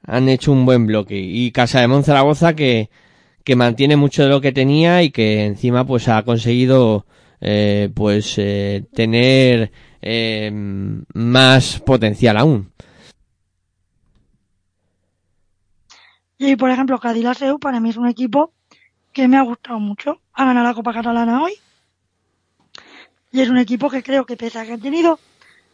han 0.02 0.30
hecho 0.30 0.52
un 0.52 0.66
buen 0.66 0.88
bloque. 0.88 1.20
Y 1.20 1.52
Casa 1.52 1.80
de 1.80 1.88
Monzaragoza 1.88 2.56
que, 2.56 2.90
que 3.44 3.56
mantiene 3.56 3.98
mucho 3.98 4.24
de 4.24 4.30
lo 4.30 4.42
que 4.42 4.52
tenía 4.52 5.04
y 5.04 5.12
que 5.12 5.46
encima 5.46 5.86
pues 5.86 6.08
ha 6.08 6.24
conseguido 6.24 7.06
eh, 7.40 7.92
pues 7.94 8.34
eh, 8.40 8.84
tener 8.96 9.72
eh, 10.02 10.50
más 11.14 11.82
potencial 11.82 12.38
aún. 12.38 12.72
Y 16.40 16.56
por 16.56 16.72
ejemplo, 16.72 16.98
Cadillaceu 16.98 17.60
para 17.60 17.80
mí 17.80 17.92
es 17.92 17.98
un 17.98 18.08
equipo 18.08 18.54
que 19.14 19.28
me 19.28 19.38
ha 19.38 19.44
gustado 19.44 19.80
mucho. 19.80 20.20
Ha 20.34 20.46
ganado 20.46 20.66
la 20.66 20.74
Copa 20.74 20.94
Catalana 20.94 21.44
hoy. 21.44 21.54
Y 23.32 23.42
es 23.42 23.50
un 23.50 23.60
equipo 23.60 23.88
que 23.88 24.02
creo 24.02 24.26
que 24.26 24.36
pese 24.36 24.58
a 24.58 24.66
que 24.66 24.74
ha 24.74 24.78
tenido 24.80 25.20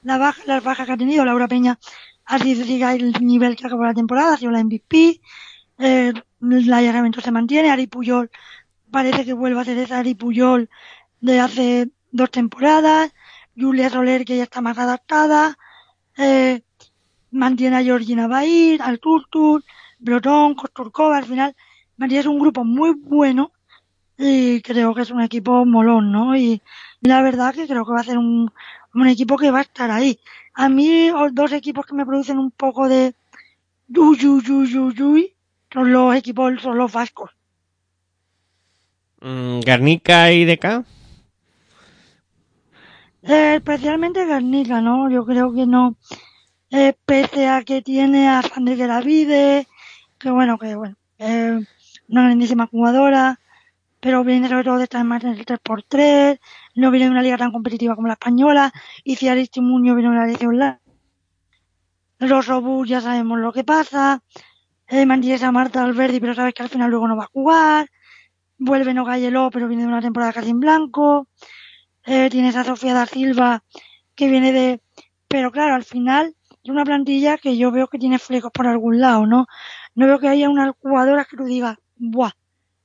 la 0.04 0.18
baja, 0.18 0.42
las 0.46 0.64
bajas 0.64 0.86
que 0.86 0.94
ha 0.94 0.98
tenido 0.98 1.24
Laura 1.24 1.48
Peña, 1.48 1.80
ha 2.26 2.40
sido 2.40 2.64
el 2.90 3.14
nivel 3.22 3.56
que 3.56 3.68
acabó 3.68 3.84
la 3.84 3.94
temporada, 3.94 4.34
ha 4.34 4.38
sido 4.38 4.52
la 4.52 4.64
MVP. 4.64 5.22
Eh, 5.80 6.14
el 6.42 6.74
allargamiento 6.74 7.22
se 7.22 7.32
mantiene. 7.32 7.70
Ari 7.70 7.88
Puyol 7.88 8.30
parece 8.92 9.26
que 9.26 9.34
vuelve 9.34 9.60
a 9.62 9.66
ser 9.66 9.78
esa 9.78 10.00
Ari 10.00 10.16
Puyol 10.16 10.70
de 11.22 11.40
hace 11.40 11.90
dos 12.12 12.32
temporadas. 12.32 13.14
Julia 13.58 13.90
Soler 13.90 14.26
que 14.26 14.38
ya 14.38 14.44
está 14.44 14.62
más 14.62 14.78
adaptada. 14.78 15.58
Eh, 16.18 16.62
mantiene 17.32 17.78
a 17.78 17.84
Georgina 17.84 18.28
Bair, 18.28 18.82
al 18.82 19.00
Turtur, 19.00 19.64
Brotón, 20.00 20.56
Kosturkova. 20.56 21.18
Al 21.18 21.26
final, 21.26 21.56
mantiene 21.98 22.22
es 22.22 22.28
un 22.28 22.40
grupo 22.40 22.64
muy 22.64 22.94
bueno 22.96 23.52
y 24.18 24.62
creo 24.62 24.94
que 24.96 25.02
es 25.02 25.12
un 25.12 25.22
equipo 25.22 25.66
molón, 25.66 26.12
¿no? 26.12 26.36
Y 26.36 26.62
la 27.02 27.22
verdad 27.22 27.54
que 27.54 27.68
creo 27.68 27.86
que 27.86 27.92
va 27.92 28.00
a 28.00 28.04
ser 28.04 28.18
un, 28.18 28.52
un 28.94 29.08
equipo 29.08 29.38
que 29.38 29.52
va 29.52 29.60
a 29.60 29.64
estar 29.64 29.92
ahí. 29.92 30.20
A 30.56 30.70
mí, 30.70 31.10
los 31.10 31.36
dos 31.36 31.52
equipos 31.52 31.86
que 31.86 31.96
me 31.96 32.06
producen 32.06 32.40
un 32.40 32.52
poco 32.52 32.88
de 32.88 33.14
yuy, 33.88 34.18
yuy, 34.18 34.42
yuy, 34.42 34.68
yuy, 34.68 34.94
yuy, 34.96 35.36
son 35.72 35.92
los 35.92 36.16
equipos, 36.16 36.62
son 36.62 36.78
los 36.78 36.92
vascos. 36.92 37.32
Mm, 39.22 39.60
Garnica 39.60 40.32
y 40.32 40.46
DK. 40.46 40.86
Eh, 43.24 43.56
especialmente 43.56 44.26
Garnica, 44.26 44.82
¿no? 44.82 45.10
Yo 45.10 45.26
creo 45.26 45.54
que 45.54 45.66
no. 45.66 45.98
Eh, 46.70 46.94
pese 47.06 47.48
a 47.48 47.64
que 47.64 47.82
tiene 47.82 48.30
a 48.30 48.42
Sandra 48.42 48.76
Geravide, 48.76 49.68
que 50.20 50.30
bueno, 50.30 50.58
que 50.58 50.76
bueno, 50.76 50.96
eh, 51.20 51.60
una 52.08 52.24
grandísima 52.24 52.68
jugadora, 52.68 53.40
pero 54.00 54.24
viene 54.24 54.48
sobre 54.48 54.64
todo 54.64 54.78
de 54.78 54.84
estar 54.84 55.04
más 55.04 55.24
en 55.24 55.32
el 55.32 55.46
3x3, 55.46 56.40
no 56.76 56.92
viene 56.92 57.06
de 57.06 57.12
una 57.12 57.22
liga 57.22 57.38
tan 57.38 57.52
competitiva 57.52 57.96
como 57.96 58.08
la 58.08 58.14
española, 58.14 58.72
y 59.04 59.16
si 59.16 59.28
Aristimuño 59.28 59.96
viene 59.96 60.10
de 60.10 60.16
una 60.16 60.28
liga 60.28 60.48
online. 60.48 60.80
Los 62.20 62.50
Obus 62.50 62.88
ya 62.88 63.02
sabemos 63.02 63.40
lo 63.40 63.52
que 63.52 63.64
pasa, 63.64 64.22
eh, 64.88 65.06
mantienes 65.06 65.44
a 65.44 65.52
Marta 65.52 65.84
Alberdi, 65.84 66.20
pero 66.20 66.36
sabes 66.36 66.54
que 66.54 66.64
al 66.64 66.70
final 66.70 66.90
luego 66.90 67.08
no 67.08 67.18
va 67.18 67.24
a 67.24 67.28
jugar, 67.28 67.90
vuelve 68.58 68.94
no 68.94 69.06
Galleló, 69.06 69.50
pero 69.52 69.68
viene 69.68 69.84
de 69.84 69.90
una 69.90 70.02
temporada 70.02 70.34
casi 70.34 70.52
en 70.52 70.60
blanco, 70.60 71.28
eh, 72.06 72.30
tienes 72.30 72.56
a 72.56 72.64
Sofía 72.64 72.94
da 72.94 73.06
Silva, 73.06 73.64
que 74.16 74.30
viene 74.30 74.52
de... 74.52 74.82
Pero 75.28 75.52
claro, 75.52 75.76
al 75.76 75.84
final 75.84 76.36
es 76.64 76.70
una 76.70 76.86
plantilla 76.86 77.38
que 77.38 77.58
yo 77.58 77.72
veo 77.72 77.88
que 77.88 78.00
tiene 78.00 78.20
flecos 78.20 78.52
por 78.52 78.68
algún 78.68 79.00
lado, 79.00 79.26
¿no? 79.26 79.48
No 79.96 80.06
veo 80.08 80.20
que 80.20 80.28
haya 80.28 80.50
una 80.50 80.72
jugadora 80.80 81.26
que 81.26 81.38
tú 81.38 81.44
digas, 81.46 81.78
¡buah! 81.96 82.32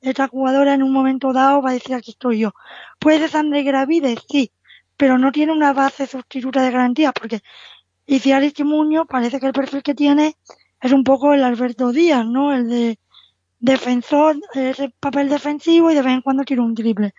Esta 0.01 0.28
jugadora 0.28 0.74
en 0.74 0.82
un 0.82 0.92
momento 0.92 1.32
dado 1.32 1.61
va 1.62 1.70
a 1.70 1.74
decir 1.74 1.94
aquí 1.94 2.12
estoy 2.12 2.40
yo. 2.40 2.53
¿Puede 2.98 3.18
ser 3.18 3.30
Sandra 3.30 3.61
Gravide? 3.62 4.16
Sí, 4.28 4.53
pero 4.96 5.18
no 5.18 5.30
tiene 5.32 5.53
una 5.53 5.72
base 5.72 6.07
sustituta 6.07 6.62
de 6.62 6.70
garantía, 6.70 7.12
porque 7.12 7.40
Iciaris 8.07 8.59
Muñoz 8.64 9.07
parece 9.09 9.38
que 9.38 9.46
el 9.46 9.53
perfil 9.53 9.82
que 9.82 9.94
tiene 9.94 10.36
es 10.80 10.92
un 10.92 11.05
poco 11.05 11.34
el 11.34 11.44
Alberto 11.44 11.92
Díaz, 11.92 12.26
¿no? 12.26 12.53
El 12.55 12.68
de 12.68 12.98
defensor, 13.61 14.36
ese 14.55 14.88
papel 14.98 15.28
defensivo 15.28 15.90
y 15.90 15.94
de 15.94 16.03
vez 16.03 16.14
en 16.14 16.22
cuando 16.22 16.44
tira 16.44 16.62
un 16.62 16.74
triple. 16.74 17.12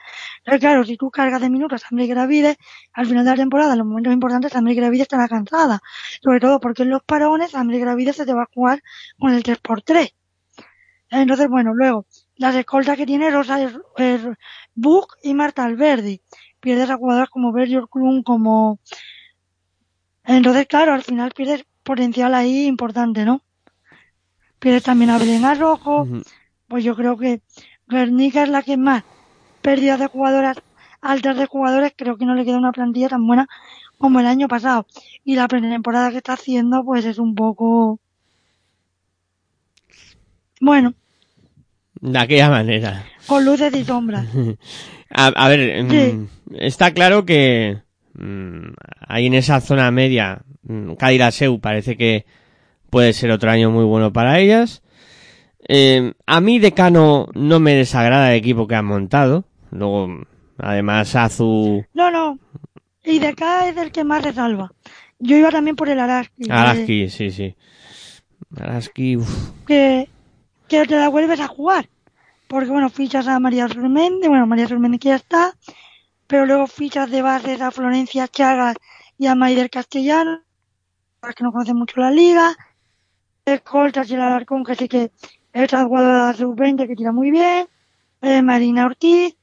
Pero 0.44 0.60
claro, 0.60 0.84
si 0.84 0.98
tú 0.98 1.12
cargas 1.12 1.40
de 1.40 1.50
minutos 1.52 1.84
a 1.84 1.88
Sandra 1.88 2.08
Gravide, 2.08 2.58
al 2.94 3.06
final 3.06 3.24
de 3.24 3.32
la 3.32 3.38
temporada, 3.38 3.74
en 3.74 3.80
los 3.80 3.88
momentos 3.88 4.12
importantes, 4.12 4.52
Sandra 4.52 4.74
Gravide 4.74 5.04
estará 5.04 5.28
cansada. 5.28 5.80
Sobre 6.22 6.40
todo 6.40 6.60
porque 6.60 6.82
en 6.84 6.90
los 6.90 7.04
parones, 7.04 7.52
Sandra 7.52 7.78
Gravide 7.78 8.12
se 8.14 8.26
te 8.26 8.34
va 8.34 8.44
a 8.44 8.50
jugar 8.52 8.82
con 9.20 9.34
el 9.34 9.44
3x3. 9.44 10.14
Entonces, 11.12 11.48
bueno, 11.48 11.74
luego, 11.74 12.06
las 12.42 12.56
escoltas 12.56 12.98
que 12.98 13.06
tiene 13.06 13.30
Rosa 13.30 13.62
es, 13.62 13.72
es 13.98 14.22
Buch 14.74 15.14
y 15.22 15.36
Marta 15.36 15.64
Alberdi. 15.64 16.22
Pierdes 16.60 16.90
a 16.90 16.98
jugadoras 16.98 17.30
como 17.30 17.52
Berger 17.52 17.84
Klum, 17.88 18.24
como... 18.24 18.80
Entonces, 20.24 20.66
claro, 20.66 20.94
al 20.94 21.04
final 21.04 21.32
pierdes 21.36 21.66
potencial 21.84 22.34
ahí 22.34 22.66
importante, 22.66 23.26
¿no? 23.26 23.44
Pierdes 24.58 24.82
también 24.82 25.12
a 25.12 25.20
Belén 25.20 25.44
Rojo. 25.60 26.02
Ujú. 26.02 26.24
Pues 26.68 26.84
yo 26.84 26.96
creo 26.96 27.16
que 27.16 27.44
Guernica 27.88 28.42
es 28.42 28.50
la 28.50 28.64
que 28.64 28.76
más 28.76 29.04
pérdidas 29.62 30.00
de 30.00 30.08
jugadoras, 30.08 30.58
altas 31.00 31.38
de 31.38 31.46
jugadores, 31.46 31.94
creo 31.96 32.18
que 32.18 32.26
no 32.26 32.34
le 32.34 32.44
queda 32.44 32.58
una 32.58 32.72
plantilla 32.72 33.10
tan 33.10 33.28
buena 33.28 33.48
como 34.00 34.20
el 34.20 34.26
año 34.26 34.48
pasado. 34.48 34.88
Y 35.24 35.36
la 35.36 35.48
pretemporada 35.48 36.10
que 36.10 36.18
está 36.18 36.34
haciendo, 36.34 36.84
pues 36.84 37.06
es 37.06 37.20
un 37.20 37.36
poco... 37.36 38.00
Bueno, 40.60 40.96
De 42.02 42.18
aquella 42.20 42.50
manera. 42.50 43.06
con 43.28 43.46
luces 43.46 43.74
y 43.76 43.84
sombras. 43.86 44.26
A, 45.10 45.28
a 45.28 45.48
ver, 45.50 45.86
Sí. 45.90 46.14
mm, 46.14 46.28
está 46.60 46.94
claro 46.94 47.26
que 47.26 47.78
mm, 48.14 48.74
ahí 49.08 49.28
en 49.28 49.34
esa 49.36 49.62
zona 49.62 49.90
media, 49.92 50.42
mm, 50.64 50.94
Cádiz-Seu 50.96 51.60
parece 51.60 51.96
que 51.98 52.26
puede 52.90 53.14
ser 53.14 53.32
otro 53.32 53.50
año 53.52 53.72
muy 53.72 53.86
bueno 53.86 54.12
para 54.12 54.40
ellas. 54.40 54.82
Eh, 55.68 56.14
a 56.26 56.42
mí 56.42 56.60
Decano 56.60 57.28
no 57.36 57.60
me 57.60 57.76
desagrada 57.76 58.32
el 58.34 58.40
equipo 58.40 58.68
que 58.68 58.76
han 58.76 58.86
montado. 58.86 59.46
Luego, 59.70 60.24
además, 60.58 61.16
Azu, 61.16 61.86
No, 61.94 62.10
no. 62.12 62.40
Y 63.06 63.20
de 63.20 63.28
acá 63.28 63.70
es 63.70 63.78
el 63.78 63.92
que 63.92 64.04
más 64.04 64.24
resalva. 64.24 64.74
Yo 65.20 65.38
iba 65.38 65.50
también 65.52 65.76
por 65.76 65.88
el 65.90 66.00
Araski. 66.00 66.46
que- 66.46 66.52
Araski, 66.52 67.10
sí, 67.10 67.30
sí. 67.32 67.56
Araski, 68.60 69.18
uf. 69.18 69.52
Que, 69.68 70.10
que 70.68 70.86
te 70.86 70.96
la 70.96 71.10
vuelves 71.10 71.40
a 71.40 71.48
jugar. 71.48 71.88
Porque, 72.52 72.70
bueno, 72.70 72.90
fichas 72.90 73.30
a 73.30 73.40
María 73.40 73.70
Surmendi, 73.70 74.28
bueno, 74.28 74.46
María 74.46 74.68
Surmendi 74.68 75.00
que 75.00 75.08
ya 75.08 75.16
está, 75.16 75.56
pero 76.28 76.46
luego 76.46 76.68
fichas 76.68 77.10
de 77.10 77.22
bases 77.22 77.62
a 77.62 77.72
Florencia 77.72 78.28
Chagas 78.28 78.76
y 79.18 79.28
a 79.28 79.36
Maider 79.36 79.70
Castellano, 79.70 80.42
que 81.34 81.44
no 81.46 81.54
conocen 81.54 81.78
mucho 81.78 82.02
la 82.02 82.12
liga. 82.12 82.54
Escoltas 83.46 84.12
y 84.12 84.16
el 84.16 84.22
Alarcón, 84.22 84.66
que 84.66 84.76
sí 84.76 84.90
que 84.90 85.14
es 85.54 85.72
jugadora 85.72 86.34
sub-20 86.34 86.88
que 86.88 86.96
tira 86.98 87.14
muy 87.14 87.32
bien. 87.32 87.70
Eh, 88.22 88.42
Marina 88.42 88.86
Ortiz. 88.86 89.34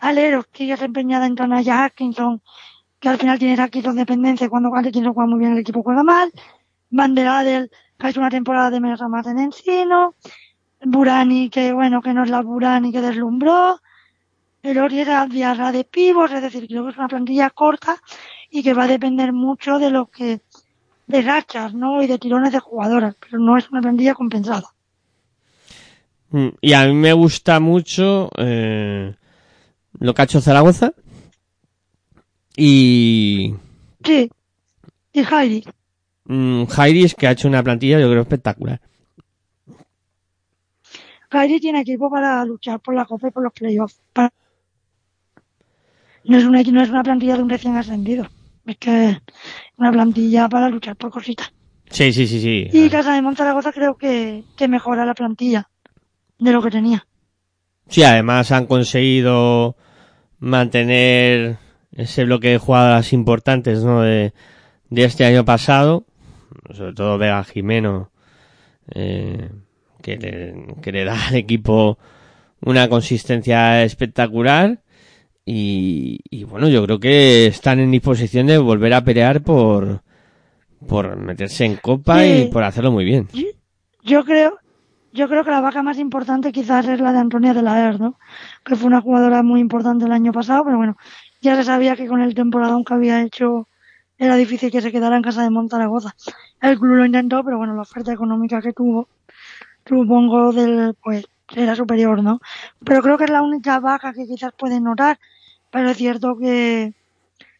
Aleros, 0.00 0.46
que 0.48 0.66
ya 0.66 0.76
se 0.76 0.86
empeñada 0.86 1.26
en 1.26 1.36
Tanaya 1.36 1.84
Atkinson, 1.84 2.42
que 2.98 3.08
al 3.08 3.18
final 3.18 3.38
tienes 3.38 3.60
Atkinson 3.60 3.94
dependencia 3.94 4.48
cuando 4.48 4.74
Atkinson 4.74 5.14
juega 5.14 5.30
muy 5.30 5.38
bien 5.38 5.52
el 5.52 5.58
equipo 5.58 5.84
juega 5.84 6.02
mal. 6.02 6.32
Banderadel, 6.90 7.70
que 7.96 8.06
ha 8.08 8.10
una 8.16 8.30
temporada 8.30 8.70
de 8.70 8.80
menos 8.80 9.00
a 9.00 9.06
más 9.06 9.28
en 9.28 9.38
Encino. 9.38 10.16
Burani, 10.84 11.50
que 11.50 11.72
bueno, 11.72 12.00
que 12.02 12.12
no 12.14 12.24
es 12.24 12.30
la 12.30 12.42
Burani 12.42 12.92
que 12.92 13.00
deslumbró. 13.00 13.80
El 14.62 14.78
Ori 14.78 15.00
era 15.00 15.26
Diarra 15.26 15.70
de 15.72 15.84
pivos, 15.84 16.30
es 16.32 16.42
decir, 16.42 16.66
creo 16.66 16.84
que 16.84 16.90
es 16.90 16.98
una 16.98 17.08
plantilla 17.08 17.50
corta 17.50 17.96
y 18.50 18.62
que 18.62 18.74
va 18.74 18.84
a 18.84 18.88
depender 18.88 19.32
mucho 19.32 19.78
de 19.78 19.90
lo 19.90 20.06
que, 20.06 20.40
de 21.06 21.22
rachas, 21.22 21.74
¿no? 21.74 22.02
Y 22.02 22.06
de 22.06 22.18
tirones 22.18 22.52
de 22.52 22.58
jugadoras, 22.58 23.14
pero 23.20 23.38
no 23.38 23.56
es 23.56 23.70
una 23.70 23.80
plantilla 23.80 24.14
compensada. 24.14 24.68
Mm, 26.30 26.48
Y 26.60 26.72
a 26.72 26.86
mí 26.86 26.92
me 26.94 27.12
gusta 27.12 27.60
mucho 27.60 28.30
eh, 28.36 29.14
lo 30.00 30.14
que 30.14 30.22
ha 30.22 30.24
hecho 30.24 30.40
Zaragoza. 30.40 30.92
Y 32.56 33.54
Sí. 34.04 34.30
Y 35.12 35.22
Jairi. 35.22 35.64
mm, 36.24 36.64
Jairis, 36.64 37.14
que 37.14 37.26
ha 37.26 37.32
hecho 37.32 37.48
una 37.48 37.62
plantilla, 37.62 38.00
yo 38.00 38.08
creo, 38.10 38.22
espectacular. 38.22 38.80
Jairi 41.30 41.60
tiene 41.60 41.80
equipo 41.80 42.10
para 42.10 42.44
luchar 42.44 42.80
por 42.80 42.94
la 42.94 43.04
Copa 43.04 43.28
y 43.28 43.30
por 43.30 43.42
los 43.42 43.52
playoffs. 43.52 44.00
Para- 44.12 44.32
No 46.24 46.38
es 46.38 46.44
una, 46.44 46.62
no 46.62 46.82
es 46.82 46.90
una 46.90 47.02
plantilla 47.02 47.36
de 47.36 47.42
un 47.42 47.50
recién 47.50 47.76
ascendido. 47.76 48.26
Es 48.66 48.76
que 48.78 49.10
es 49.10 49.18
una 49.76 49.92
plantilla 49.92 50.48
para 50.48 50.68
luchar 50.68 50.96
por 50.96 51.10
cositas. 51.10 51.52
Sí, 51.90 52.12
sí, 52.12 52.26
sí, 52.26 52.40
sí. 52.40 52.68
Y 52.72 52.90
Casa 52.90 53.14
de 53.14 53.22
Monzaragoza 53.22 53.72
creo 53.72 53.96
que, 53.96 54.44
que 54.56 54.68
mejora 54.68 55.06
la 55.06 55.14
plantilla 55.14 55.68
de 56.38 56.52
lo 56.52 56.62
que 56.62 56.70
tenía. 56.70 57.06
Sí, 57.88 58.02
además 58.02 58.52
han 58.52 58.66
conseguido 58.66 59.76
mantener 60.38 61.56
ese 61.92 62.24
bloque 62.24 62.48
de 62.48 62.58
jugadoras 62.58 63.12
importantes 63.14 63.82
¿no? 63.82 64.02
de, 64.02 64.34
de 64.90 65.04
este 65.04 65.24
año 65.24 65.44
pasado, 65.46 66.04
sobre 66.74 66.92
todo 66.92 67.16
Vega 67.16 67.42
Jimeno, 67.44 68.10
eh, 68.94 69.50
que, 70.02 70.16
le, 70.16 70.74
que 70.82 70.92
le 70.92 71.04
da 71.04 71.28
al 71.28 71.34
equipo 71.36 71.98
una 72.60 72.88
consistencia 72.88 73.82
espectacular 73.84 74.80
y, 75.44 76.20
y 76.28 76.44
bueno, 76.44 76.68
yo 76.68 76.84
creo 76.84 76.98
que 77.00 77.46
están 77.46 77.78
en 77.80 77.90
disposición 77.90 78.46
de 78.46 78.58
volver 78.58 78.92
a 78.94 79.04
pelear 79.04 79.42
por, 79.42 80.02
por 80.86 81.16
meterse 81.16 81.64
en 81.64 81.76
copa 81.76 82.20
Sí. 82.22 82.42
y 82.48 82.52
por 82.52 82.64
hacerlo 82.64 82.92
muy 82.92 83.04
bien. 83.04 83.28
Yo 84.02 84.24
creo, 84.24 84.58
yo 85.12 85.28
creo 85.28 85.44
que 85.44 85.50
la 85.50 85.60
vaca 85.60 85.82
más 85.82 85.98
importante 85.98 86.52
quizás 86.52 86.86
es 86.88 87.00
la 87.00 87.12
de 87.12 87.18
Antonia 87.18 87.54
de 87.54 87.62
la 87.62 87.88
Er, 87.88 88.00
¿no? 88.00 88.18
Que 88.64 88.76
fue 88.76 88.86
una 88.88 89.00
jugadora 89.00 89.42
muy 89.42 89.60
importante 89.60 90.04
el 90.04 90.12
año 90.12 90.32
pasado, 90.32 90.64
pero 90.64 90.76
bueno, 90.76 90.96
ya 91.40 91.56
se 91.56 91.64
sabía 91.64 91.96
que 91.96 92.06
con 92.06 92.20
el 92.20 92.34
temporadón 92.34 92.84
que 92.84 92.94
había 92.94 93.22
hecho 93.22 93.68
era 94.18 94.34
difícil 94.36 94.70
que 94.72 94.82
se 94.82 94.90
quedara 94.90 95.16
en 95.16 95.22
casa 95.22 95.42
de 95.44 95.50
Montaragoza. 95.50 96.14
El 96.60 96.78
club 96.78 96.96
lo 96.96 97.06
intentó, 97.06 97.44
pero 97.44 97.56
bueno, 97.56 97.74
la 97.74 97.82
oferta 97.82 98.12
económica 98.12 98.60
que 98.60 98.72
tuvo, 98.72 99.08
supongo 99.88 100.52
del, 100.52 100.94
pues, 101.02 101.26
era 101.56 101.74
superior, 101.76 102.22
¿no? 102.22 102.40
Pero 102.84 103.02
creo 103.02 103.18
que 103.18 103.24
es 103.24 103.30
la 103.30 103.42
única 103.42 103.80
vaca 103.80 104.12
que 104.12 104.26
quizás 104.26 104.52
pueden 104.58 104.84
notar, 104.84 105.18
pero 105.70 105.90
es 105.90 105.96
cierto 105.96 106.36
que, 106.38 106.94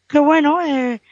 que 0.09 0.19
bueno, 0.19 0.61
eh, 0.63 1.03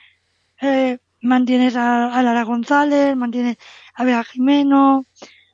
eh, 0.63 0.99
mantienes 1.23 1.77
a, 1.77 2.15
a 2.19 2.23
Lara 2.23 2.45
González, 2.45 3.17
mantienes 3.17 3.57
a 3.95 4.05
Bea 4.05 4.25
Jimeno, 4.25 5.07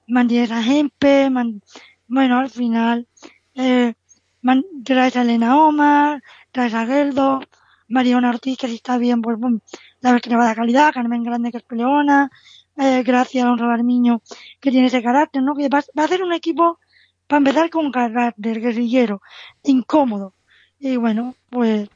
mantienes 0.08 0.50
a 0.52 0.62
Gempe, 0.62 1.30
man- 1.30 1.62
bueno, 2.08 2.38
al 2.40 2.50
final, 2.50 3.08
eh, 3.54 3.94
man- 4.42 4.64
traes 4.84 5.16
a 5.16 5.22
Elena 5.22 5.58
Omar, 5.58 6.22
traes 6.52 6.74
a 6.74 6.86
Geldo, 6.86 7.40
Mariona 7.88 8.30
Ortiz, 8.30 8.58
que 8.58 8.68
si 8.68 8.76
está 8.76 8.98
bien, 8.98 9.22
pues 9.22 9.38
bueno, 9.38 9.60
la 10.00 10.10
verdad 10.12 10.22
que 10.24 10.30
le 10.30 10.36
va 10.36 10.54
calidad, 10.54 10.92
Carmen 10.94 11.22
Grande, 11.24 11.50
que 11.52 11.58
es 11.58 11.64
peleona, 11.64 12.30
eh, 12.76 13.02
Gracia 13.02 13.50
Honra 13.50 13.66
Barmiño, 13.66 14.22
que 14.60 14.70
tiene 14.70 14.86
ese 14.88 15.02
carácter, 15.02 15.42
¿no? 15.42 15.54
Que 15.54 15.68
va, 15.68 15.82
va 15.98 16.04
a 16.04 16.08
ser 16.08 16.22
un 16.22 16.32
equipo, 16.32 16.78
para 17.26 17.38
empezar, 17.38 17.70
con 17.70 17.90
carácter 17.90 18.60
guerrillero, 18.60 19.22
incómodo. 19.62 20.34
Y 20.78 20.96
bueno, 20.96 21.34
pues, 21.50 21.88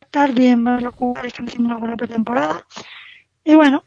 estar 0.00 0.32
bien, 0.32 0.62
ver 0.64 0.82
los 0.82 0.94
jugadores 0.94 1.32
que 1.32 1.42
están 1.42 1.48
haciendo 1.48 1.68
una 1.68 1.78
buena 1.78 1.96
pretemporada. 1.96 2.64
Y 3.44 3.54
bueno, 3.54 3.82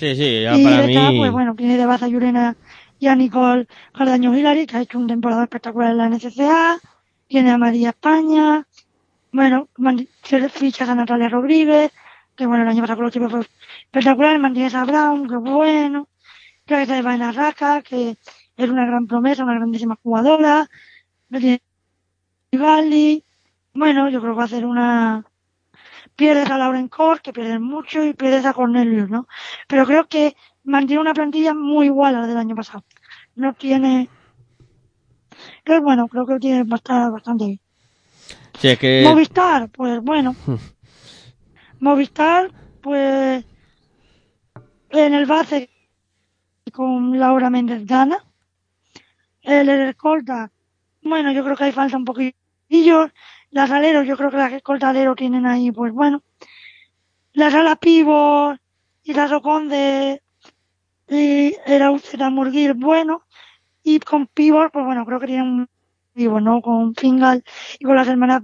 Sí, 0.00 0.16
sí, 0.16 0.42
ya 0.44 0.56
y 0.56 0.64
para 0.64 0.86
detrás, 0.86 1.10
mí. 1.12 1.18
pues 1.18 1.30
bueno, 1.30 1.54
tiene 1.54 1.76
de 1.76 1.84
baza 1.84 2.06
a 2.06 2.08
Yurena 2.08 2.56
y 2.98 3.08
a 3.08 3.14
Nicole 3.14 3.66
Cardaño 3.92 4.34
Hilary, 4.34 4.66
que 4.66 4.78
ha 4.78 4.80
hecho 4.80 4.98
un 4.98 5.06
temporada 5.06 5.42
espectacular 5.42 5.90
en 5.90 5.98
la 5.98 6.08
NCCA. 6.08 6.78
Tiene 7.26 7.50
a 7.50 7.58
María 7.58 7.90
España. 7.90 8.66
Bueno, 9.30 9.68
fichas 10.50 10.88
a 10.88 10.94
Natalia 10.94 11.28
Rodríguez, 11.28 11.92
que 12.40 12.46
bueno, 12.46 12.62
el 12.62 12.70
año 12.70 12.80
pasado 12.80 12.96
con 12.96 13.04
los 13.04 13.12
chicos 13.12 13.30
fue 13.30 13.40
espectacular. 13.40 14.38
Mantienes 14.38 14.74
a 14.74 14.84
Brown, 14.84 15.28
que 15.28 15.36
bueno. 15.36 16.08
Traes 16.64 16.88
a 16.88 16.98
Ivana 16.98 17.32
Raca, 17.32 17.82
que 17.82 18.16
es 18.56 18.70
una 18.70 18.86
gran 18.86 19.06
promesa, 19.06 19.44
una 19.44 19.56
grandísima 19.56 19.98
jugadora. 20.02 20.66
No 21.28 21.38
tiene 21.38 21.60
Gali. 22.50 23.22
Bueno, 23.74 24.08
yo 24.08 24.20
creo 24.22 24.32
que 24.32 24.38
va 24.38 24.44
a 24.44 24.48
ser 24.48 24.64
una, 24.64 25.22
pierdes 26.16 26.50
a 26.50 26.56
Lauren 26.56 26.88
Core, 26.88 27.20
que 27.20 27.34
pierden 27.34 27.62
mucho, 27.62 28.02
y 28.02 28.14
pierdes 28.14 28.46
a 28.46 28.54
Cornelius, 28.54 29.10
¿no? 29.10 29.28
Pero 29.68 29.84
creo 29.84 30.08
que 30.08 30.34
mantiene 30.64 31.02
una 31.02 31.12
plantilla 31.12 31.52
muy 31.52 31.86
igual 31.86 32.14
a 32.14 32.20
la 32.22 32.26
del 32.26 32.38
año 32.38 32.56
pasado. 32.56 32.84
No 33.36 33.52
tiene... 33.52 34.08
Pero 35.62 35.82
bueno, 35.82 36.08
creo 36.08 36.24
que 36.24 36.38
tiene 36.38 36.64
bastante, 36.64 37.12
bastante 37.12 37.44
bien. 37.44 37.60
Sí, 38.58 38.76
que. 38.78 39.02
Movistar, 39.04 39.68
pues 39.68 40.00
bueno. 40.00 40.34
Movistar, 41.80 42.50
pues... 42.82 43.44
En 44.90 45.14
el 45.14 45.26
base 45.26 45.70
con 46.72 47.18
Laura 47.18 47.48
Méndez 47.48 47.86
Gana. 47.86 48.24
El 49.42 49.68
escolta, 49.68 50.50
bueno, 51.02 51.32
yo 51.32 51.42
creo 51.44 51.56
que 51.56 51.64
ahí 51.64 51.72
falta 51.72 51.96
un 51.96 52.04
poquillo. 52.04 53.10
Las 53.50 53.70
aleros, 53.70 54.06
yo 54.06 54.16
creo 54.16 54.30
que 54.30 54.36
las 54.36 54.52
escolta 54.52 54.88
alero 54.88 55.14
tienen 55.14 55.46
ahí, 55.46 55.70
pues 55.72 55.92
bueno. 55.92 56.22
Las 57.32 57.54
ala 57.54 57.76
pivos 57.76 58.58
y 59.04 59.14
las 59.14 59.32
Oconde 59.32 60.22
y 61.08 61.56
era 61.66 61.90
un 61.90 62.00
Murguil 62.32 62.74
bueno. 62.74 63.22
Y 63.82 63.98
con 64.00 64.26
pivos, 64.26 64.70
pues 64.72 64.84
bueno, 64.84 65.06
creo 65.06 65.20
que 65.20 65.26
tienen 65.26 65.46
un 65.46 65.68
pivo, 66.12 66.40
¿no? 66.40 66.60
Con 66.60 66.94
Fingal 66.94 67.42
y 67.78 67.84
con 67.84 67.96
las 67.96 68.08
hermanas 68.08 68.42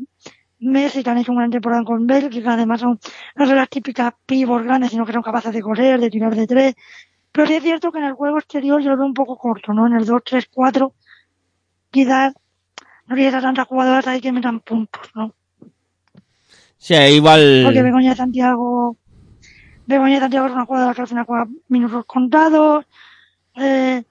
Messi 0.61 1.03
que 1.03 1.11
han 1.11 1.19
hecho 1.19 1.33
una 1.33 1.43
gran 1.43 1.51
temporada 1.51 1.85
con 1.85 2.07
Bélgica, 2.07 2.55
además 2.55 2.81
son, 2.81 2.99
no 3.35 3.47
son 3.47 3.57
las 3.57 3.69
típicas 3.69 4.15
pivos 4.25 4.63
grandes, 4.63 4.91
sino 4.91 5.05
que 5.05 5.13
son 5.13 5.23
capaces 5.23 5.53
de 5.53 5.63
correr, 5.63 6.01
de 6.01 6.11
tirar 6.11 6.35
de 6.35 6.47
tres. 6.47 6.75
Pero 7.33 7.47
sí 7.47 7.55
es 7.55 7.63
cierto 7.63 7.93
que 7.93 7.99
en 7.99 8.05
el 8.05 8.15
juego 8.15 8.39
exterior 8.39 8.81
yo 8.81 8.91
lo 8.91 8.97
veo 8.97 9.07
un 9.07 9.15
poco 9.15 9.37
corto, 9.37 9.75
¿no? 9.75 9.87
En 9.87 9.95
el 9.95 10.07
2-3-4 10.07 10.93
quizás 11.91 12.35
no 13.07 13.15
tienes 13.15 13.35
a 13.35 13.41
tantas 13.41 13.67
jugadoras 13.67 14.07
ahí 14.07 14.21
que 14.21 14.33
metan 14.33 14.61
puntos, 14.61 15.11
¿no? 15.15 15.35
Sí, 16.79 16.95
igual. 16.95 17.63
Porque 17.65 17.83
Begoña 17.83 18.11
de 18.11 18.17
Santiago, 18.17 18.97
Begoña 19.87 20.15
de 20.15 20.21
Santiago 20.21 20.47
es 20.47 20.53
una 20.53 20.67
jugadora 20.67 20.95
que 20.95 21.01
al 21.03 21.09
final 21.09 21.25
juega 21.25 21.49
minutos 21.69 22.05
contados, 22.07 22.87
eh, 23.57 24.03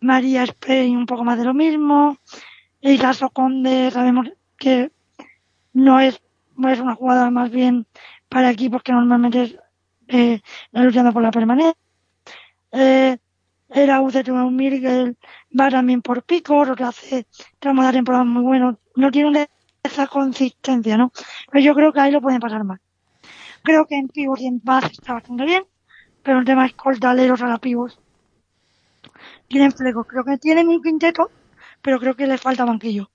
María 0.00 0.44
Spain 0.44 0.96
un 0.96 1.06
poco 1.06 1.24
más 1.24 1.38
de 1.38 1.44
lo 1.44 1.54
mismo, 1.54 2.16
y 2.80 2.96
Lazo 2.98 3.30
Conde 3.30 3.90
sabemos 3.90 4.28
que 4.56 4.90
no 5.84 6.00
es, 6.00 6.20
no 6.56 6.68
es 6.70 6.80
una 6.80 6.94
jugadora 6.94 7.30
más 7.30 7.50
bien 7.50 7.86
para 8.28 8.50
equipos 8.50 8.82
que 8.82 8.92
normalmente 8.92 9.58
eh, 10.08 10.40
están 10.66 10.84
luchando 10.86 11.12
por 11.12 11.22
la 11.22 11.30
permanencia. 11.30 11.74
Eh, 12.72 13.16
Era 13.70 14.00
UCT 14.02 14.28
Miguel 14.50 15.16
va 15.58 15.70
también 15.70 16.02
por 16.02 16.22
picos, 16.24 16.68
otro 16.68 16.86
hace 16.86 17.26
tramos 17.60 17.86
de 17.86 17.92
temporada 17.92 18.24
muy 18.24 18.42
buenos. 18.42 18.76
No 18.96 19.10
tiene 19.10 19.48
esa 19.82 20.06
consistencia, 20.06 20.96
¿no? 20.96 21.12
Pero 21.50 21.64
yo 21.64 21.74
creo 21.74 21.92
que 21.92 22.00
ahí 22.00 22.12
lo 22.12 22.20
pueden 22.22 22.40
pasar 22.40 22.64
mal. 22.64 22.80
Creo 23.62 23.86
que 23.86 23.96
en 23.96 24.08
pivos 24.08 24.40
y 24.40 24.46
en 24.48 24.60
base 24.64 24.88
está 24.92 25.14
bastante 25.14 25.44
bien, 25.44 25.64
pero 26.22 26.38
en 26.40 26.46
tema 26.46 26.66
escoltaleros 26.66 27.42
a 27.42 27.48
la 27.48 27.58
pivos 27.58 28.00
tienen 29.48 29.72
flecos. 29.72 30.06
Creo 30.06 30.24
que 30.24 30.38
tienen 30.38 30.68
un 30.68 30.82
quinteto, 30.82 31.30
pero 31.82 31.98
creo 31.98 32.14
que 32.16 32.26
les 32.26 32.40
falta 32.40 32.64
banquillo. 32.64 33.10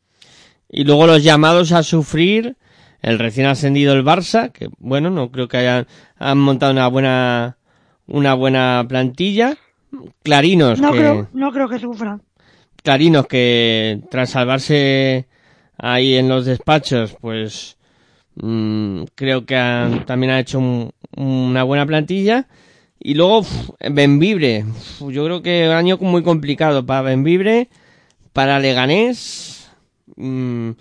Y 0.75 0.85
luego 0.85 1.05
los 1.05 1.23
llamados 1.23 1.71
a 1.71 1.83
sufrir, 1.83 2.55
el 3.03 3.19
recién 3.19 3.45
ascendido 3.45 3.93
el 3.93 4.03
Barça, 4.03 4.51
que 4.51 4.69
bueno, 4.79 5.11
no 5.11 5.29
creo 5.31 5.47
que 5.47 5.57
hayan 5.57 5.85
han 6.17 6.39
montado 6.39 6.71
una 6.71 6.87
buena 6.87 7.57
una 8.07 8.33
buena 8.33 8.83
plantilla. 8.89 9.55
Clarinos 10.23 10.79
No 10.81 10.91
que 10.91 10.97
creo, 10.97 11.27
no 11.33 11.51
creo 11.51 11.69
que 11.69 11.77
sufran. 11.77 12.23
Clarinos 12.81 13.27
que 13.27 14.01
tras 14.09 14.31
salvarse 14.31 15.27
ahí 15.77 16.15
en 16.15 16.27
los 16.27 16.45
despachos, 16.45 17.15
pues 17.21 17.77
mm, 18.35 19.03
creo 19.13 19.45
que 19.45 19.55
han- 19.55 20.05
también 20.07 20.31
ha 20.31 20.39
hecho 20.39 20.57
un- 20.57 20.91
una 21.15 21.61
buena 21.63 21.85
plantilla. 21.85 22.47
Y 22.99 23.13
luego 23.13 23.39
uf, 23.39 23.69
Benvibre, 23.91 24.65
Uf, 24.99 25.11
yo 25.11 25.23
creo 25.25 25.43
que 25.43 25.67
un 25.67 25.73
año 25.75 25.97
muy 26.01 26.23
complicado 26.23 26.83
para 26.85 27.01
Benvibre, 27.03 27.69
para 28.33 28.57
Leganés, 28.59 29.52
mm, 30.15 30.71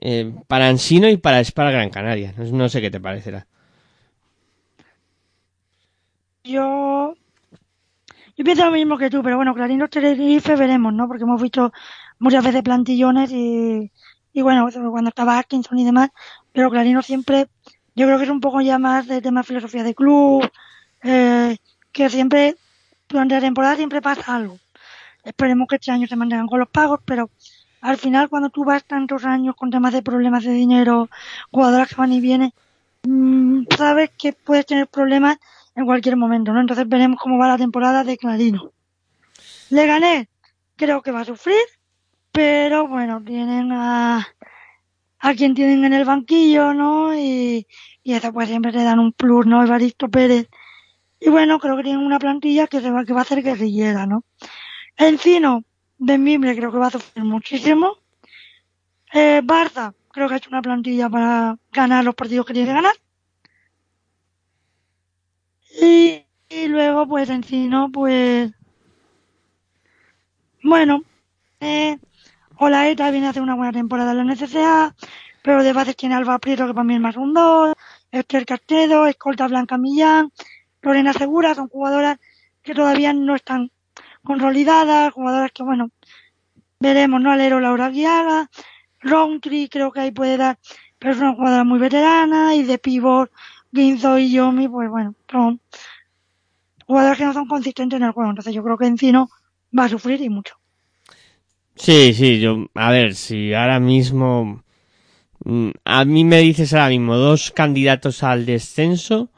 eh, 0.00 0.34
para 0.46 0.68
Ansino 0.68 1.08
y 1.08 1.16
para 1.16 1.42
Gran 1.42 1.90
Canaria. 1.90 2.34
No, 2.36 2.68
sé 2.68 2.80
qué 2.80 2.90
te 2.90 3.00
parecerá. 3.00 3.46
Yo, 6.44 7.14
yo 8.36 8.44
pienso 8.44 8.64
lo 8.64 8.72
mismo 8.72 8.98
que 8.98 9.10
tú, 9.10 9.22
pero 9.22 9.36
bueno, 9.36 9.54
Clarinos 9.54 9.90
Tenerife 9.90 10.56
veremos, 10.56 10.92
¿no? 10.92 11.06
Porque 11.06 11.22
hemos 11.22 11.40
visto 11.40 11.72
muchas 12.18 12.44
veces 12.44 12.62
plantillones 12.62 13.30
y, 13.32 13.90
y 14.32 14.42
bueno, 14.42 14.68
cuando 14.90 15.10
estaba 15.10 15.38
Atkinson 15.38 15.78
y 15.78 15.84
demás, 15.84 16.10
pero 16.52 16.70
Clarinos 16.70 17.06
siempre, 17.06 17.48
yo 17.94 18.06
creo 18.06 18.18
que 18.18 18.24
es 18.24 18.30
un 18.30 18.40
poco 18.40 18.60
ya 18.60 18.78
más 18.78 19.06
de 19.06 19.20
tema 19.20 19.42
filosofía 19.42 19.84
de 19.84 19.94
club, 19.94 20.50
eh, 21.02 21.56
que 21.92 22.08
siempre, 22.10 22.56
durante 23.08 23.34
la 23.34 23.40
temporada 23.40 23.76
siempre 23.76 24.00
pasa 24.00 24.34
algo. 24.34 24.58
Esperemos 25.24 25.68
que 25.68 25.76
este 25.76 25.92
año 25.92 26.06
se 26.06 26.16
mantengan 26.16 26.46
con 26.46 26.58
los 26.58 26.68
pagos, 26.68 27.00
pero 27.04 27.30
al 27.82 27.98
final 27.98 28.28
cuando 28.28 28.48
tú 28.48 28.64
vas 28.64 28.84
tantos 28.84 29.24
años 29.24 29.56
con 29.56 29.70
temas 29.70 29.92
de 29.92 30.02
problemas 30.02 30.44
de 30.44 30.52
dinero, 30.52 31.10
jugadoras 31.50 31.88
que 31.88 31.96
van 31.96 32.12
y 32.12 32.20
vienen, 32.20 32.52
mm, 33.02 33.64
sabes 33.76 34.10
que 34.16 34.32
puedes 34.32 34.64
tener 34.66 34.86
problemas 34.86 35.38
en 35.74 35.84
cualquier 35.84 36.16
momento, 36.16 36.52
¿no? 36.52 36.60
Entonces 36.60 36.88
veremos 36.88 37.18
cómo 37.20 37.38
va 37.38 37.48
la 37.48 37.58
temporada 37.58 38.04
de 38.04 38.16
Clarino. 38.16 38.70
Le 39.70 39.86
gané, 39.86 40.28
creo 40.76 41.02
que 41.02 41.10
va 41.10 41.20
a 41.20 41.24
sufrir, 41.24 41.64
pero 42.30 42.86
bueno, 42.86 43.20
tienen 43.24 43.72
a, 43.72 44.28
a 45.18 45.34
quien 45.34 45.54
tienen 45.54 45.84
en 45.84 45.92
el 45.92 46.04
banquillo, 46.04 46.74
¿no? 46.74 47.14
Y, 47.18 47.66
y 48.04 48.12
eso 48.12 48.32
pues 48.32 48.48
siempre 48.48 48.70
le 48.70 48.84
dan 48.84 49.00
un 49.00 49.12
plus, 49.12 49.44
¿no? 49.44 49.60
Evaristo 49.62 50.08
Pérez. 50.08 50.48
Y 51.18 51.30
bueno, 51.30 51.58
creo 51.58 51.76
que 51.76 51.82
tienen 51.82 52.04
una 52.04 52.20
plantilla 52.20 52.68
que 52.68 52.80
se 52.80 52.92
va, 52.92 53.04
que 53.04 53.12
va 53.12 53.20
a 53.20 53.22
hacer 53.22 53.42
guerrillera, 53.42 54.06
¿no? 54.06 54.24
Encino, 54.96 55.64
de 56.04 56.18
Mimbre 56.18 56.56
creo 56.56 56.72
que 56.72 56.78
va 56.78 56.88
a 56.88 56.90
sufrir 56.90 57.24
muchísimo. 57.24 57.98
Eh, 59.12 59.40
creo 60.10 60.28
que 60.28 60.34
ha 60.34 60.36
hecho 60.36 60.50
una 60.50 60.62
plantilla 60.62 61.08
para 61.08 61.56
ganar 61.70 62.04
los 62.04 62.14
partidos 62.14 62.44
que 62.46 62.54
tiene 62.54 62.68
que 62.68 62.74
ganar. 62.74 62.94
Y, 65.80 66.26
y 66.48 66.68
luego, 66.68 67.06
pues, 67.06 67.30
Encino, 67.30 67.90
pues, 67.92 68.50
bueno, 70.62 71.04
eh, 71.60 71.98
Olaeta 72.58 73.10
viene 73.10 73.28
a 73.28 73.30
hacer 73.30 73.42
una 73.42 73.54
buena 73.54 73.72
temporada 73.72 74.10
en 74.10 74.26
la 74.26 74.34
NCCA, 74.34 74.94
pero 75.42 75.62
de 75.62 75.72
bases 75.72 75.96
tiene 75.96 76.16
Alba 76.16 76.38
Prieto, 76.38 76.66
que 76.66 76.74
para 76.74 76.84
mí 76.84 76.94
es 76.94 77.00
más 77.00 77.16
un 77.16 77.32
2, 77.32 77.74
Esther 78.10 78.44
Castedo, 78.44 79.06
Escolta 79.06 79.46
Blanca 79.46 79.78
Millán, 79.78 80.32
Lorena 80.82 81.12
Segura, 81.12 81.54
son 81.54 81.68
jugadoras 81.68 82.18
que 82.62 82.74
todavía 82.74 83.12
no 83.12 83.34
están 83.36 83.70
consolidadas, 84.24 85.12
jugadoras 85.12 85.52
que, 85.52 85.62
bueno, 85.62 85.90
veremos, 86.80 87.20
¿no? 87.20 87.30
Alero 87.30 87.60
Laura 87.60 87.90
Guiaga, 87.90 88.50
Roundtree 89.00 89.68
creo 89.68 89.92
que 89.92 90.00
ahí 90.00 90.10
puede 90.10 90.36
dar, 90.36 90.58
pero 90.98 91.12
es 91.12 91.20
una 91.20 91.34
jugadora 91.34 91.64
muy 91.64 91.78
veterana, 91.78 92.54
y 92.54 92.62
de 92.62 92.78
pivot, 92.78 93.30
Ginzo 93.72 94.18
y 94.18 94.32
Yomi, 94.32 94.68
pues 94.68 94.90
bueno, 94.90 95.14
son 95.30 95.60
jugadores 96.86 97.18
que 97.18 97.24
no 97.24 97.32
son 97.32 97.48
consistentes 97.48 97.96
en 97.96 98.06
el 98.06 98.12
juego, 98.12 98.30
entonces 98.30 98.54
yo 98.54 98.62
creo 98.62 98.76
que 98.76 98.86
Encino 98.86 99.28
va 99.76 99.84
a 99.84 99.88
sufrir 99.88 100.20
y 100.20 100.28
mucho. 100.28 100.56
Sí, 101.74 102.12
sí, 102.12 102.38
yo, 102.38 102.66
a 102.74 102.90
ver, 102.90 103.14
si 103.14 103.54
ahora 103.54 103.80
mismo, 103.80 104.62
mm, 105.44 105.70
a 105.84 106.04
mí 106.04 106.24
me 106.24 106.38
dices 106.40 106.74
ahora 106.74 106.90
mismo 106.90 107.16
dos 107.16 107.50
candidatos 107.50 108.22
al 108.22 108.44
descenso 108.44 109.30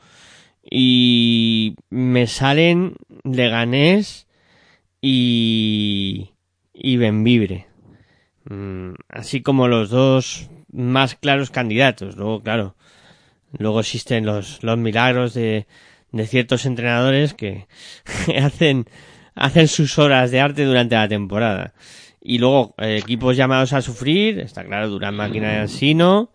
y 0.68 1.76
me 1.90 2.26
salen 2.26 2.96
Leganés 3.22 4.23
y, 5.06 6.30
y 6.72 6.96
Benvibre. 6.96 7.66
Mm, 8.48 8.94
Así 9.10 9.42
como 9.42 9.68
los 9.68 9.90
dos 9.90 10.48
más 10.72 11.14
claros 11.14 11.50
candidatos. 11.50 12.16
Luego, 12.16 12.42
claro, 12.42 12.74
luego 13.58 13.80
existen 13.80 14.24
los, 14.24 14.62
los 14.62 14.78
milagros 14.78 15.34
de, 15.34 15.66
de 16.10 16.26
ciertos 16.26 16.64
entrenadores 16.64 17.34
que 17.34 17.66
hacen, 18.42 18.86
hacen 19.34 19.68
sus 19.68 19.98
horas 19.98 20.30
de 20.30 20.40
arte 20.40 20.64
durante 20.64 20.94
la 20.94 21.06
temporada. 21.08 21.74
Y 22.22 22.38
luego, 22.38 22.74
eh, 22.78 22.96
equipos 22.96 23.36
llamados 23.36 23.74
a 23.74 23.82
sufrir, 23.82 24.38
está 24.40 24.64
claro, 24.64 24.88
Durán 24.88 25.16
Máquina 25.16 25.50
de 25.50 25.58
Ansino, 25.58 26.32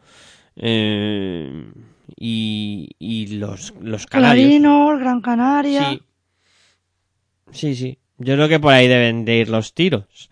eh, 0.55 1.71
y, 2.15 2.91
y 2.99 3.27
los, 3.37 3.73
los 3.81 4.05
canarios. 4.05 4.45
Clarinos, 4.45 4.99
Gran 4.99 5.21
Canaria. 5.21 5.89
Sí. 5.89 6.01
Sí, 7.51 7.75
sí. 7.75 7.97
Yo 8.19 8.35
creo 8.35 8.49
que 8.49 8.59
por 8.59 8.73
ahí 8.73 8.87
deben 8.87 9.25
de 9.25 9.37
ir 9.37 9.49
los 9.49 9.73
tiros. 9.73 10.29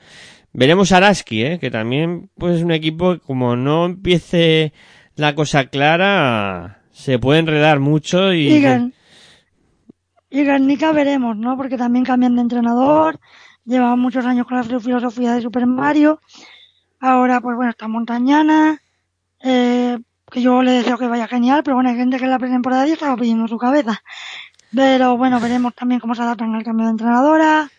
Veremos 0.53 0.91
a 0.91 0.97
Araski, 0.97 1.43
¿eh? 1.43 1.59
que 1.59 1.71
también 1.71 2.29
pues 2.37 2.57
es 2.57 2.63
un 2.63 2.71
equipo 2.71 3.13
que 3.13 3.19
como 3.19 3.55
no 3.55 3.85
empiece 3.85 4.73
la 5.15 5.35
cosa 5.35 5.65
clara, 5.65 6.81
se 6.91 7.19
puede 7.19 7.39
enredar 7.39 7.79
mucho 7.79 8.33
y... 8.33 8.61
Guernica 10.29 10.91
veremos, 10.91 11.37
¿no? 11.37 11.55
Porque 11.57 11.77
también 11.77 12.05
cambian 12.05 12.35
de 12.35 12.41
entrenador, 12.41 13.19
llevan 13.65 13.99
muchos 13.99 14.25
años 14.25 14.45
con 14.45 14.57
la 14.57 14.63
filosofía 14.63 15.33
de 15.33 15.41
Super 15.41 15.65
Mario. 15.65 16.19
Ahora, 16.99 17.39
pues 17.39 17.55
bueno, 17.55 17.71
está 17.71 17.87
Montañana, 17.87 18.81
eh, 19.41 19.97
que 20.29 20.41
yo 20.41 20.61
le 20.61 20.71
deseo 20.71 20.97
que 20.97 21.07
vaya 21.07 21.27
genial, 21.27 21.63
pero 21.63 21.75
bueno, 21.75 21.89
hay 21.89 21.95
gente 21.95 22.17
que 22.17 22.25
en 22.25 22.31
la 22.31 22.39
pretemporada 22.39 22.85
ya 22.85 22.93
estaba 22.93 23.15
pidiendo 23.15 23.47
su 23.47 23.57
cabeza. 23.57 24.01
Pero 24.75 25.17
bueno, 25.17 25.39
veremos 25.39 25.73
también 25.73 26.01
cómo 26.01 26.13
se 26.13 26.21
adaptan 26.21 26.53
al 26.55 26.63
cambio 26.63 26.85
de 26.85 26.91
entrenadora 26.91 27.69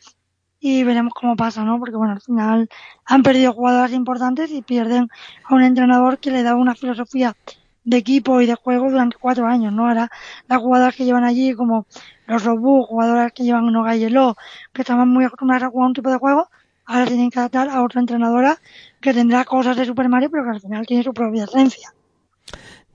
y 0.61 0.82
veremos 0.84 1.12
cómo 1.14 1.36
pasa, 1.36 1.64
¿no? 1.64 1.78
Porque 1.78 1.96
bueno, 1.96 2.14
al 2.14 2.20
final 2.20 2.68
han 3.04 3.22
perdido 3.22 3.52
jugadoras 3.52 3.92
importantes 3.92 4.50
y 4.50 4.62
pierden 4.62 5.09
a 5.44 5.54
un 5.54 5.62
entrenador 5.62 6.18
que 6.18 6.30
le 6.30 6.42
da 6.42 6.56
una 6.56 6.74
filosofía 6.74 7.36
de 7.84 7.96
equipo 7.96 8.40
y 8.40 8.46
de 8.46 8.54
juego 8.54 8.90
durante 8.90 9.16
cuatro 9.18 9.46
años, 9.46 9.72
¿no? 9.72 9.88
Ahora 9.88 10.11
las 10.46 10.59
jugadoras 10.59 10.94
que 10.94 11.04
llevan 11.04 11.24
allí 11.24 11.54
como 11.54 11.86
los 12.26 12.44
Robú, 12.44 12.82
jugadoras 12.82 13.32
que 13.32 13.44
llevan 13.44 13.72
Noga 13.72 13.96
y 13.96 14.04
Elo, 14.04 14.36
que 14.72 14.82
estaban 14.82 15.09
muy 15.09 15.24
acostumbradas 15.24 15.64
a 15.64 15.70
jugar 15.70 15.88
un 15.88 15.94
tipo 15.94 16.11
de 16.11 16.18
juego, 16.18 16.48
ahora 16.84 17.06
tienen 17.06 17.30
que 17.30 17.38
adaptar 17.38 17.68
a 17.70 17.82
otra 17.82 18.00
entrenadora 18.00 18.59
que 19.00 19.14
tendrá 19.14 19.44
cosas 19.44 19.76
de 19.76 19.86
Super 19.86 20.09
Mario, 20.09 20.30
pero 20.30 20.44
que 20.44 20.50
al 20.50 20.61
final 20.61 20.86
tiene 20.86 21.02
su 21.02 21.14
propia 21.14 21.44
esencia. 21.44 21.94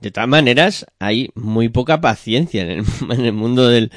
De 0.01 0.11
todas 0.11 0.29
maneras, 0.29 0.85
hay 0.99 1.29
muy 1.33 1.69
poca 1.69 2.01
paciencia 2.01 2.61
en 2.63 2.69
el, 2.69 2.85
en 3.09 3.25
el 3.25 3.33
mundo 3.33 3.69
del, 3.69 3.91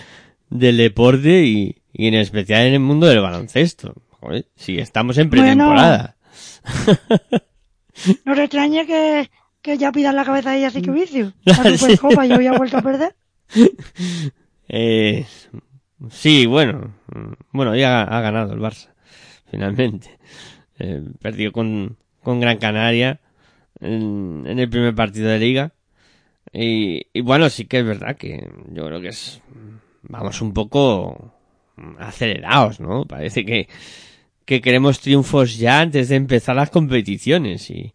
del 0.50 0.76
deporte 0.76 1.44
y, 1.44 1.76
y 1.98 2.08
en 2.08 2.14
especial 2.14 2.66
en 2.66 2.74
el 2.74 2.80
mundo 2.80 3.06
del 3.06 3.20
baloncesto. 3.20 3.94
Joder, 4.20 4.46
si 4.56 4.78
estamos 4.78 5.16
en 5.18 5.30
Bueno. 5.30 5.42
pretemporada. 5.44 6.16
No 8.26 8.34
te 8.34 8.44
extrañe 8.44 8.84
que, 8.86 9.30
que 9.62 9.78
ya 9.78 9.90
pidan 9.90 10.16
la 10.16 10.24
cabeza 10.24 10.50
de 10.50 10.58
ella 10.58 10.68
así 10.68 10.82
que 10.82 10.90
vicio. 10.90 11.32
La 11.44 11.54
Supercopa 11.76 12.26
yo 12.26 12.34
había 12.34 12.52
vuelto 12.52 12.76
a 12.76 12.82
perder. 12.82 13.16
Eh, 14.68 15.24
sí, 16.10 16.44
bueno, 16.46 16.92
bueno, 17.52 17.74
ya 17.74 18.02
ha, 18.02 18.18
ha 18.18 18.20
ganado 18.20 18.52
el 18.52 18.60
Barça, 18.60 18.88
finalmente. 19.50 20.18
Eh, 20.78 21.02
perdió 21.22 21.52
con, 21.52 21.96
con 22.22 22.38
Gran 22.40 22.58
Canaria 22.58 23.20
en, 23.80 24.44
en 24.46 24.58
el 24.58 24.68
primer 24.68 24.94
partido 24.94 25.28
de 25.30 25.38
liga. 25.38 25.72
Y, 26.52 27.06
y 27.12 27.20
bueno, 27.22 27.48
sí 27.48 27.64
que 27.64 27.78
es 27.78 27.86
verdad 27.86 28.16
que 28.16 28.50
yo 28.72 28.86
creo 28.86 29.00
que 29.00 29.08
es, 29.08 29.40
vamos 30.02 30.40
un 30.42 30.52
poco 30.52 31.32
acelerados, 31.98 32.80
¿no? 32.80 33.04
Parece 33.04 33.44
que, 33.44 33.68
que 34.44 34.60
queremos 34.60 35.00
triunfos 35.00 35.58
ya 35.58 35.80
antes 35.80 36.08
de 36.08 36.16
empezar 36.16 36.56
las 36.56 36.70
competiciones 36.70 37.70
y, 37.70 37.94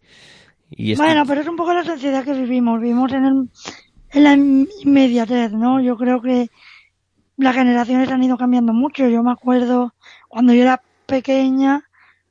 y 0.70 0.92
esto- 0.92 1.04
Bueno, 1.04 1.24
pero 1.26 1.40
es 1.40 1.48
un 1.48 1.56
poco 1.56 1.72
la 1.74 1.84
sociedad 1.84 2.24
que 2.24 2.34
vivimos. 2.34 2.80
Vivimos 2.80 3.12
en, 3.12 3.24
el, 3.24 3.48
en 4.12 4.24
la 4.24 4.34
inmediatez, 4.34 5.52
¿no? 5.52 5.80
Yo 5.80 5.96
creo 5.96 6.20
que 6.22 6.48
las 7.36 7.54
generaciones 7.54 8.10
han 8.10 8.22
ido 8.22 8.36
cambiando 8.36 8.72
mucho. 8.72 9.08
Yo 9.08 9.22
me 9.22 9.32
acuerdo 9.32 9.94
cuando 10.28 10.52
yo 10.54 10.62
era 10.62 10.82
pequeña, 11.06 11.82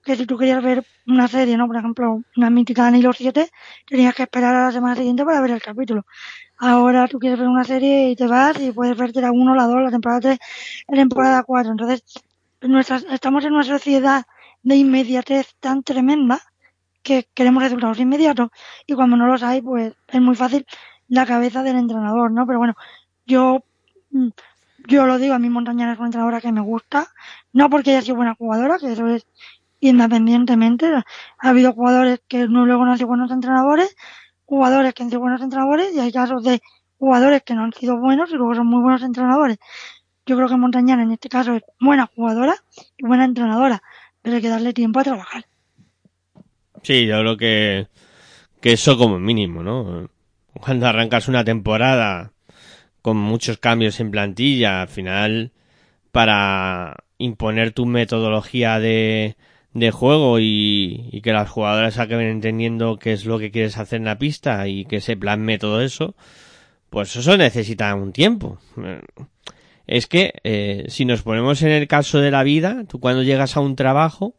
que 0.04 0.16
si 0.16 0.26
tú 0.26 0.38
querías 0.38 0.64
ver 0.64 0.84
una 1.08 1.28
serie, 1.28 1.58
¿no? 1.58 1.68
Por 1.68 1.78
ejemplo, 1.78 2.22
una 2.38 2.50
mítica 2.50 2.86
de 2.86 2.92
Nilo 2.94 3.14
7, 3.14 3.50
tenías 3.88 4.16
que 4.16 4.24
esperar 4.24 4.56
a 4.56 4.66
la 4.66 4.72
semana 4.72 4.96
siguiente 4.96 5.26
para 5.26 5.42
ver 5.42 5.52
el 5.52 5.62
capítulo. 5.62 6.06
Ahora 6.64 7.08
tú 7.08 7.18
quieres 7.18 7.40
ver 7.40 7.48
una 7.48 7.64
serie 7.64 8.12
y 8.12 8.16
te 8.16 8.28
vas 8.28 8.60
y 8.62 8.72
puedes 8.72 8.96
verte 8.96 9.20
la 9.20 9.32
1, 9.32 9.56
la 9.56 9.66
2, 9.66 9.82
la 9.82 9.90
temporada 9.90 10.22
3, 10.22 10.40
la 10.90 10.96
temporada 10.96 11.44
4. 11.44 11.72
Entonces, 11.72 12.04
nuestras, 12.62 13.04
estamos 13.12 13.44
en 13.46 13.54
una 13.54 13.64
sociedad 13.64 14.26
de 14.62 14.76
inmediatez 14.76 15.56
tan 15.60 15.82
tremenda 15.82 16.40
que 17.02 17.28
queremos 17.34 17.64
resultados 17.64 18.00
inmediatos 18.00 18.50
y 18.86 18.94
cuando 18.94 19.18
no 19.18 19.26
los 19.26 19.42
hay, 19.42 19.64
pues 19.64 19.96
es 20.08 20.22
muy 20.22 20.36
fácil 20.36 20.68
la 21.08 21.26
cabeza 21.26 21.64
del 21.64 21.78
entrenador, 21.78 22.32
¿no? 22.32 22.46
Pero 22.46 22.60
bueno, 22.60 22.76
yo 23.26 23.64
mm, 24.12 24.30
yo 24.88 25.08
lo 25.08 25.18
digo, 25.18 25.34
a 25.34 25.40
mí 25.40 25.50
Montañana 25.50 25.94
es 25.94 25.98
una 26.00 26.10
entrenadora 26.10 26.42
que 26.42 26.52
me 26.52 26.62
gusta, 26.62 27.08
no 27.54 27.70
porque 27.72 27.92
haya 27.92 28.02
sido 28.04 28.18
buena 28.18 28.36
jugadora, 28.36 28.78
que 28.78 28.92
eso 28.92 29.08
es 29.08 29.26
independientemente. 29.80 30.88
Ha 30.94 31.50
habido 31.50 31.74
jugadores 31.74 32.22
que 32.28 32.48
no 32.48 32.66
luego 32.66 32.86
no 32.86 32.92
han 32.92 32.98
sido 32.98 33.08
buenos 33.08 33.32
entrenadores, 33.32 33.96
jugadores 34.52 34.94
que 34.94 35.04
han 35.04 35.10
sido 35.10 35.22
buenos 35.22 35.42
entrenadores 35.42 35.96
y 35.96 36.00
hay 36.02 36.12
casos 36.12 36.44
de 36.44 36.62
jugadores 37.00 37.42
que 37.44 37.54
no 37.54 37.64
han 37.64 37.72
sido 37.72 37.98
buenos 37.98 38.30
y 38.32 38.36
luego 38.36 38.54
son 38.54 38.68
muy 38.68 38.82
buenos 38.82 39.02
entrenadores. 39.02 39.58
Yo 40.26 40.36
creo 40.36 40.50
que 40.50 40.58
Montañana 40.58 41.04
en 41.04 41.12
este 41.12 41.30
caso 41.30 41.56
es 41.56 41.64
buena 41.80 42.06
jugadora 42.14 42.56
y 42.98 43.08
buena 43.08 43.24
entrenadora, 43.24 43.82
pero 44.22 44.36
hay 44.36 44.42
que 44.42 44.50
darle 44.50 44.74
tiempo 44.74 45.00
a 45.00 45.06
trabajar. 45.06 45.46
Sí, 46.84 47.06
yo 47.06 47.20
creo 47.22 47.38
que, 47.38 47.88
que 48.60 48.74
eso 48.74 48.98
como 48.98 49.20
mínimo, 49.20 49.64
¿no? 49.64 50.10
Cuando 50.60 50.86
arrancas 50.86 51.30
una 51.30 51.46
temporada 51.46 52.34
con 53.02 53.16
muchos 53.16 53.58
cambios 53.58 54.02
en 54.02 54.12
plantilla, 54.12 54.82
al 54.82 54.90
final, 54.90 55.54
para 56.12 57.06
imponer 57.18 57.72
tu 57.72 57.86
metodología 57.86 58.80
de, 58.80 59.38
de 59.74 59.92
juego 59.92 60.38
y, 60.40 61.22
que 61.24 61.34
las 61.34 61.50
jugadoras 61.50 61.98
acaben 62.00 62.28
entendiendo 62.28 62.98
qué 62.98 63.14
es 63.14 63.26
lo 63.26 63.40
que 63.40 63.52
quieres 63.52 63.78
hacer 63.78 63.98
en 63.98 64.06
la 64.06 64.18
pista 64.18 64.68
y 64.68 64.86
que 64.86 65.02
se 65.02 65.16
plasme 65.16 65.58
todo 65.58 65.82
eso, 65.82 66.16
pues 66.90 67.16
eso 67.16 67.38
necesita 67.38 67.94
un 67.96 68.12
tiempo. 68.12 68.60
Es 69.88 70.08
que 70.08 70.34
eh, 70.44 70.86
si 70.90 71.06
nos 71.06 71.22
ponemos 71.22 71.62
en 71.62 71.70
el 71.70 71.88
caso 71.88 72.20
de 72.20 72.32
la 72.32 72.44
vida, 72.44 72.84
tú 72.88 73.00
cuando 73.00 73.24
llegas 73.24 73.56
a 73.56 73.62
un 73.62 73.76
trabajo, 73.76 74.36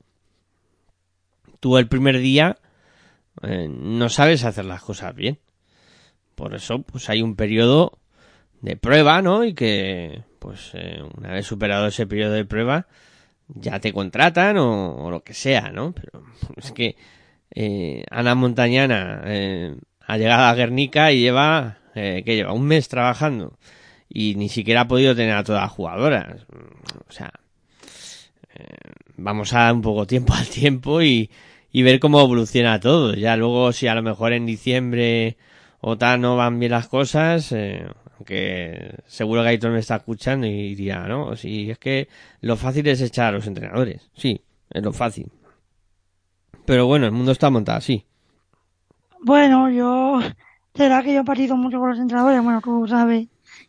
tú 1.60 1.78
el 1.78 1.88
primer 1.88 2.18
día 2.18 2.56
eh, 3.42 3.68
no 3.68 4.08
sabes 4.08 4.44
hacer 4.44 4.64
las 4.64 4.82
cosas 4.82 5.14
bien. 5.14 5.38
Por 6.34 6.54
eso, 6.54 6.82
pues 6.82 7.08
hay 7.08 7.22
un 7.22 7.36
periodo 7.36 7.98
de 8.60 8.76
prueba, 8.76 9.22
¿no? 9.22 9.44
Y 9.44 9.54
que, 9.54 10.22
pues, 10.38 10.70
eh, 10.74 11.02
una 11.16 11.32
vez 11.32 11.46
superado 11.46 11.86
ese 11.86 12.06
periodo 12.06 12.32
de 12.32 12.44
prueba, 12.44 12.86
ya 13.54 13.80
te 13.80 13.92
contratan 13.92 14.56
o, 14.58 14.96
o 14.96 15.10
lo 15.10 15.22
que 15.22 15.34
sea, 15.34 15.70
¿no? 15.70 15.92
Pero 15.92 16.24
es 16.56 16.72
que 16.72 16.96
eh, 17.54 18.04
Ana 18.10 18.34
Montañana 18.34 19.22
eh, 19.26 19.76
ha 20.06 20.16
llegado 20.16 20.44
a 20.44 20.54
Guernica 20.54 21.12
y 21.12 21.20
lleva, 21.20 21.78
eh, 21.94 22.22
que 22.24 22.36
lleva 22.36 22.52
un 22.52 22.64
mes 22.64 22.88
trabajando 22.88 23.58
y 24.08 24.34
ni 24.34 24.48
siquiera 24.48 24.82
ha 24.82 24.88
podido 24.88 25.14
tener 25.16 25.34
a 25.34 25.44
todas 25.44 25.62
las 25.62 25.70
jugadoras. 25.70 26.46
O 27.08 27.12
sea, 27.12 27.32
eh, 28.54 28.92
vamos 29.16 29.52
a 29.54 29.60
dar 29.60 29.74
un 29.74 29.82
poco 29.82 30.06
tiempo 30.06 30.34
al 30.38 30.46
tiempo 30.48 31.02
y, 31.02 31.30
y 31.70 31.82
ver 31.82 31.98
cómo 31.98 32.20
evoluciona 32.20 32.80
todo. 32.80 33.14
Ya 33.14 33.36
luego, 33.36 33.72
si 33.72 33.86
a 33.86 33.94
lo 33.94 34.02
mejor 34.02 34.32
en 34.32 34.46
diciembre 34.46 35.36
o 35.80 35.96
tal 35.96 36.20
no 36.20 36.36
van 36.36 36.60
bien 36.60 36.72
las 36.72 36.88
cosas, 36.88 37.52
eh, 37.52 37.86
aunque 38.22 39.00
seguro 39.06 39.42
que 39.42 39.68
me 39.68 39.80
está 39.80 39.96
escuchando 39.96 40.46
y 40.46 40.76
dirá, 40.76 41.08
¿no? 41.08 41.34
Si 41.34 41.70
es 41.70 41.78
que 41.78 42.08
lo 42.40 42.56
fácil 42.56 42.86
es 42.86 43.00
echar 43.00 43.26
a 43.26 43.32
los 43.32 43.46
entrenadores. 43.48 44.10
Sí, 44.14 44.40
es 44.70 44.82
lo 44.82 44.92
fácil. 44.92 45.32
Pero 46.64 46.86
bueno, 46.86 47.06
el 47.06 47.12
mundo 47.12 47.32
está 47.32 47.50
montado 47.50 47.78
así. 47.78 48.06
Bueno, 49.20 49.68
yo... 49.70 50.20
Será 50.74 51.02
que 51.02 51.12
yo 51.12 51.20
he 51.20 51.24
partido 51.24 51.56
mucho 51.56 51.80
con 51.80 51.90
los 51.90 51.98
entrenadores. 51.98 52.42
Bueno, 52.42 52.60
tú 52.62 52.86
sabes 52.86 53.26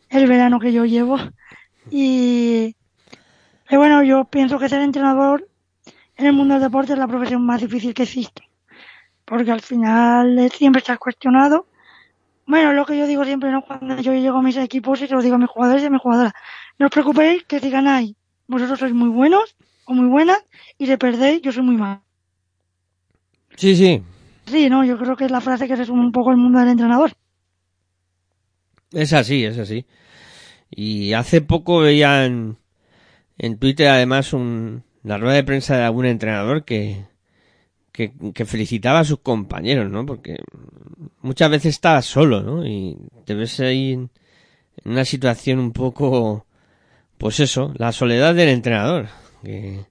el 0.09 0.27
verano 0.27 0.59
que 0.59 0.71
yo 0.71 0.85
llevo. 0.85 1.17
Y... 1.89 2.75
Bueno, 3.71 4.03
yo 4.03 4.25
pienso 4.25 4.59
que 4.59 4.69
ser 4.69 4.81
entrenador 4.81 5.49
en 6.15 6.27
el 6.27 6.33
mundo 6.33 6.53
del 6.53 6.63
deporte 6.63 6.93
es 6.93 6.99
la 6.99 7.07
profesión 7.07 7.43
más 7.43 7.59
difícil 7.59 7.95
que 7.95 8.03
existe. 8.03 8.43
Porque 9.25 9.51
al 9.51 9.61
final 9.61 10.51
siempre 10.53 10.79
estás 10.79 10.99
cuestionado 10.99 11.65
bueno, 12.45 12.73
lo 12.73 12.85
que 12.85 12.97
yo 12.97 13.07
digo 13.07 13.23
siempre, 13.23 13.51
¿no? 13.51 13.61
Cuando 13.61 13.99
yo 14.01 14.13
llego 14.13 14.37
a 14.37 14.41
mis 14.41 14.57
equipos 14.57 15.01
y 15.01 15.07
se 15.07 15.13
lo 15.13 15.21
digo 15.21 15.35
a 15.35 15.39
mis 15.39 15.49
jugadores 15.49 15.83
y 15.83 15.85
a 15.85 15.89
mis 15.89 16.01
jugadoras. 16.01 16.33
No 16.77 16.87
os 16.87 16.91
preocupéis 16.91 17.43
que 17.43 17.59
si 17.59 17.69
ganáis, 17.69 18.15
vosotros 18.47 18.79
sois 18.79 18.93
muy 18.93 19.09
buenos 19.09 19.55
o 19.85 19.93
muy 19.93 20.07
buenas 20.07 20.43
y 20.77 20.87
si 20.87 20.97
perdéis, 20.97 21.41
yo 21.41 21.51
soy 21.51 21.63
muy 21.63 21.77
mal. 21.77 22.01
Sí, 23.55 23.75
sí. 23.75 24.01
Sí, 24.45 24.69
no, 24.69 24.83
yo 24.83 24.97
creo 24.97 25.15
que 25.15 25.25
es 25.25 25.31
la 25.31 25.41
frase 25.41 25.67
que 25.67 25.75
resume 25.75 26.01
un 26.01 26.11
poco 26.11 26.31
el 26.31 26.37
mundo 26.37 26.59
del 26.59 26.69
entrenador. 26.69 27.13
Es 28.91 29.13
así, 29.13 29.45
es 29.45 29.57
así. 29.57 29.85
Y 30.69 31.13
hace 31.13 31.41
poco 31.41 31.79
veía 31.79 32.25
en, 32.25 32.57
en 33.37 33.57
Twitter 33.57 33.87
además 33.87 34.33
un, 34.33 34.83
la 35.03 35.17
rueda 35.17 35.35
de 35.35 35.43
prensa 35.43 35.77
de 35.77 35.83
algún 35.83 36.05
entrenador 36.05 36.65
que, 36.65 37.05
que, 37.93 38.11
que, 38.33 38.45
felicitaba 38.45 38.99
a 38.99 39.05
sus 39.05 39.19
compañeros, 39.19 39.89
¿no? 39.89 40.05
Porque 40.05 40.37
muchas 41.21 41.49
veces 41.49 41.75
estás 41.75 42.05
solo, 42.05 42.41
¿no? 42.41 42.65
Y 42.65 42.97
te 43.23 43.35
ves 43.35 43.59
ahí 43.59 43.93
en, 43.93 44.09
una 44.83 45.05
situación 45.05 45.59
un 45.59 45.71
poco, 45.71 46.45
pues 47.17 47.39
eso, 47.39 47.71
la 47.77 47.91
soledad 47.91 48.33
del 48.33 48.49
entrenador, 48.49 49.07
que, 49.43 49.85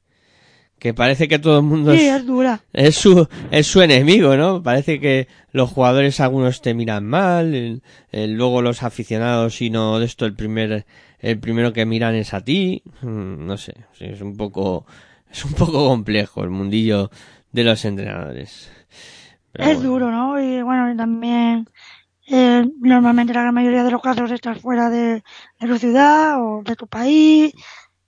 que 0.81 0.93
parece 0.93 1.29
que 1.29 1.39
todo 1.39 1.59
el 1.59 1.65
mundo 1.65 1.95
sí, 1.95 2.09
es, 2.09 2.27
dura. 2.27 2.65
es 2.73 2.97
su 2.97 3.29
es 3.53 3.69
su 3.69 3.81
enemigo, 3.81 4.37
¿no? 4.37 4.65
Parece 4.65 4.99
que 4.99 5.29
los 5.53 5.71
jugadores 5.71 6.19
algunos 6.19 6.61
te 6.61 6.75
miran 6.75 7.07
mal, 7.07 7.55
el, 7.55 7.83
el, 8.11 8.35
luego 8.35 8.63
los 8.63 8.83
aficionados 8.83 9.57
si 9.57 9.71
no 9.71 10.01
de 10.01 10.07
esto 10.07 10.27
el 10.27 10.35
primer 10.35 10.85
el 11.21 11.39
primero 11.39 11.73
que 11.73 11.87
miran 11.87 12.17
es 12.17 12.35
a 12.35 12.41
ti, 12.43 12.83
mm, 13.01 13.47
no 13.47 13.57
sé, 13.57 13.75
es 14.01 14.21
un 14.21 14.37
poco 14.37 14.85
es 15.31 15.45
un 15.45 15.53
poco 15.53 15.87
complejo 15.87 16.43
el 16.43 16.51
mundillo 16.51 17.11
de 17.53 17.65
los 17.65 17.85
entrenadores. 17.85 18.71
Pero 19.53 19.65
es 19.65 19.77
bueno. 19.77 19.91
duro, 19.91 20.11
¿no? 20.11 20.41
Y 20.41 20.63
bueno, 20.63 20.91
y 20.91 20.97
también 20.97 21.69
eh, 22.27 22.65
normalmente 22.81 23.35
la 23.35 23.43
gran 23.43 23.55
mayoría 23.55 23.85
de 23.85 23.91
los 23.91 24.03
casos 24.03 24.31
estás 24.31 24.61
fuera 24.61 24.89
de, 24.89 25.23
de 25.61 25.69
tu 25.69 25.79
ciudad 25.79 26.43
o 26.43 26.63
de 26.63 26.77
tu 26.77 26.87
país, 26.87 27.53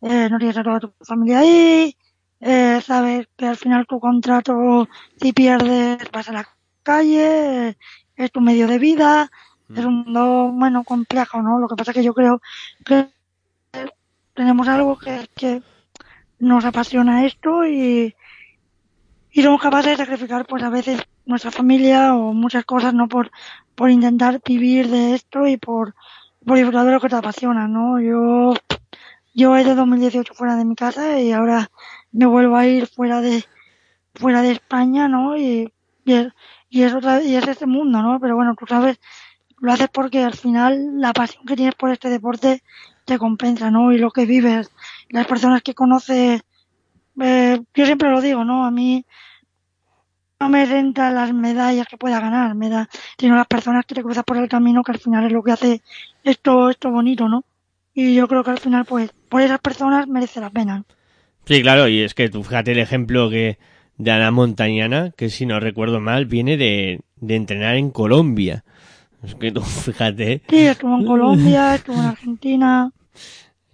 eh, 0.01 0.29
no 0.31 0.39
tienes 0.39 0.57
a 0.57 0.63
toda 0.63 0.81
tu 0.81 0.93
familia 1.05 1.41
ahí, 1.41 1.97
eh, 2.41 2.81
sabes 2.83 3.29
que 3.37 3.47
al 3.47 3.57
final 3.57 3.87
tu 3.87 4.01
contrato, 4.01 4.89
si 5.21 5.33
pierdes, 5.33 5.99
vas 6.13 6.29
a 6.29 6.33
la 6.33 6.49
calle, 6.83 7.69
eh, 7.69 7.77
es 8.17 8.33
tu 8.33 8.41
medio 8.41 8.67
de 8.67 8.79
vida, 8.79 9.31
mm. 9.69 9.79
es 9.79 9.85
un 9.85 10.05
mundo, 10.05 10.51
bueno, 10.55 10.85
complejo, 10.85 11.43
¿no? 11.43 11.59
Lo 11.59 11.69
que 11.69 11.77
pasa 11.77 11.91
es 11.91 11.97
que 11.97 12.05
yo 12.05 12.15
creo 12.15 12.41
que 12.85 13.09
tenemos 14.35 14.69
algo 14.69 14.99
que, 14.99 15.29
que 15.35 15.63
nos 16.39 16.65
apasiona 16.65 17.27
esto 17.27 17.67
y, 17.67 18.15
y 19.35 19.43
somos 19.43 19.61
capaces 19.61 19.91
de 19.91 20.05
sacrificar 20.05 20.47
pues 20.47 20.63
a 20.63 20.71
veces 20.71 21.03
nuestra 21.27 21.51
familia 21.51 22.15
o 22.15 22.33
muchas 22.33 22.65
cosas 22.65 22.95
no 22.95 23.09
por 23.09 23.33
por 23.75 23.91
intentar 23.91 24.41
vivir 24.47 24.89
de 24.89 25.15
esto 25.15 25.47
y 25.49 25.57
por 25.57 25.97
por 26.47 26.57
disfrutar 26.57 26.87
de 26.87 26.93
lo 26.93 27.01
que 27.01 27.09
te 27.09 27.17
apasiona 27.17 27.67
no 27.67 28.01
yo 28.01 28.55
yo 29.35 29.57
he 29.57 29.65
de 29.65 29.75
2018 29.75 30.35
fuera 30.35 30.55
de 30.55 30.65
mi 30.65 30.77
casa 30.77 31.19
y 31.19 31.33
ahora 31.33 31.69
me 32.13 32.27
vuelvo 32.27 32.57
a 32.57 32.67
ir 32.67 32.87
fuera 32.87 33.21
de 33.21 33.45
fuera 34.15 34.41
de 34.41 34.53
España 34.53 35.09
no 35.09 35.37
y 35.37 35.73
y 36.05 36.13
es, 36.13 36.29
y 36.71 36.83
es 36.83 36.95
otra 36.95 37.21
y 37.21 37.35
es 37.35 37.49
este 37.49 37.67
mundo 37.67 38.03
no 38.03 38.21
pero 38.21 38.37
bueno 38.37 38.55
tú 38.55 38.67
sabes 38.67 39.01
lo 39.59 39.73
haces 39.73 39.89
porque 39.89 40.23
al 40.23 40.35
final 40.35 41.01
la 41.01 41.13
pasión 41.13 41.45
que 41.45 41.57
tienes 41.57 41.75
por 41.75 41.91
este 41.91 42.09
deporte 42.09 42.63
te 43.05 43.19
compensa 43.19 43.69
no 43.73 43.91
y 43.91 43.99
lo 43.99 44.13
que 44.13 44.27
vives 44.27 44.71
las 45.09 45.27
personas 45.27 45.63
que 45.63 45.75
conoces 45.75 46.43
eh, 47.21 47.61
yo 47.75 47.87
siempre 47.87 48.11
lo 48.11 48.21
digo, 48.21 48.45
¿no? 48.45 48.65
A 48.65 48.71
mí 48.71 49.05
no 50.41 50.49
me 50.49 50.65
renta 50.67 51.11
las 51.11 51.33
medallas 51.33 51.87
que 51.87 51.97
pueda 51.97 52.21
ganar, 52.21 52.55
me 52.55 52.69
da, 52.69 52.89
sino 53.19 53.37
las 53.37 53.47
personas 53.47 53.87
que 53.87 53.95
te 53.95 54.03
cruzas 54.03 54.25
por 54.25 54.37
el 54.37 54.49
camino, 54.49 54.83
que 54.83 54.93
al 54.93 54.99
final 54.99 55.25
es 55.25 55.33
lo 55.33 55.43
que 55.43 55.53
hace 55.53 55.83
esto, 56.23 56.71
esto 56.71 56.91
bonito, 56.91 57.29
¿no? 57.29 57.45
Y 57.95 58.15
yo 58.15 58.27
creo 58.27 58.43
que 58.43 58.51
al 58.51 58.59
final, 58.59 58.85
pues, 58.85 59.13
por 59.29 59.41
esas 59.41 59.61
personas 59.61 60.09
merece 60.09 60.41
la 60.41 60.51
pena. 60.51 60.85
Sí, 61.47 61.63
claro, 61.63 61.89
y 61.89 62.01
es 62.01 62.15
que 62.15 62.29
tú 62.29 62.43
fíjate 62.43 62.73
el 62.73 62.79
ejemplo 62.79 63.31
que 63.31 63.59
de 63.97 64.11
Ana 64.11 64.31
Montañana, 64.31 65.13
que 65.17 65.31
si 65.31 65.47
no 65.47 65.61
recuerdo 65.61 66.01
mal, 66.01 66.27
viene 66.27 66.57
de, 66.57 67.01
de 67.17 67.37
entrenar 67.37 67.77
en 67.77 67.91
Colombia. 67.91 68.65
Es 69.23 69.35
que 69.37 69.53
tú 69.53 69.61
fíjate. 69.63 70.43
Sí, 70.49 70.67
estuvo 70.67 70.99
en 70.99 71.07
Colombia, 71.07 71.77
estuvo 71.77 72.01
en 72.01 72.07
Argentina. 72.07 72.91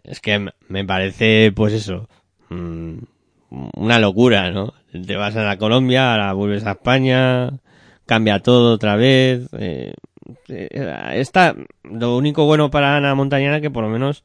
Es 0.03 0.21
que 0.21 0.51
me 0.69 0.85
parece, 0.85 1.53
pues 1.55 1.73
eso, 1.73 2.09
mmm, 2.49 2.99
una 3.51 3.99
locura, 3.99 4.51
¿no? 4.51 4.75
Te 4.93 5.17
vas 5.17 5.37
a 5.37 5.43
la 5.43 5.57
Colombia, 5.57 6.13
ahora 6.13 6.33
vuelves 6.33 6.67
a 6.67 6.73
España, 6.73 7.51
cambia 8.07 8.41
todo 8.41 8.75
otra 8.75 8.97
vez. 8.97 9.49
Eh, 9.53 9.95
eh, 10.49 11.13
está 11.15 11.55
lo 11.85 12.17
único 12.17 12.45
bueno 12.45 12.71
para 12.71 12.97
Ana 12.97 13.15
Montañana 13.15 13.61
que 13.61 13.71
por 13.71 13.85
lo 13.85 13.91
menos 13.91 14.25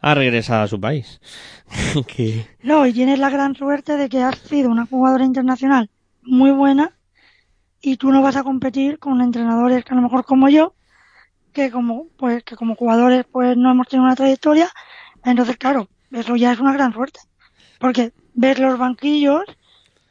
ha 0.00 0.14
regresado 0.14 0.62
a 0.62 0.68
su 0.68 0.80
país. 0.80 1.20
No, 2.62 2.86
y 2.86 2.92
tienes 2.92 3.18
la 3.18 3.30
gran 3.30 3.54
suerte 3.54 3.96
de 3.96 4.08
que 4.08 4.22
has 4.22 4.38
sido 4.38 4.70
una 4.70 4.86
jugadora 4.86 5.24
internacional 5.24 5.88
muy 6.22 6.50
buena 6.50 6.92
y 7.80 7.96
tú 7.96 8.10
no 8.10 8.22
vas 8.22 8.36
a 8.36 8.44
competir 8.44 8.98
con 8.98 9.20
entrenadores 9.20 9.84
que 9.84 9.92
a 9.92 9.96
lo 9.96 10.02
mejor 10.02 10.24
como 10.24 10.48
yo, 10.48 10.74
que 11.52 11.70
como 11.70 12.08
pues 12.16 12.44
que 12.44 12.56
como 12.56 12.76
jugadores 12.76 13.24
pues 13.30 13.56
no 13.56 13.70
hemos 13.70 13.88
tenido 13.88 14.04
una 14.04 14.14
trayectoria, 14.14 14.68
entonces 15.24 15.56
claro, 15.56 15.88
eso 16.10 16.36
ya 16.36 16.52
es 16.52 16.60
una 16.60 16.72
gran 16.72 16.92
suerte. 16.92 17.20
Porque 17.78 18.12
ver 18.34 18.58
los 18.58 18.78
banquillos, 18.78 19.44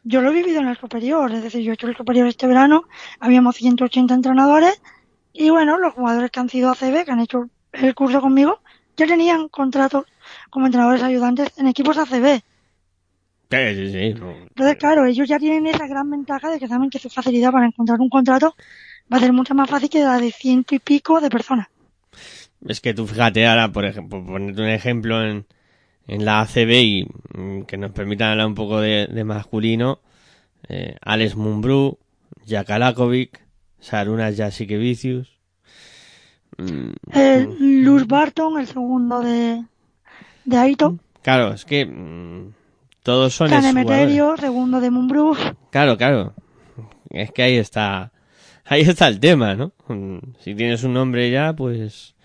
yo 0.03 0.21
lo 0.21 0.31
he 0.31 0.33
vivido 0.33 0.61
en 0.61 0.67
el 0.67 0.77
superior, 0.77 1.31
es 1.31 1.43
decir, 1.43 1.61
yo 1.61 1.71
he 1.71 1.73
hecho 1.75 1.87
el 1.87 1.95
superior 1.95 2.27
este 2.27 2.47
verano, 2.47 2.85
habíamos 3.19 3.55
180 3.55 4.13
entrenadores 4.13 4.81
y 5.33 5.49
bueno, 5.49 5.77
los 5.77 5.93
jugadores 5.93 6.31
que 6.31 6.39
han 6.39 6.49
sido 6.49 6.71
ACB, 6.71 7.05
que 7.05 7.11
han 7.11 7.19
hecho 7.19 7.49
el 7.71 7.95
curso 7.95 8.21
conmigo, 8.21 8.59
ya 8.97 9.07
tenían 9.07 9.47
contratos 9.47 10.05
como 10.49 10.65
entrenadores 10.65 11.03
ayudantes 11.03 11.49
en 11.57 11.67
equipos 11.67 11.97
ACB. 11.97 12.41
Sí, 13.49 13.75
sí, 13.75 13.91
sí, 13.91 14.13
no. 14.13 14.31
Entonces, 14.31 14.77
claro, 14.77 15.05
ellos 15.05 15.27
ya 15.27 15.37
tienen 15.37 15.67
esa 15.67 15.87
gran 15.87 16.09
ventaja 16.09 16.49
de 16.49 16.59
que 16.59 16.67
saben 16.67 16.89
que 16.89 16.99
su 16.99 17.09
facilidad 17.09 17.51
para 17.51 17.65
encontrar 17.65 17.99
un 17.99 18.09
contrato 18.09 18.55
va 19.11 19.17
a 19.17 19.19
ser 19.19 19.33
mucho 19.33 19.53
más 19.53 19.69
fácil 19.69 19.89
que 19.89 19.99
la 19.99 20.19
de 20.19 20.31
ciento 20.31 20.73
y 20.73 20.79
pico 20.79 21.19
de 21.19 21.29
personas. 21.29 21.67
Es 22.65 22.79
que 22.79 22.93
tú 22.93 23.07
fíjate 23.07 23.45
ahora, 23.45 23.69
por 23.69 23.85
ejemplo, 23.85 24.23
ponerte 24.23 24.61
un 24.61 24.69
ejemplo 24.69 25.23
en, 25.23 25.45
en 26.11 26.25
la 26.25 26.41
ACB 26.41 26.71
y 26.71 27.07
mm, 27.37 27.61
que 27.61 27.77
nos 27.77 27.91
permita 27.91 28.31
hablar 28.31 28.45
un 28.45 28.55
poco 28.55 28.81
de, 28.81 29.07
de 29.07 29.23
masculino, 29.23 29.99
eh, 30.67 30.97
Alex 31.01 31.37
Mumbrú, 31.37 31.99
Jakalakovic, 32.45 33.41
Saruna 33.79 34.29
Jasikevicius. 34.35 35.39
Mm, 36.57 36.91
El 37.13 37.47
mm, 37.47 37.83
Luz 37.85 38.07
Barton, 38.07 38.59
el 38.59 38.67
segundo 38.67 39.21
de, 39.21 39.63
de 40.43 40.57
Aito. 40.57 40.99
Claro, 41.21 41.53
es 41.53 41.63
que 41.63 41.89
todos 43.03 43.33
son. 43.33 43.49
Canemeterio, 43.49 44.35
segundo 44.35 44.81
de 44.81 44.91
Mumbrú. 44.91 45.37
Claro, 45.69 45.97
claro. 45.97 46.33
Es 47.09 47.31
que 47.31 47.43
ahí 47.43 47.55
está, 47.55 48.11
ahí 48.65 48.81
está 48.81 49.07
el 49.07 49.21
tema, 49.21 49.55
¿no? 49.55 49.71
Si 50.39 50.55
tienes 50.55 50.83
un 50.83 50.93
nombre 50.93 51.31
ya, 51.31 51.53
pues, 51.53 52.15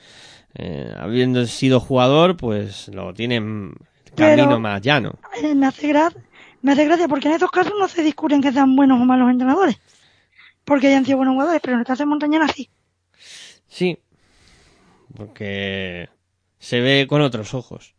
eh, 0.58 0.94
habiendo 0.98 1.44
sido 1.46 1.80
jugador, 1.80 2.36
pues 2.36 2.88
lo 2.88 3.12
tienen 3.12 3.74
camino 4.16 4.44
Pero- 4.48 4.60
más 4.60 4.80
llano. 4.80 5.18
Eh, 5.42 5.54
me 5.54 5.66
hace 5.66 5.88
gracia, 5.88 6.22
me 6.62 6.72
hace 6.72 6.84
gracia 6.86 7.08
porque 7.08 7.28
en 7.28 7.34
estos 7.34 7.50
casos 7.50 7.74
no 7.78 7.86
se 7.88 8.02
discuten 8.02 8.40
que 8.40 8.52
sean 8.52 8.74
buenos 8.74 9.00
o 9.00 9.04
malos 9.04 9.30
entrenadores. 9.30 9.78
Porque 10.64 10.88
hayan 10.88 11.04
sido 11.04 11.18
buenos 11.18 11.34
jugadores, 11.34 11.60
pero 11.62 11.74
en 11.74 11.80
el 11.80 11.86
caso 11.86 12.02
de 12.02 12.06
Montañana 12.06 12.48
sí. 12.48 12.68
Sí, 13.68 13.98
porque 15.14 16.08
se 16.58 16.80
ve 16.80 17.06
con 17.08 17.20
otros 17.20 17.54
ojos. 17.54 17.94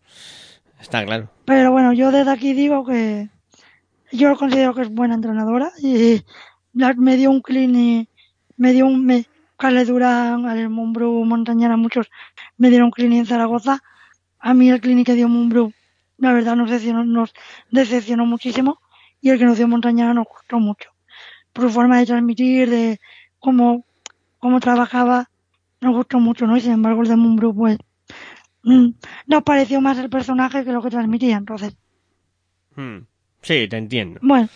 Está 0.79 1.05
claro. 1.05 1.29
Pero 1.45 1.71
bueno, 1.71 1.93
yo 1.93 2.11
desde 2.11 2.31
aquí 2.31 2.53
digo 2.53 2.85
que 2.85 3.29
yo 4.11 4.35
considero 4.35 4.73
que 4.73 4.81
es 4.81 4.89
buena 4.89 5.15
entrenadora 5.15 5.71
y 5.81 6.21
me 6.73 7.15
dio 7.17 7.29
un 7.29 7.41
clean 7.41 7.75
y 7.75 8.09
me 8.57 8.73
dio 8.73 8.85
un 8.85 9.05
me, 9.05 9.25
Carles 9.57 9.87
Durán, 9.87 10.45
Montañana, 11.25 11.77
muchos 11.77 12.09
me 12.57 12.69
dieron 12.69 12.91
clean 12.91 13.13
en 13.13 13.25
Zaragoza. 13.25 13.81
A 14.39 14.53
mí 14.53 14.69
el 14.69 14.81
clean 14.81 15.03
que 15.03 15.13
dio 15.13 15.27
Mumbrú, 15.27 15.73
la 16.17 16.33
verdad 16.33 16.55
nos 16.55 16.69
decepcionó, 16.69 17.03
nos 17.05 17.33
decepcionó 17.71 18.25
muchísimo 18.25 18.79
y 19.21 19.29
el 19.29 19.39
que 19.39 19.45
nos 19.45 19.57
dio 19.57 19.67
Montañana 19.67 20.13
nos 20.13 20.25
gustó 20.25 20.59
mucho. 20.59 20.89
Por 21.53 21.65
su 21.65 21.71
forma 21.71 21.99
de 21.99 22.05
transmitir, 22.05 22.69
de 22.69 22.99
cómo, 23.39 23.85
cómo 24.37 24.59
trabajaba, 24.59 25.29
nos 25.81 25.95
gustó 25.95 26.19
mucho, 26.19 26.45
¿no? 26.45 26.57
Y 26.57 26.61
sin 26.61 26.73
embargo 26.73 27.01
el 27.01 27.07
de 27.07 27.15
Mumbrú, 27.15 27.55
pues, 27.55 27.77
mm, 28.63 28.89
nos 29.27 29.43
pareció 29.43 29.81
más 29.81 29.97
el 29.97 30.09
personaje 30.09 30.63
que 30.63 30.71
lo 30.71 30.81
que 30.81 30.89
transmitía, 30.89 31.37
entonces. 31.37 31.75
Hmm. 32.75 32.99
Sí, 33.41 33.67
te 33.69 33.77
entiendo, 33.77 34.19
Bueno, 34.21 34.49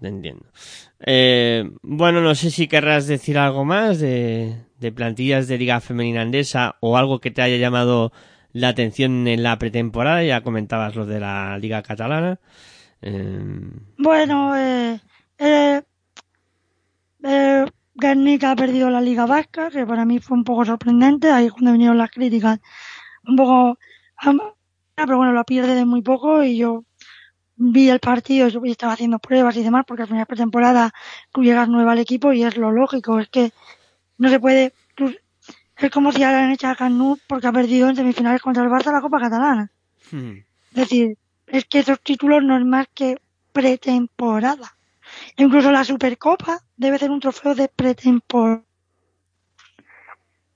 te 0.00 0.08
entiendo. 0.08 0.44
Eh, 1.00 1.70
bueno, 1.82 2.20
no 2.20 2.34
sé 2.34 2.50
si 2.50 2.68
querrás 2.68 3.06
decir 3.06 3.36
algo 3.38 3.64
más 3.64 3.98
de, 3.98 4.64
de 4.82 4.92
plantillas 4.92 5.48
de 5.48 5.56
Liga 5.56 5.80
Femenina 5.80 6.20
Andesa 6.20 6.76
o 6.80 6.98
algo 6.98 7.20
que 7.20 7.30
te 7.30 7.40
haya 7.40 7.56
llamado 7.56 8.12
la 8.52 8.68
atención 8.68 9.26
en 9.26 9.42
la 9.42 9.58
pretemporada. 9.58 10.22
Ya 10.22 10.42
comentabas 10.42 10.94
lo 10.94 11.06
de 11.06 11.20
la 11.20 11.56
Liga 11.58 11.82
Catalana. 11.82 12.40
Eh, 13.00 13.40
bueno, 13.96 14.56
eh, 14.56 15.00
eh, 15.38 15.82
eh, 17.24 17.66
ha 18.44 18.56
perdido 18.56 18.90
la 18.90 19.00
Liga 19.00 19.26
Vasca, 19.26 19.70
que 19.70 19.86
para 19.86 20.04
mí 20.04 20.18
fue 20.18 20.36
un 20.36 20.44
poco 20.44 20.64
sorprendente, 20.64 21.30
ahí 21.30 21.48
cuando 21.48 21.72
vinieron 21.72 21.98
las 21.98 22.10
críticas, 22.10 22.60
un 23.26 23.36
poco, 23.36 23.78
pero 24.94 25.16
bueno, 25.16 25.32
lo 25.32 25.44
pierde 25.44 25.74
de 25.74 25.84
muy 25.84 26.02
poco 26.02 26.42
y 26.42 26.56
yo 26.56 26.84
vi 27.56 27.88
el 27.88 28.00
partido, 28.00 28.48
yo 28.48 28.60
estaba 28.64 28.94
haciendo 28.94 29.18
pruebas 29.18 29.56
y 29.56 29.62
demás, 29.62 29.84
porque 29.86 30.02
al 30.02 30.08
final 30.08 30.26
pretemporada 30.26 30.92
llegas 31.36 31.68
nueva 31.68 31.92
al 31.92 31.98
equipo 31.98 32.32
y 32.32 32.42
es 32.42 32.56
lo 32.56 32.72
lógico, 32.72 33.18
es 33.18 33.28
que 33.28 33.52
no 34.22 34.28
se 34.28 34.38
puede, 34.38 34.72
es 35.76 35.90
como 35.90 36.12
si 36.12 36.22
ahora 36.22 36.44
han 36.44 36.52
hecho 36.52 36.68
a 36.68 36.76
Canut 36.76 37.18
porque 37.26 37.48
ha 37.48 37.52
perdido 37.52 37.88
en 37.88 37.96
semifinales 37.96 38.40
contra 38.40 38.62
el 38.62 38.70
Barça 38.70 38.92
la 38.92 39.00
Copa 39.00 39.18
Catalana. 39.18 39.68
hmm. 40.12 40.36
Es 40.70 40.76
decir, 40.76 41.18
es 41.48 41.64
que 41.64 41.80
esos 41.80 42.00
títulos 42.00 42.40
no 42.44 42.56
es 42.56 42.64
más 42.64 42.86
que 42.94 43.16
pretemporada. 43.52 44.76
Incluso 45.36 45.72
la 45.72 45.82
Supercopa 45.82 46.60
debe 46.76 47.00
ser 47.00 47.10
un 47.10 47.18
trofeo 47.18 47.56
de 47.56 47.66
pretemporada. 47.66 48.62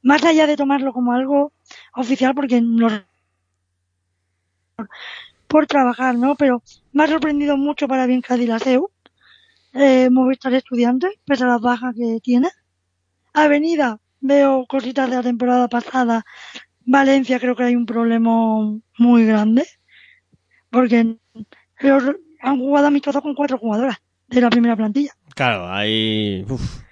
Más 0.01 0.23
allá 0.23 0.47
de 0.47 0.57
tomarlo 0.57 0.93
como 0.93 1.13
algo 1.13 1.53
oficial, 1.93 2.37
porque 2.37 2.61
nos 2.61 3.03
por 5.49 5.67
trabajar, 5.67 6.15
¿no? 6.15 6.37
Pero 6.37 6.63
me 6.93 7.03
ha 7.03 7.09
sorprendido 7.09 7.57
mucho 7.57 7.89
para 7.89 8.07
bien 8.07 8.21
Cádiz 8.21 8.49
la 8.49 8.61
SEU. 8.61 8.91
Eh, 9.73 10.09
Movistar 10.09 10.55
Estudiantes, 10.55 11.15
pese 11.25 11.43
a 11.43 11.49
las 11.49 11.61
bajas 11.61 11.97
que 11.97 12.21
tiene. 12.23 12.49
Avenida, 13.37 14.01
veo 14.21 14.65
cositas 14.67 15.11
de 15.11 15.17
la 15.17 15.23
temporada 15.23 15.69
pasada. 15.69 16.25
Valencia 16.85 17.39
creo 17.39 17.55
que 17.55 17.65
hay 17.65 17.77
un 17.77 17.85
problema 17.87 18.33
muy 18.99 19.27
grande. 19.27 19.67
Porque 20.71 21.17
han 22.41 22.59
jugado 22.59 22.87
amistosos 22.87 23.23
con 23.23 23.35
cuatro 23.35 23.59
jugadoras 23.59 23.99
de 24.29 24.41
la 24.41 24.51
primera 24.51 24.75
plantilla. 24.77 25.13
Claro, 25.35 25.69
hay... 25.71 26.45
uf. 26.49 26.83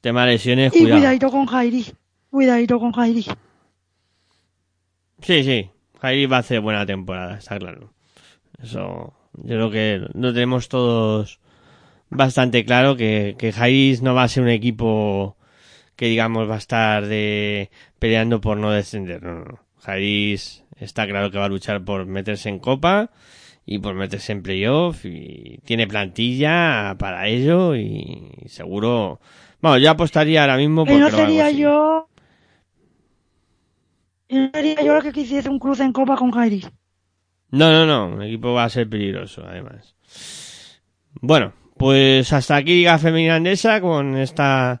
Tema 0.00 0.26
lesiones, 0.26 0.74
Y 0.74 0.80
cuidado. 0.80 0.98
cuidadito 1.00 1.30
con 1.30 1.46
Jairi. 1.46 1.86
Cuidadito 2.30 2.78
con 2.78 2.92
Jairi. 2.92 3.26
Sí, 5.20 5.44
sí. 5.44 5.70
Jairi 6.00 6.26
va 6.26 6.36
a 6.38 6.40
hacer 6.40 6.60
buena 6.60 6.84
temporada, 6.84 7.38
está 7.38 7.58
claro. 7.58 7.92
Eso, 8.62 9.14
yo 9.34 9.54
creo 9.56 9.70
que 9.70 10.06
lo 10.14 10.32
tenemos 10.34 10.68
todos 10.68 11.40
bastante 12.14 12.64
claro 12.64 12.96
que, 12.96 13.36
que 13.38 13.52
Jairi 13.52 13.98
no 14.02 14.14
va 14.14 14.24
a 14.24 14.28
ser 14.28 14.42
un 14.42 14.48
equipo 14.48 15.36
que 15.96 16.06
digamos 16.06 16.48
va 16.48 16.56
a 16.56 16.58
estar 16.58 17.06
de 17.06 17.70
peleando 17.98 18.40
por 18.40 18.56
no 18.56 18.70
descender. 18.70 19.22
No, 19.22 19.44
no. 19.44 19.60
Jaris 19.80 20.64
está 20.76 21.06
claro 21.06 21.30
que 21.30 21.38
va 21.38 21.44
a 21.44 21.48
luchar 21.48 21.84
por 21.84 22.06
meterse 22.06 22.48
en 22.48 22.58
copa 22.58 23.10
y 23.66 23.78
por 23.78 23.94
meterse 23.94 24.32
en 24.32 24.42
playoff 24.42 25.04
y 25.04 25.58
tiene 25.64 25.86
plantilla 25.86 26.96
para 26.98 27.28
ello 27.28 27.74
y 27.76 28.30
seguro, 28.46 29.20
bueno, 29.60 29.78
yo 29.78 29.90
apostaría 29.90 30.42
ahora 30.42 30.56
mismo 30.56 30.84
porque 30.84 31.00
no 31.00 31.10
sería 31.10 31.50
yo. 31.50 32.08
No 34.28 34.50
sería 34.52 34.82
yo 34.82 34.94
lo 34.94 35.02
que 35.02 35.12
quisiese 35.12 35.48
un 35.48 35.58
cruce 35.58 35.84
en 35.84 35.92
copa 35.92 36.16
con 36.16 36.30
Jairi. 36.30 36.66
No, 37.50 37.70
no, 37.70 37.86
no. 37.86 38.20
El 38.20 38.28
equipo 38.28 38.52
va 38.52 38.64
a 38.64 38.68
ser 38.68 38.88
peligroso, 38.88 39.44
además. 39.46 39.96
Bueno, 41.20 41.52
pues 41.76 42.32
hasta 42.32 42.56
aquí 42.56 42.74
Liga 42.74 42.98
Femenina 42.98 43.36
Andesa 43.36 43.80
con 43.80 44.16
esta 44.16 44.80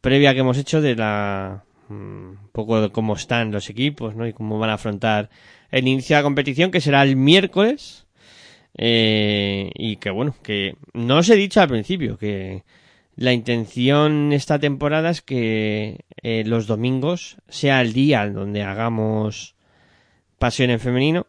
previa 0.00 0.34
que 0.34 0.40
hemos 0.40 0.58
hecho 0.58 0.80
de 0.80 0.94
la 0.94 1.64
mm, 1.88 1.92
un 1.94 2.48
poco 2.52 2.80
de 2.80 2.90
cómo 2.90 3.14
están 3.14 3.52
los 3.52 3.70
equipos, 3.70 4.14
¿no? 4.14 4.26
Y 4.26 4.32
cómo 4.32 4.58
van 4.58 4.70
a 4.70 4.74
afrontar 4.74 5.30
el 5.70 5.88
inicio 5.88 6.16
de 6.16 6.20
la 6.20 6.24
competición 6.24 6.70
que 6.70 6.80
será 6.80 7.02
el 7.02 7.16
miércoles. 7.16 8.06
Eh, 8.78 9.70
y 9.74 9.96
que 9.96 10.10
bueno, 10.10 10.34
que 10.42 10.76
no 10.92 11.18
os 11.18 11.30
he 11.30 11.36
dicho 11.36 11.62
al 11.62 11.68
principio 11.68 12.18
que 12.18 12.62
la 13.16 13.32
intención 13.32 14.34
esta 14.34 14.58
temporada 14.58 15.08
es 15.08 15.22
que 15.22 16.04
eh, 16.22 16.44
los 16.44 16.66
domingos 16.66 17.38
sea 17.48 17.80
el 17.80 17.94
día 17.94 18.28
donde 18.28 18.62
hagamos 18.62 19.54
pasión 20.38 20.70
en 20.70 20.80
femenino. 20.80 21.26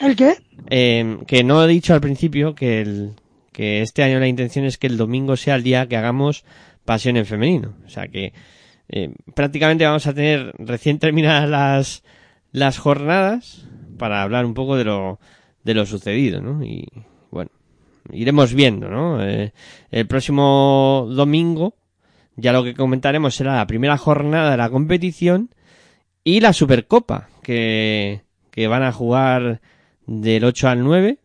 ¿El 0.00 0.16
qué? 0.16 0.34
Eh, 0.70 1.18
que 1.26 1.44
no 1.44 1.64
he 1.64 1.68
dicho 1.68 1.94
al 1.94 2.00
principio 2.00 2.54
que, 2.56 2.80
el, 2.80 3.12
que 3.58 3.82
este 3.82 4.04
año 4.04 4.20
la 4.20 4.28
intención 4.28 4.64
es 4.66 4.78
que 4.78 4.86
el 4.86 4.96
domingo 4.96 5.36
sea 5.36 5.56
el 5.56 5.64
día 5.64 5.88
que 5.88 5.96
hagamos 5.96 6.44
pasión 6.84 7.16
en 7.16 7.26
femenino. 7.26 7.74
O 7.84 7.90
sea 7.90 8.06
que 8.06 8.32
eh, 8.88 9.10
prácticamente 9.34 9.84
vamos 9.84 10.06
a 10.06 10.14
tener 10.14 10.52
recién 10.58 11.00
terminadas 11.00 11.50
las, 11.50 12.04
las 12.52 12.78
jornadas 12.78 13.66
para 13.98 14.22
hablar 14.22 14.46
un 14.46 14.54
poco 14.54 14.76
de 14.76 14.84
lo, 14.84 15.18
de 15.64 15.74
lo 15.74 15.86
sucedido, 15.86 16.40
¿no? 16.40 16.62
Y 16.62 16.86
bueno, 17.32 17.50
iremos 18.12 18.54
viendo, 18.54 18.88
¿no? 18.90 19.26
Eh, 19.26 19.52
el 19.90 20.06
próximo 20.06 21.08
domingo 21.10 21.74
ya 22.36 22.52
lo 22.52 22.62
que 22.62 22.74
comentaremos 22.74 23.34
será 23.34 23.56
la 23.56 23.66
primera 23.66 23.98
jornada 23.98 24.52
de 24.52 24.56
la 24.56 24.70
competición 24.70 25.50
y 26.22 26.38
la 26.38 26.52
Supercopa, 26.52 27.28
que, 27.42 28.20
que 28.52 28.68
van 28.68 28.84
a 28.84 28.92
jugar 28.92 29.60
del 30.06 30.44
8 30.44 30.68
al 30.68 30.84
9 30.84 31.18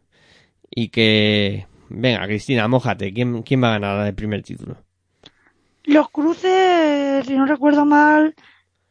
y 0.71 0.87
que... 0.87 1.67
Venga, 1.95 2.25
Cristina, 2.25 2.67
mójate. 2.67 3.13
¿Quién, 3.13 3.43
quién 3.43 3.61
va 3.63 3.69
a 3.69 3.79
ganar 3.79 4.07
el 4.07 4.15
primer 4.15 4.41
título? 4.41 4.77
Los 5.83 6.09
cruces, 6.09 7.25
si 7.25 7.35
no 7.35 7.45
recuerdo 7.45 7.85
mal, 7.85 8.33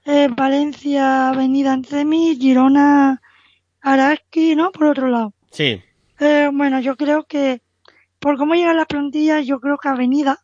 eh, 0.05 0.29
Valencia, 0.35 1.31
Avenida 1.31 1.73
en 1.75 1.85
semi, 1.85 2.37
Girona, 2.39 3.21
Araski, 3.81 4.55
¿no? 4.55 4.71
Por 4.71 4.87
otro 4.87 5.09
lado. 5.09 5.33
Sí. 5.51 5.83
Eh, 6.21 6.49
bueno, 6.53 6.81
yo 6.81 6.97
creo 6.97 7.25
que 7.25 7.63
por 8.21 8.37
cómo 8.37 8.55
llegan 8.55 8.77
las 8.77 8.87
plantillas, 8.87 9.45
yo 9.47 9.59
creo 9.59 9.79
que 9.79 9.89
Avenida 9.89 10.39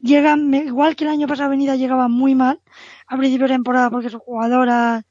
llegan, 0.00 0.50
me- 0.50 0.64
igual 0.64 0.96
que 0.96 1.04
el 1.04 1.10
año 1.10 1.26
pasado 1.26 1.46
Avenida 1.48 1.76
llegaba 1.76 2.08
muy 2.08 2.34
mal 2.34 2.60
a 3.06 3.16
principio 3.16 3.46
de 3.46 3.54
temporada 3.54 3.90
porque 3.90 4.10
sus 4.10 4.20
jugadoras 4.20 5.04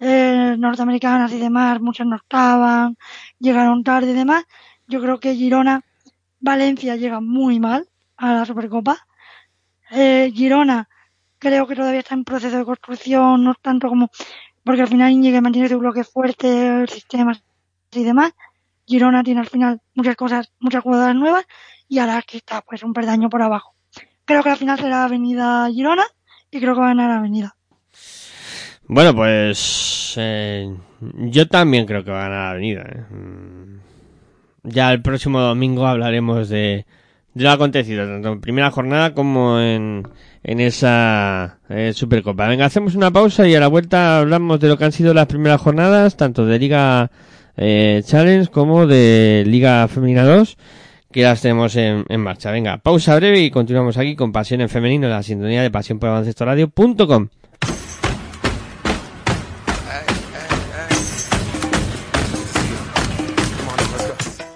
eh, 0.00 0.56
norteamericanas 0.58 1.32
y 1.32 1.38
demás, 1.38 1.80
muchas 1.80 2.06
no 2.06 2.16
estaban, 2.16 2.96
llegaron 3.38 3.84
tarde 3.84 4.10
y 4.10 4.14
demás. 4.14 4.44
Yo 4.86 5.00
creo 5.00 5.18
que 5.18 5.34
Girona, 5.34 5.82
Valencia 6.40 6.96
llega 6.96 7.20
muy 7.20 7.60
mal 7.60 7.88
a 8.16 8.34
la 8.34 8.44
Supercopa. 8.44 9.06
Eh, 9.90 10.30
Girona 10.34 10.88
creo 11.38 11.66
que 11.66 11.76
todavía 11.76 12.00
está 12.00 12.14
en 12.14 12.24
proceso 12.24 12.56
de 12.56 12.64
construcción, 12.64 13.44
no 13.44 13.54
tanto 13.54 13.88
como 13.88 14.10
porque 14.64 14.82
al 14.82 14.88
final 14.88 15.12
Íñigue 15.12 15.40
mantiene 15.40 15.68
su 15.68 15.78
bloque 15.78 16.04
fuerte, 16.04 16.82
el 16.82 16.88
sistema 16.88 17.38
y 17.92 18.02
demás. 18.02 18.32
Girona 18.86 19.22
tiene 19.22 19.40
al 19.40 19.48
final 19.48 19.80
muchas 19.94 20.16
cosas, 20.16 20.52
muchas 20.58 20.82
jugadoras 20.82 21.14
nuevas 21.14 21.44
y 21.88 21.98
ahora 21.98 22.22
que 22.22 22.38
está 22.38 22.62
pues 22.62 22.82
un 22.82 22.92
perdaño 22.92 23.28
por 23.28 23.42
abajo. 23.42 23.74
Creo 24.24 24.42
que 24.42 24.50
al 24.50 24.56
final 24.56 24.78
será 24.78 25.04
Avenida 25.04 25.68
Girona 25.70 26.04
y 26.50 26.60
creo 26.60 26.74
que 26.74 26.80
va 26.80 26.86
a 26.86 26.94
ganar 26.94 27.10
Avenida. 27.10 27.54
Bueno, 28.86 29.14
pues 29.14 30.14
eh, 30.16 30.74
yo 31.00 31.48
también 31.48 31.86
creo 31.86 32.04
que 32.04 32.10
va 32.10 32.24
a 32.24 32.28
ganar 32.28 32.50
Avenida. 32.52 32.82
¿eh? 32.82 33.04
Ya 34.64 34.92
el 34.92 35.02
próximo 35.02 35.40
domingo 35.40 35.86
hablaremos 35.86 36.48
de, 36.48 36.86
de 37.34 37.44
lo 37.44 37.50
acontecido, 37.50 38.06
tanto 38.06 38.32
en 38.32 38.40
primera 38.40 38.70
jornada 38.70 39.12
como 39.12 39.60
en, 39.60 40.08
en 40.42 40.60
esa 40.60 41.58
eh, 41.68 41.92
Supercopa. 41.94 42.48
Venga, 42.48 42.64
hacemos 42.64 42.94
una 42.94 43.10
pausa 43.10 43.46
y 43.46 43.54
a 43.54 43.60
la 43.60 43.68
vuelta 43.68 44.20
hablamos 44.20 44.60
de 44.60 44.68
lo 44.68 44.78
que 44.78 44.84
han 44.86 44.92
sido 44.92 45.12
las 45.12 45.26
primeras 45.26 45.60
jornadas, 45.60 46.16
tanto 46.16 46.46
de 46.46 46.58
Liga 46.58 47.10
eh, 47.58 48.02
Challenge 48.04 48.50
como 48.50 48.86
de 48.86 49.44
Liga 49.46 49.86
Femenina 49.88 50.24
2, 50.24 50.56
que 51.12 51.22
las 51.22 51.42
tenemos 51.42 51.76
en, 51.76 52.06
en 52.08 52.20
marcha. 52.22 52.50
Venga, 52.50 52.78
pausa 52.78 53.16
breve 53.16 53.40
y 53.40 53.50
continuamos 53.50 53.98
aquí 53.98 54.16
con 54.16 54.32
Pasión 54.32 54.62
en 54.62 54.70
Femenino, 54.70 55.08
la 55.08 55.22
sintonía 55.22 55.62
de 55.62 55.70
Pasión 55.70 55.98
por 55.98 56.08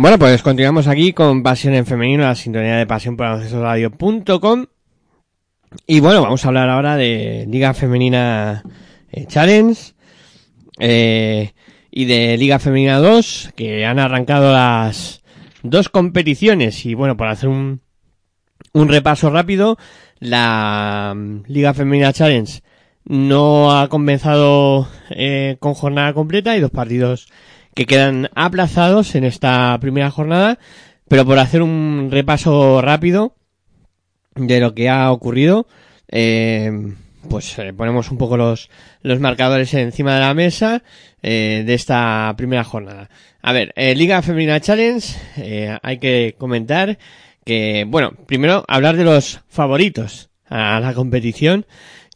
Bueno, 0.00 0.16
pues 0.16 0.44
continuamos 0.44 0.86
aquí 0.86 1.12
con 1.12 1.42
Pasión 1.42 1.74
en 1.74 1.84
Femenino, 1.84 2.22
la 2.22 2.36
sintonía 2.36 2.76
de 2.76 2.86
Pasión 2.86 3.16
por 3.16 3.26
Radio.com. 3.26 4.66
Y 5.88 5.98
bueno, 5.98 6.22
vamos 6.22 6.44
a 6.44 6.48
hablar 6.48 6.70
ahora 6.70 6.94
de 6.94 7.46
Liga 7.50 7.74
Femenina 7.74 8.62
eh, 9.10 9.26
Challenge 9.26 9.76
eh, 10.78 11.50
y 11.90 12.04
de 12.04 12.36
Liga 12.36 12.60
Femenina 12.60 12.98
2, 12.98 13.54
que 13.56 13.84
han 13.86 13.98
arrancado 13.98 14.52
las 14.52 15.24
dos 15.64 15.88
competiciones. 15.88 16.86
Y 16.86 16.94
bueno, 16.94 17.16
por 17.16 17.26
hacer 17.26 17.48
un, 17.48 17.80
un 18.74 18.88
repaso 18.88 19.30
rápido, 19.30 19.78
la 20.20 21.12
mm, 21.16 21.42
Liga 21.48 21.74
Femenina 21.74 22.12
Challenge 22.12 22.62
no 23.04 23.76
ha 23.76 23.88
comenzado 23.88 24.86
eh, 25.10 25.56
con 25.58 25.74
jornada 25.74 26.12
completa 26.12 26.56
y 26.56 26.60
dos 26.60 26.70
partidos 26.70 27.26
que 27.78 27.86
quedan 27.86 28.28
aplazados 28.34 29.14
en 29.14 29.22
esta 29.22 29.78
primera 29.80 30.10
jornada, 30.10 30.58
pero 31.06 31.24
por 31.24 31.38
hacer 31.38 31.62
un 31.62 32.08
repaso 32.10 32.82
rápido 32.82 33.36
de 34.34 34.58
lo 34.58 34.74
que 34.74 34.88
ha 34.88 35.12
ocurrido, 35.12 35.68
eh, 36.08 36.72
pues 37.30 37.56
eh, 37.60 37.72
ponemos 37.72 38.10
un 38.10 38.18
poco 38.18 38.36
los, 38.36 38.68
los 39.02 39.20
marcadores 39.20 39.72
encima 39.74 40.14
de 40.14 40.20
la 40.22 40.34
mesa 40.34 40.82
eh, 41.22 41.62
de 41.64 41.74
esta 41.74 42.34
primera 42.36 42.64
jornada. 42.64 43.10
A 43.42 43.52
ver, 43.52 43.72
eh, 43.76 43.94
Liga 43.94 44.22
Femenina 44.22 44.58
Challenge, 44.58 45.16
eh, 45.36 45.78
hay 45.80 45.98
que 45.98 46.34
comentar 46.36 46.98
que, 47.44 47.84
bueno, 47.86 48.10
primero 48.26 48.64
hablar 48.66 48.96
de 48.96 49.04
los 49.04 49.42
favoritos 49.46 50.30
a 50.48 50.80
la 50.80 50.94
competición, 50.94 51.64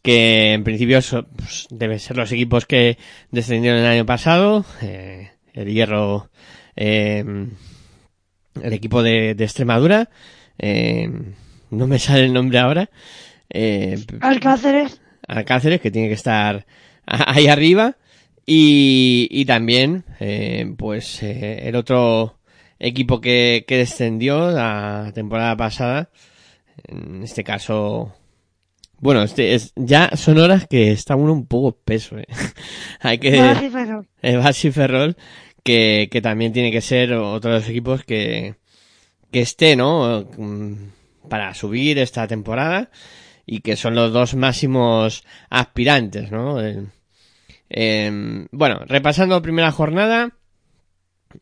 que 0.01 0.51
en 0.51 0.65
principio 0.65 0.99
pues, 1.37 1.67
deben 1.69 2.01
ser 2.01 2.17
los 2.17 2.33
equipos 2.33 2.65
que 2.65 2.97
descendieron 3.31 3.79
el 3.79 3.85
año 3.85 4.05
pasado, 4.05 4.65
el 5.53 5.71
Hierro, 5.71 6.29
eh, 6.75 7.23
el 8.61 8.73
equipo 8.73 9.01
de, 9.03 9.35
de 9.35 9.43
Extremadura, 9.43 10.09
eh, 10.59 11.09
no 11.69 11.87
me 11.87 11.99
sale 11.99 12.25
el 12.25 12.33
nombre 12.33 12.59
ahora, 12.59 12.89
eh, 13.49 14.03
Alcáceres, 14.21 14.99
Alcáceres, 15.27 15.79
que 15.79 15.91
tiene 15.91 16.07
que 16.07 16.15
estar 16.15 16.65
ahí 17.05 17.47
arriba. 17.47 17.97
Y, 18.45 19.29
y 19.31 19.45
también, 19.45 20.03
eh, 20.19 20.73
pues, 20.77 21.23
eh, 21.23 21.67
el 21.67 21.77
otro 21.77 22.39
equipo 22.77 23.21
que, 23.21 23.63
que 23.65 23.77
descendió 23.77 24.51
la 24.51 25.11
temporada 25.15 25.55
pasada. 25.55 26.09
En 26.87 27.23
este 27.23 27.43
caso, 27.45 28.13
bueno, 29.03 29.21
este 29.21 29.53
es, 29.53 29.73
ya 29.75 30.11
son 30.15 30.37
horas 30.37 30.65
que 30.65 30.93
está 30.93 31.17
uno 31.17 31.33
un 31.33 31.45
poco 31.45 31.77
espeso, 31.77 32.17
eh. 32.17 32.25
Hay 33.01 33.17
que, 33.17 33.35
y 33.35 33.69
Ferrol. 33.69 34.07
Baxi 34.21 34.71
Ferrol, 34.71 35.17
que, 35.61 36.07
que 36.09 36.21
también 36.21 36.53
tiene 36.53 36.71
que 36.71 36.79
ser 36.79 37.11
otro 37.11 37.51
de 37.51 37.59
los 37.59 37.67
equipos 37.67 38.05
que, 38.05 38.55
que 39.29 39.41
esté, 39.41 39.75
¿no? 39.75 40.25
Mm, 40.37 40.75
Para 41.27 41.53
subir 41.53 41.99
esta 41.99 42.27
temporada 42.27 42.91
y 43.45 43.59
que 43.59 43.75
son 43.75 43.93
los 43.93 44.13
dos 44.13 44.35
máximos 44.35 45.25
aspirantes, 45.49 46.31
¿no? 46.31 46.61
Em, 47.69 48.47
bueno, 48.51 48.85
repasando 48.87 49.41
primera 49.41 49.73
jornada, 49.73 50.31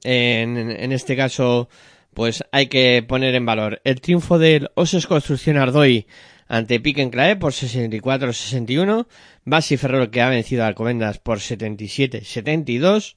en, 0.03 0.57
en 0.57 0.91
este 0.91 1.15
caso, 1.15 1.69
pues 2.15 2.43
hay 2.51 2.65
que 2.67 3.05
poner 3.07 3.35
en 3.35 3.45
valor 3.45 3.81
el 3.83 4.01
triunfo 4.01 4.39
del 4.39 4.71
Osos 4.73 5.05
Construcción 5.05 5.57
Ardoy 5.57 6.07
ante 6.51 6.81
Piquen 6.81 7.11
Clae 7.11 7.37
por 7.37 7.53
64-61, 7.53 9.07
Basi 9.45 9.77
Ferrol 9.77 10.11
que 10.11 10.21
ha 10.21 10.27
vencido 10.27 10.65
a 10.65 10.67
Alcobendas 10.67 11.17
por 11.17 11.37
77-72, 11.37 13.15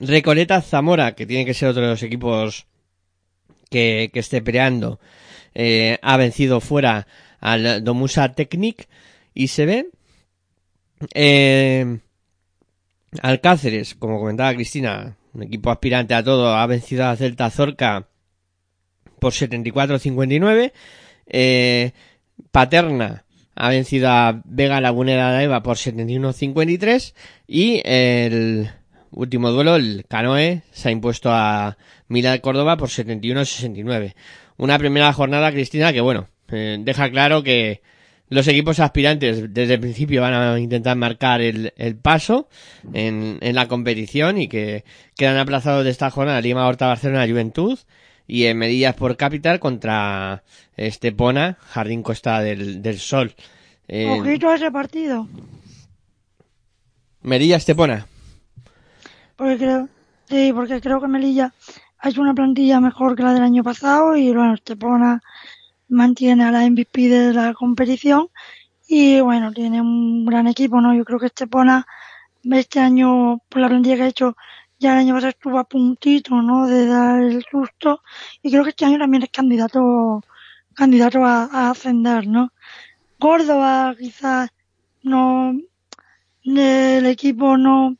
Recoleta 0.00 0.62
Zamora, 0.62 1.14
que 1.14 1.26
tiene 1.26 1.44
que 1.44 1.52
ser 1.52 1.68
otro 1.68 1.82
de 1.82 1.88
los 1.88 2.02
equipos 2.02 2.66
que, 3.68 4.08
que 4.14 4.20
esté 4.20 4.40
peleando, 4.40 4.98
eh, 5.54 5.98
ha 6.00 6.16
vencido 6.16 6.62
fuera 6.62 7.06
al 7.38 7.84
Domusa 7.84 8.32
Technic 8.32 8.88
y 9.34 9.48
se 9.48 9.66
ve 9.66 9.90
eh, 11.12 11.98
Alcáceres, 13.20 13.94
como 13.94 14.20
comentaba 14.20 14.54
Cristina, 14.54 15.18
un 15.34 15.42
equipo 15.42 15.70
aspirante 15.70 16.14
a 16.14 16.24
todo, 16.24 16.54
ha 16.56 16.66
vencido 16.66 17.04
a 17.04 17.16
Celta 17.16 17.50
Zorca 17.50 18.08
por 19.18 19.34
74-59. 19.34 20.72
Eh, 21.26 21.92
Paterna 22.50 23.24
ha 23.54 23.70
vencido 23.70 24.08
a 24.10 24.40
Vega 24.44 24.80
Lagunera 24.80 25.32
de 25.32 25.44
Eva 25.44 25.62
por 25.62 25.76
71-53. 25.76 27.14
Y 27.46 27.82
el 27.84 28.70
último 29.10 29.50
duelo, 29.50 29.76
el 29.76 30.04
Canoe, 30.08 30.62
se 30.72 30.88
ha 30.88 30.92
impuesto 30.92 31.30
a 31.32 31.76
Milán 32.08 32.38
Córdoba 32.38 32.76
por 32.76 32.90
71-69. 32.90 34.14
Una 34.58 34.78
primera 34.78 35.12
jornada, 35.12 35.50
Cristina, 35.52 35.92
que 35.92 36.00
bueno, 36.00 36.28
eh, 36.50 36.76
deja 36.80 37.10
claro 37.10 37.42
que 37.42 37.80
los 38.28 38.48
equipos 38.48 38.80
aspirantes 38.80 39.52
desde 39.54 39.74
el 39.74 39.80
principio 39.80 40.20
van 40.20 40.34
a 40.34 40.58
intentar 40.58 40.96
marcar 40.96 41.40
el, 41.40 41.72
paso 42.02 42.48
en, 42.92 43.38
en 43.40 43.54
la 43.54 43.68
competición 43.68 44.38
y 44.38 44.48
que 44.48 44.84
quedan 45.16 45.36
aplazados 45.36 45.84
de 45.84 45.90
esta 45.90 46.10
jornada 46.10 46.40
Lima 46.40 46.66
Horta 46.66 46.88
Barcelona 46.88 47.28
Juventud 47.28 47.78
y 48.26 48.46
en 48.46 48.58
Medillas 48.58 48.94
por 48.94 49.16
Capital 49.16 49.60
contra 49.60 50.42
Estepona 50.76 51.58
Jardín 51.60 52.02
Costa 52.02 52.40
del, 52.40 52.82
del 52.82 52.98
Sol. 52.98 53.34
Eh, 53.88 54.08
Ojito 54.08 54.48
a 54.48 54.56
ese 54.56 54.70
partido. 54.70 55.28
Medilla 57.22 57.56
Estepona. 57.56 58.06
Porque 59.36 59.58
creo, 59.58 59.88
sí, 60.28 60.52
porque 60.52 60.80
creo 60.80 61.00
que 61.00 61.08
Melilla 61.08 61.52
ha 61.98 62.08
hecho 62.08 62.20
una 62.20 62.34
plantilla 62.34 62.80
mejor 62.80 63.16
que 63.16 63.22
la 63.22 63.34
del 63.34 63.42
año 63.42 63.62
pasado 63.62 64.16
y 64.16 64.32
bueno, 64.32 64.54
Estepona 64.54 65.22
mantiene 65.88 66.44
a 66.44 66.50
la 66.50 66.68
MVP 66.68 67.08
de 67.08 67.32
la 67.32 67.52
competición 67.54 68.28
y 68.88 69.20
bueno, 69.20 69.52
tiene 69.52 69.80
un 69.80 70.24
gran 70.24 70.46
equipo, 70.46 70.80
¿no? 70.80 70.94
Yo 70.94 71.04
creo 71.04 71.18
que 71.18 71.26
Estepona 71.26 71.86
este 72.44 72.80
año, 72.80 73.40
por 73.48 73.60
la 73.60 73.68
plantilla 73.68 73.96
que 73.96 74.02
ha 74.02 74.08
hecho, 74.08 74.36
el 74.92 74.98
año 74.98 75.14
pasado 75.14 75.30
estuvo 75.30 75.58
a 75.58 75.64
puntito, 75.64 76.40
¿no? 76.42 76.66
De 76.66 76.86
dar 76.86 77.22
el 77.22 77.44
susto 77.50 78.02
y 78.42 78.50
creo 78.50 78.64
que 78.64 78.70
este 78.70 78.84
año 78.84 78.98
también 78.98 79.22
es 79.22 79.30
candidato, 79.30 80.22
candidato 80.74 81.24
a, 81.24 81.70
ascender, 81.70 82.26
¿no? 82.26 82.52
Córdoba 83.18 83.94
quizás 83.98 84.50
no, 85.02 85.54
el 86.44 87.06
equipo 87.06 87.56
no, 87.56 87.96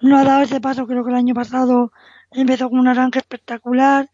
no 0.00 0.18
ha 0.18 0.24
dado 0.24 0.42
ese 0.42 0.60
paso, 0.60 0.86
creo 0.86 1.04
que 1.04 1.10
el 1.10 1.16
año 1.16 1.34
pasado 1.34 1.92
empezó 2.30 2.68
con 2.68 2.80
un 2.80 2.88
arranque 2.88 3.18
espectacular, 3.18 4.10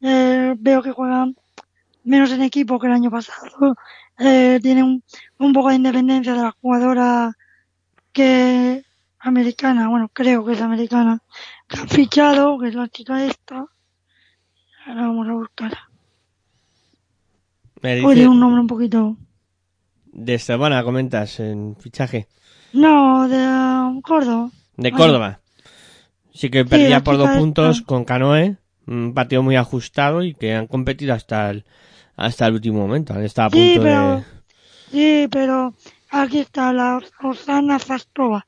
eh, 0.00 0.54
veo 0.58 0.82
que 0.82 0.92
juegan 0.92 1.36
menos 2.04 2.32
en 2.32 2.42
equipo 2.42 2.78
que 2.78 2.86
el 2.86 2.92
año 2.94 3.10
pasado, 3.10 3.76
eh, 4.18 4.58
tiene 4.62 4.82
un, 4.82 5.02
un 5.38 5.52
poco 5.52 5.70
de 5.70 5.76
independencia 5.76 6.34
de 6.34 6.42
la 6.42 6.56
jugadora 6.60 7.36
que 8.12 8.84
americana, 9.22 9.88
bueno, 9.88 10.08
creo 10.12 10.44
que 10.44 10.52
es 10.52 10.60
americana, 10.60 11.20
que 11.68 11.80
han 11.80 11.88
fichado, 11.88 12.58
que 12.58 12.68
es 12.68 12.74
la 12.74 12.88
chica 12.88 13.24
esta, 13.24 13.66
ahora 14.86 15.02
vamos 15.02 15.28
a 15.28 15.32
buscar, 15.32 15.78
Me 17.82 18.04
Oye, 18.04 18.14
dice 18.16 18.28
un 18.28 18.40
nombre 18.40 18.60
un 18.60 18.66
poquito, 18.66 19.16
de 20.12 20.34
Estepona, 20.34 20.84
comentas 20.84 21.40
en 21.40 21.76
fichaje. 21.76 22.28
no, 22.72 23.28
de 23.28 23.38
um, 23.38 24.00
Córdoba, 24.02 24.50
De. 24.76 24.92
Córdoba. 24.92 25.40
Sí 26.34 26.50
que 26.50 26.64
perdía 26.64 27.02
por 27.04 27.16
dos 27.18 27.28
esta. 27.28 27.38
puntos 27.38 27.82
con 27.82 28.04
Canoe. 28.04 28.56
Un 28.86 29.14
partido 29.14 29.42
muy 29.42 29.54
ajustado 29.56 30.22
y 30.24 30.34
que 30.34 30.54
han 30.54 30.66
competido 30.66 31.14
hasta 31.14 31.50
el, 31.50 31.64
hasta 32.16 32.46
el 32.46 32.54
último 32.54 32.80
momento. 32.80 33.12
Han 33.14 33.22
estado 33.24 33.48
a 33.48 33.50
Sí, 33.50 33.74
punto 33.74 33.82
pero, 33.82 34.16
de... 34.16 34.24
sí, 34.90 35.28
pero 35.30 35.74
aquí 36.10 36.38
está 36.40 36.72
la 36.72 37.00
Osana 37.22 37.78
Fastova. 37.78 38.44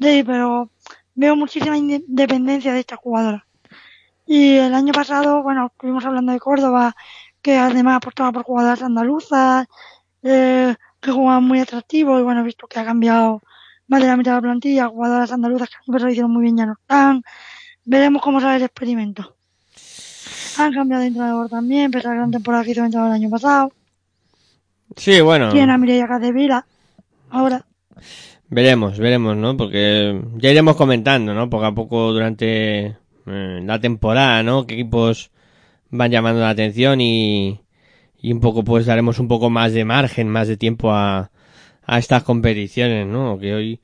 Sí, 0.00 0.22
pero 0.24 0.70
veo 1.14 1.36
muchísima 1.36 1.76
independencia 1.76 2.72
de 2.72 2.80
esta 2.80 2.96
jugadora. 2.96 3.46
Y 4.26 4.56
el 4.56 4.74
año 4.74 4.92
pasado, 4.92 5.42
bueno, 5.42 5.66
estuvimos 5.66 6.04
hablando 6.04 6.32
de 6.32 6.40
Córdoba, 6.40 6.94
que 7.42 7.56
además 7.56 7.96
apostaba 7.96 8.32
por 8.32 8.44
jugadoras 8.44 8.82
andaluzas, 8.82 9.66
eh, 10.22 10.74
que 11.00 11.10
jugaban 11.10 11.44
muy 11.44 11.60
atractivo, 11.60 12.18
y 12.18 12.22
bueno, 12.22 12.40
he 12.40 12.44
visto 12.44 12.66
que 12.66 12.78
ha 12.78 12.84
cambiado 12.84 13.42
más 13.88 14.00
de 14.00 14.06
la 14.06 14.16
mitad 14.16 14.32
de 14.32 14.36
la 14.36 14.42
plantilla, 14.42 14.88
jugadoras 14.88 15.32
andaluzas 15.32 15.68
que 15.68 15.76
año 15.76 15.92
pasado 15.92 16.10
hicieron 16.10 16.30
muy 16.30 16.42
bien 16.42 16.56
ya 16.56 16.66
no 16.66 16.74
están. 16.80 17.22
Veremos 17.84 18.22
cómo 18.22 18.40
sale 18.40 18.56
el 18.56 18.62
experimento. 18.62 19.34
Han 20.58 20.72
cambiado 20.72 21.00
de 21.00 21.08
entrenador 21.08 21.48
también, 21.48 21.90
pese 21.90 22.06
a 22.06 22.10
la 22.10 22.16
gran 22.16 22.30
temporada 22.30 22.64
que 22.64 22.70
hizo 22.70 22.80
el 22.80 22.86
entrenador 22.86 23.16
el 23.16 23.22
año 23.22 23.30
pasado. 23.30 23.72
Sí, 24.96 25.20
bueno. 25.20 25.50
Tiene 25.50 25.72
a 25.72 25.78
Mireia 25.78 26.06
Capdevila. 26.06 26.64
Ahora, 27.30 27.64
Veremos, 28.50 28.98
veremos, 28.98 29.36
¿no? 29.36 29.56
Porque 29.56 30.20
ya 30.38 30.50
iremos 30.50 30.74
comentando, 30.74 31.32
¿no? 31.34 31.48
Poco 31.48 31.66
a 31.66 31.74
poco 31.74 32.12
durante 32.12 32.96
eh, 33.26 33.60
la 33.64 33.80
temporada, 33.80 34.42
¿no? 34.42 34.66
Qué 34.66 34.74
equipos 34.74 35.30
van 35.90 36.10
llamando 36.10 36.40
la 36.40 36.50
atención 36.50 37.00
y, 37.00 37.60
y 38.20 38.32
un 38.32 38.40
poco 38.40 38.64
pues 38.64 38.86
daremos 38.86 39.20
un 39.20 39.28
poco 39.28 39.50
más 39.50 39.72
de 39.72 39.84
margen, 39.84 40.28
más 40.28 40.48
de 40.48 40.56
tiempo 40.56 40.92
a, 40.92 41.30
a 41.84 41.98
estas 41.98 42.24
competiciones, 42.24 43.06
¿no? 43.06 43.38
Que 43.38 43.54
hoy 43.54 43.80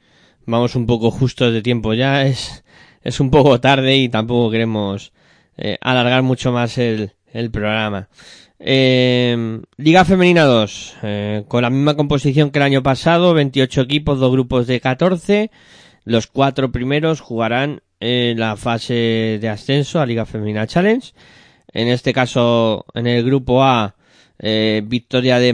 vamos 0.46 0.74
un 0.74 0.86
poco 0.86 1.12
justos 1.12 1.52
de 1.52 1.62
tiempo 1.62 1.94
ya, 1.94 2.26
es, 2.26 2.64
es 3.02 3.20
un 3.20 3.30
poco 3.30 3.60
tarde 3.60 3.96
y 3.96 4.08
tampoco 4.08 4.50
queremos 4.50 5.12
eh, 5.56 5.78
alargar 5.80 6.24
mucho 6.24 6.50
más 6.50 6.76
el, 6.78 7.12
el 7.32 7.52
programa. 7.52 8.08
Eh, 8.58 9.60
Liga 9.76 10.04
Femenina 10.04 10.44
2, 10.44 10.96
eh, 11.02 11.44
con 11.48 11.62
la 11.62 11.70
misma 11.70 11.94
composición 11.96 12.50
que 12.50 12.58
el 12.58 12.64
año 12.64 12.82
pasado, 12.82 13.34
28 13.34 13.82
equipos, 13.82 14.18
dos 14.18 14.32
grupos 14.32 14.66
de 14.66 14.80
14. 14.80 15.50
Los 16.04 16.26
cuatro 16.26 16.72
primeros 16.72 17.20
jugarán 17.20 17.82
en 18.00 18.38
la 18.38 18.56
fase 18.56 19.38
de 19.40 19.48
ascenso 19.48 20.00
a 20.00 20.06
Liga 20.06 20.26
Femenina 20.26 20.66
Challenge. 20.66 21.12
En 21.72 21.88
este 21.88 22.12
caso, 22.12 22.86
en 22.94 23.06
el 23.06 23.24
grupo 23.24 23.62
A, 23.62 23.96
eh, 24.38 24.82
victoria 24.84 25.38
de, 25.38 25.52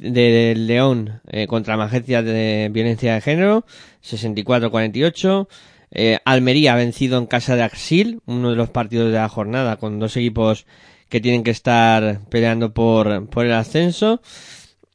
de 0.00 0.54
León 0.56 1.20
eh, 1.28 1.46
contra 1.46 1.76
Magencia 1.76 2.22
de 2.22 2.68
Violencia 2.72 3.14
de 3.14 3.20
Género, 3.20 3.64
64-48. 4.04 5.48
Eh, 5.92 6.18
Almería 6.24 6.76
vencido 6.76 7.18
en 7.18 7.26
casa 7.26 7.56
de 7.56 7.62
Axil, 7.62 8.20
uno 8.26 8.50
de 8.50 8.56
los 8.56 8.70
partidos 8.70 9.10
de 9.10 9.18
la 9.18 9.28
jornada, 9.28 9.76
con 9.76 9.98
dos 9.98 10.16
equipos 10.16 10.66
que 11.10 11.20
tienen 11.20 11.44
que 11.44 11.50
estar 11.50 12.20
peleando 12.30 12.72
por, 12.72 13.28
por 13.28 13.44
el 13.44 13.52
ascenso. 13.52 14.22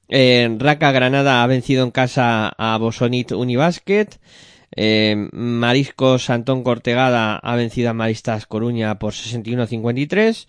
Eh, 0.08 0.56
Raca 0.60 0.92
Granada 0.92 1.44
ha 1.44 1.48
vencido 1.48 1.84
en 1.84 1.92
casa 1.92 2.50
a 2.58 2.78
Bosonit 2.78 3.32
Unibasket. 3.32 4.20
Eh, 4.76 5.30
Mariscos 5.32 6.30
Cortegada 6.64 7.38
ha 7.38 7.56
vencido 7.56 7.90
a 7.90 7.94
Maristas 7.94 8.46
Coruña 8.46 9.00
por 9.00 9.14
61-53. 9.14 10.48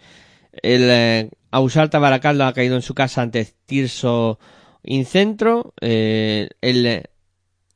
El 0.62 0.82
eh, 0.90 1.30
Ausalta 1.50 1.98
Baracaldo 1.98 2.44
ha 2.44 2.52
caído 2.52 2.76
en 2.76 2.82
su 2.82 2.94
casa 2.94 3.22
ante 3.22 3.46
Tirso 3.66 4.38
Incentro. 4.82 5.74
Eh, 5.80 6.48
el 6.60 7.08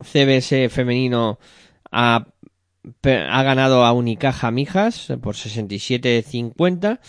CBS 0.01 0.69
femenino 0.71 1.39
ha, 1.91 2.27
ha 3.05 3.43
ganado 3.43 3.85
a 3.85 3.93
Unicaja 3.93 4.51
Mijas 4.51 5.13
por 5.23 5.35
67-50. 5.37 7.01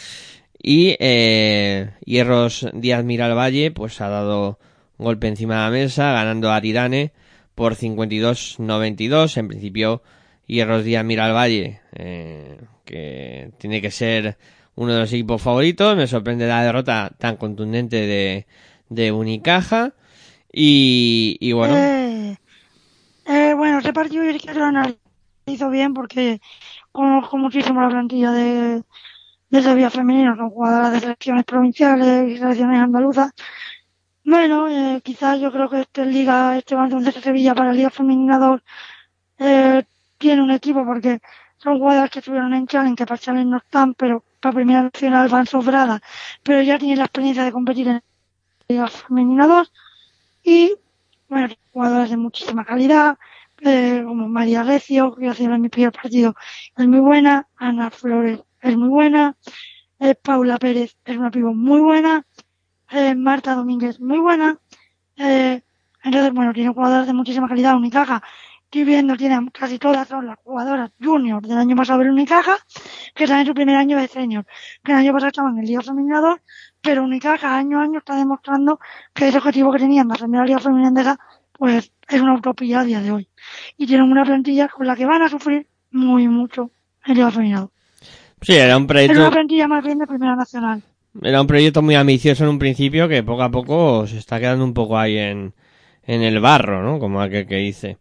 Y 0.62 0.96
eh, 1.00 1.92
Hierros 2.06 2.68
Díaz 2.74 3.04
Miralvalle 3.04 3.72
pues 3.72 4.00
ha 4.02 4.10
dado 4.10 4.60
un 4.98 5.06
golpe 5.06 5.28
encima 5.28 5.56
de 5.56 5.62
la 5.62 5.72
mesa 5.72 6.12
ganando 6.12 6.52
a 6.52 6.58
Aridane 6.58 7.12
por 7.56 7.76
52-92. 7.76 9.38
En 9.38 9.48
principio 9.48 10.04
Hierros 10.46 10.84
Díaz 10.84 11.04
Miralvalle 11.04 11.82
eh, 11.94 12.60
que 12.86 13.52
tiene 13.58 13.82
que 13.82 13.92
ser 13.92 14.38
uno 14.76 14.94
de 14.94 15.00
los 15.00 15.14
equipos 15.14 15.42
favoritos. 15.42 15.98
Me 15.98 16.08
sorprende 16.08 16.48
la 16.48 16.64
derrota 16.64 17.12
tan 17.18 17.38
contundente 17.38 17.96
de, 18.06 18.46
de 18.90 19.12
Unicaja. 19.12 19.94
Y, 20.54 21.38
y 21.40 21.54
bueno, 21.54 21.76
Eh, 21.78 22.38
eh, 23.26 23.54
bueno, 23.56 23.80
ese 23.80 23.94
partido 23.94 24.24
yo 24.24 24.38
creo 24.38 24.96
que 25.46 25.70
bien 25.72 25.94
porque 25.94 26.42
conozco 26.92 27.38
muchísimo 27.38 27.82
la 27.82 27.90
plantilla 27.90 28.32
de, 28.32 28.84
de 29.52 29.61
Sevilla 29.61 29.90
femenino, 29.90 30.36
son 30.36 30.49
jugadoras 30.49 30.94
de 30.94 30.99
selecciones 31.02 31.44
provinciales 31.44 32.32
y 32.32 32.38
selecciones 32.38 32.80
andaluzas. 32.80 33.32
Bueno, 34.23 34.69
eh, 34.69 35.02
quizás 35.03 35.40
yo 35.41 35.52
creo 35.52 35.69
que 35.69 35.82
este 35.82 36.06
Liga, 36.06 36.57
este 36.57 36.76
Baloncesto 36.76 37.19
de 37.19 37.23
Sevilla 37.23 37.53
para 37.53 37.73
Liga 37.73 37.90
Femenina 37.90 38.40
2 38.40 38.61
eh, 39.40 39.84
tiene 40.18 40.41
un 40.41 40.52
equipo 40.52 40.86
porque 40.86 41.19
son 41.57 41.80
jugadoras 41.80 42.10
que 42.10 42.19
estuvieron 42.19 42.53
en 42.53 42.65
Challenge, 42.65 42.95
que 42.95 43.06
para 43.06 43.18
Challenge 43.18 43.49
no 43.49 43.57
están, 43.57 43.94
pero 43.95 44.23
para 44.40 44.56
Primera 44.56 44.84
Nacional 44.84 45.28
van 45.28 45.45
sobradas, 45.45 46.02
pero 46.44 46.61
ya 46.61 46.78
tienen 46.80 46.99
la 46.99 47.06
experiencia 47.06 47.44
de 47.44 47.52
competir 47.52 47.88
en 47.90 48.02
Liga 48.69 48.88
Femenina 48.88 49.48
2 49.48 49.72
y 50.44 50.76
bueno, 51.28 51.49
jugadoras 51.73 52.10
de 52.10 52.18
muchísima 52.18 52.64
calidad, 52.64 53.18
eh, 53.61 54.02
como 54.06 54.28
María 54.30 54.64
Recio, 54.64 55.15
que 55.15 55.28
ha 55.28 55.34
sido 55.34 55.57
mi 55.57 55.69
primer 55.69 55.91
partido, 55.91 56.36
es 56.78 56.88
muy 56.88 56.99
buena, 56.99 57.48
Ana 57.57 57.91
Flores 57.91 58.41
es 58.62 58.78
muy 58.78 58.90
buena, 58.90 59.38
eh, 60.00 60.16
Paula 60.16 60.58
Pérez 60.58 60.98
es 61.06 61.18
una 61.18 61.32
pivo 61.32 61.54
muy 61.54 61.82
buena, 61.82 62.26
eh, 62.92 63.16
Marta 63.16 63.56
Domínguez 63.56 64.00
muy 64.00 64.20
buena, 64.20 64.60
eh, 65.18 65.62
entonces 66.04 66.34
bueno, 66.34 66.54
tiene 66.54 66.74
jugadoras 66.74 67.08
de 67.08 67.14
muchísima 67.14 67.48
calidad, 67.48 67.76
Unicaja, 67.76 68.22
estoy 68.72 68.86
viendo, 68.86 69.18
tiene 69.18 69.38
casi 69.52 69.78
todas 69.80 70.08
son 70.08 70.28
las 70.28 70.38
jugadoras 70.40 70.92
junior 71.02 71.46
del 71.46 71.58
año 71.58 71.76
pasado 71.76 72.00
del 72.00 72.12
Unicaja, 72.12 72.56
que 73.14 73.26
están 73.26 73.42
en 73.42 73.48
su 73.48 73.54
primer 73.54 73.76
año 73.76 73.98
de 73.98 74.08
senior, 74.08 74.46
que 74.84 74.94
el 74.94 75.00
año 75.00 75.14
pasado 75.14 75.28
estaban 75.28 75.54
en 75.54 75.60
el 75.60 75.66
Liga 75.66 75.82
2, 75.84 76.40
pero 76.82 77.04
Unicaja 77.04 77.58
año 77.58 77.80
a 77.80 77.84
año 77.84 78.00
está 78.00 78.16
demostrando 78.16 78.80
que 79.14 79.28
ese 79.28 79.38
objetivo 79.40 79.72
que 79.72 79.80
tenían 79.80 80.08
de 80.08 80.14
ascender 80.14 80.40
a 80.40 80.44
la 80.44 80.48
Liga 80.48 80.60
Femenina 80.60 80.88
Endesa, 80.88 81.20
pues 81.52 81.92
es 82.08 82.22
una 82.22 82.36
utopía 82.36 82.80
a 82.80 82.84
día 82.84 83.02
de 83.02 83.12
hoy. 83.12 83.30
Y 83.78 83.88
tienen 83.88 84.10
una 84.10 84.24
plantilla 84.24 84.68
con 84.70 84.88
la 84.88 84.96
que 84.96 85.06
van 85.06 85.22
a 85.22 85.30
sufrir 85.30 85.68
muy 85.92 86.28
mucho 86.28 86.72
en 87.06 87.16
Liga 87.16 87.30
2. 87.30 87.70
Sí, 88.42 88.54
era 88.54 88.78
un 88.78 88.88
proyecto, 88.88 89.20
una 89.20 89.32
plantilla 89.32 89.68
más 89.68 89.84
bien 89.84 89.98
de 90.00 90.08
Primera 90.08 90.36
Nacional. 90.36 90.82
era 91.22 91.42
un 91.42 91.48
proyecto 91.48 91.82
muy 91.82 91.96
ambicioso 91.96 92.44
en 92.44 92.50
un 92.52 92.60
principio 92.60 93.08
que 93.08 93.24
poco 93.24 93.44
a 93.44 93.52
poco 93.52 94.08
se 94.08 94.18
está 94.18 94.40
quedando 94.40 94.64
un 94.66 94.74
poco 94.74 94.98
ahí 94.98 95.18
en, 95.18 95.54
en 96.04 96.22
el 96.24 96.40
barro, 96.40 96.84
¿no? 96.84 97.00
Como 97.00 97.22
aquel 97.22 97.46
que 97.48 97.56
dice. 97.58 97.98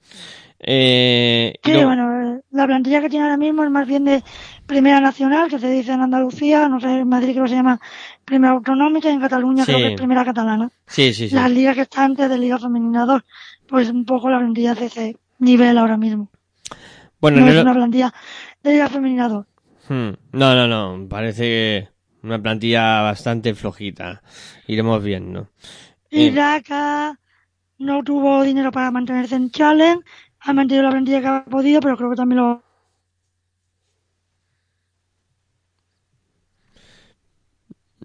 Eh, 0.63 1.55
Sí, 1.65 1.73
bueno, 1.73 2.41
la 2.51 2.67
plantilla 2.67 3.01
que 3.01 3.09
tiene 3.09 3.25
ahora 3.25 3.39
mismo 3.39 3.65
es 3.65 3.71
más 3.71 3.87
bien 3.89 4.05
de 4.05 4.23
Primera 4.67 5.01
Nacional, 5.01 5.49
que 5.49 5.59
se 5.59 5.71
dice 5.71 5.93
en 5.93 6.03
Andalucía, 6.03 6.69
no 6.69 6.79
sé, 6.81 6.99
en 7.01 7.09
Madrid 7.09 7.33
creo 7.33 7.45
que 7.45 7.51
se 7.51 7.57
llama 7.57 7.81
Primera 8.27 8.53
Autonómica 8.53 9.09
y 9.11 9.15
en 9.15 9.21
Cataluña 9.21 9.65
Sí. 9.65 9.73
creo 9.73 9.79
que 9.87 9.95
es 9.95 9.99
Primera 9.99 10.25
Catalana. 10.25 10.71
sí, 10.87 11.15
sí, 11.15 11.29
sí. 11.31 11.35
Las 11.35 11.51
ligas 11.51 11.77
que 11.77 11.83
están 11.83 12.11
antes 12.11 12.29
de 12.29 12.39
Liga 12.39 12.59
Femenina 12.59 13.07
2, 13.07 13.23
pues 13.69 13.89
un 13.91 14.05
poco 14.05 14.29
la 14.29 14.39
plantilla 14.39 14.75
de 14.75 14.87
ese 14.87 15.17
nivel 15.39 15.79
ahora 15.79 15.97
mismo. 15.97 16.29
Bueno, 17.21 17.41
no 17.41 17.47
en 17.49 17.57
es 17.57 17.63
una 17.63 17.75
plantilla 17.75 18.13
de 18.63 18.73
Liga 18.73 18.89
Femenina 18.89 19.29
2. 19.29 19.47
Hmm. 19.91 20.13
No, 20.33 20.55
no, 20.55 20.69
no. 20.69 21.09
Parece 21.09 21.89
una 22.23 22.41
plantilla 22.41 23.03
bastante 23.03 23.55
flojita. 23.55 24.23
Iremos 24.69 25.03
viendo. 25.03 25.51
Y 26.11 26.29
Eh, 26.29 26.33
Raca 26.35 27.19
no 27.79 28.03
tuvo 28.05 28.43
dinero 28.45 28.71
para 28.73 28.91
mantenerse 28.93 29.37
en 29.37 29.51
Challenge, 29.51 30.05
ha 30.41 30.53
mantenido 30.53 30.85
la 30.85 30.91
plantilla 30.93 31.21
que 31.21 31.27
ha 31.27 31.45
podido, 31.45 31.81
pero 31.81 31.97
creo 31.97 32.11
que 32.11 32.17
también 32.17 32.41
lo 32.41 32.63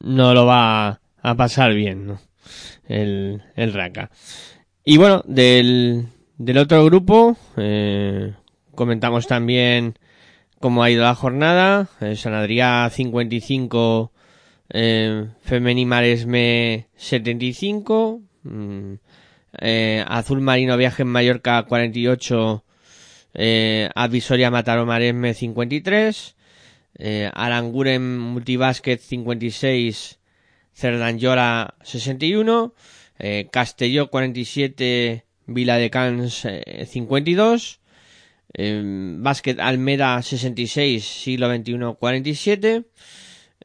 no 0.02 0.34
lo 0.34 0.46
va 0.46 1.00
a 1.22 1.36
pasar 1.36 1.74
bien, 1.74 2.08
¿no? 2.08 2.20
El, 2.88 3.44
el 3.56 3.74
Raka. 3.74 4.12
Y 4.84 4.98
bueno, 4.98 5.24
del, 5.26 6.08
del 6.38 6.58
otro 6.60 6.86
grupo, 6.86 7.38
eh, 7.58 8.34
comentamos 8.76 9.28
también 9.28 9.98
cómo 10.66 10.82
ha 10.82 10.90
ido 10.90 11.04
la 11.04 11.14
jornada. 11.14 11.90
Eh, 12.02 12.16
San 12.16 12.34
Adrià 12.34 12.90
55, 12.90 14.12
eh, 14.70 15.28
Femení 15.44 15.86
Maresme 15.86 16.88
75, 16.96 18.22
mm, 18.42 18.94
eh, 19.62 20.04
Azul 20.08 20.42
Marino 20.42 20.76
Viaje 20.76 21.04
en 21.04 21.10
Mallorca 21.10 21.62
48, 21.68 22.66
eh, 23.36 23.92
Advisoria 23.94 24.50
Mataró 24.50 24.88
Maresme 24.88 25.36
53, 25.36 26.36
eh, 26.98 27.30
Aranguren 27.32 28.18
Multibásquet 28.18 29.00
56, 29.00 30.18
Cerdanyola 30.74 31.76
61, 31.84 32.74
eh, 33.20 33.50
Castelló 33.52 34.10
47, 34.10 35.26
Viladecans 35.46 36.44
eh, 36.46 36.88
52, 36.88 37.82
eh, 38.58 38.82
Básquet 39.18 39.60
Almeda 39.60 40.22
66, 40.22 41.04
siglo 41.04 41.54
XXI 41.54 41.96
47, 42.00 42.86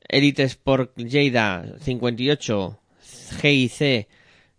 Elite 0.09 0.43
Sport 0.45 0.97
Lleida 0.97 1.65
58, 1.81 2.81
GIC 3.41 4.09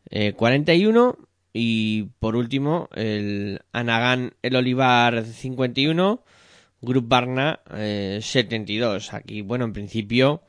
eh, 0.09 0.33
41 0.33 1.17
y 1.53 2.03
por 2.19 2.35
último 2.35 2.89
el 2.93 3.59
Anagán 3.73 4.33
El 4.41 4.55
Olivar 4.55 5.25
51, 5.25 6.23
Grup 6.81 7.07
Barna 7.07 7.59
eh, 7.75 8.19
72. 8.21 9.13
Aquí, 9.13 9.41
bueno, 9.41 9.65
en 9.65 9.73
principio 9.73 10.43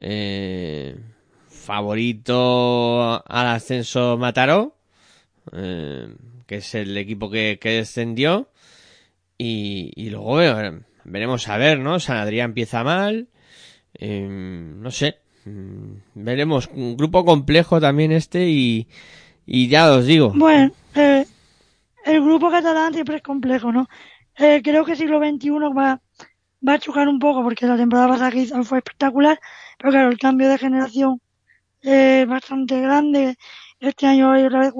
eh, 0.00 0.96
favorito 1.48 3.22
al 3.26 3.46
ascenso 3.48 4.16
Mataró, 4.18 4.76
eh, 5.52 6.14
que 6.46 6.56
es 6.56 6.74
el 6.74 6.96
equipo 6.96 7.30
que, 7.30 7.58
que 7.60 7.70
descendió. 7.70 8.50
Y, 9.38 10.08
luego 10.10 10.40
eh, 10.40 10.80
veremos 11.04 11.48
a 11.48 11.56
ver, 11.58 11.78
¿no? 11.78 12.00
San 12.00 12.16
Adrián 12.16 12.50
empieza 12.50 12.82
mal. 12.84 13.28
eh, 13.94 14.26
no 14.28 14.90
sé. 14.90 15.18
mm, 15.44 15.92
Veremos. 16.14 16.68
Un 16.72 16.96
grupo 16.96 17.24
complejo 17.24 17.80
también 17.80 18.12
este 18.12 18.48
y, 18.48 18.88
y 19.46 19.68
ya 19.68 19.92
os 19.92 20.06
digo. 20.06 20.32
Bueno, 20.34 20.72
eh, 20.94 21.26
el 22.04 22.22
grupo 22.22 22.50
catalán 22.50 22.94
siempre 22.94 23.16
es 23.16 23.22
complejo, 23.22 23.72
¿no? 23.72 23.88
Eh, 24.38 24.60
creo 24.62 24.84
que 24.84 24.96
siglo 24.96 25.18
XXI 25.18 25.50
va, 25.76 26.00
va 26.66 26.72
a 26.74 26.78
chocar 26.78 27.08
un 27.08 27.18
poco 27.18 27.42
porque 27.42 27.66
la 27.66 27.76
temporada 27.76 28.08
pasada 28.08 28.30
que 28.30 28.40
hizo 28.42 28.62
fue 28.64 28.78
espectacular, 28.78 29.38
pero 29.78 29.92
claro, 29.92 30.10
el 30.10 30.18
cambio 30.18 30.48
de 30.48 30.58
generación 30.58 31.20
es 31.80 32.26
bastante 32.26 32.80
grande. 32.80 33.36
Este 33.80 34.06
año 34.06 34.32
hay 34.32 34.44
otra 34.44 34.60
vez 34.60 34.72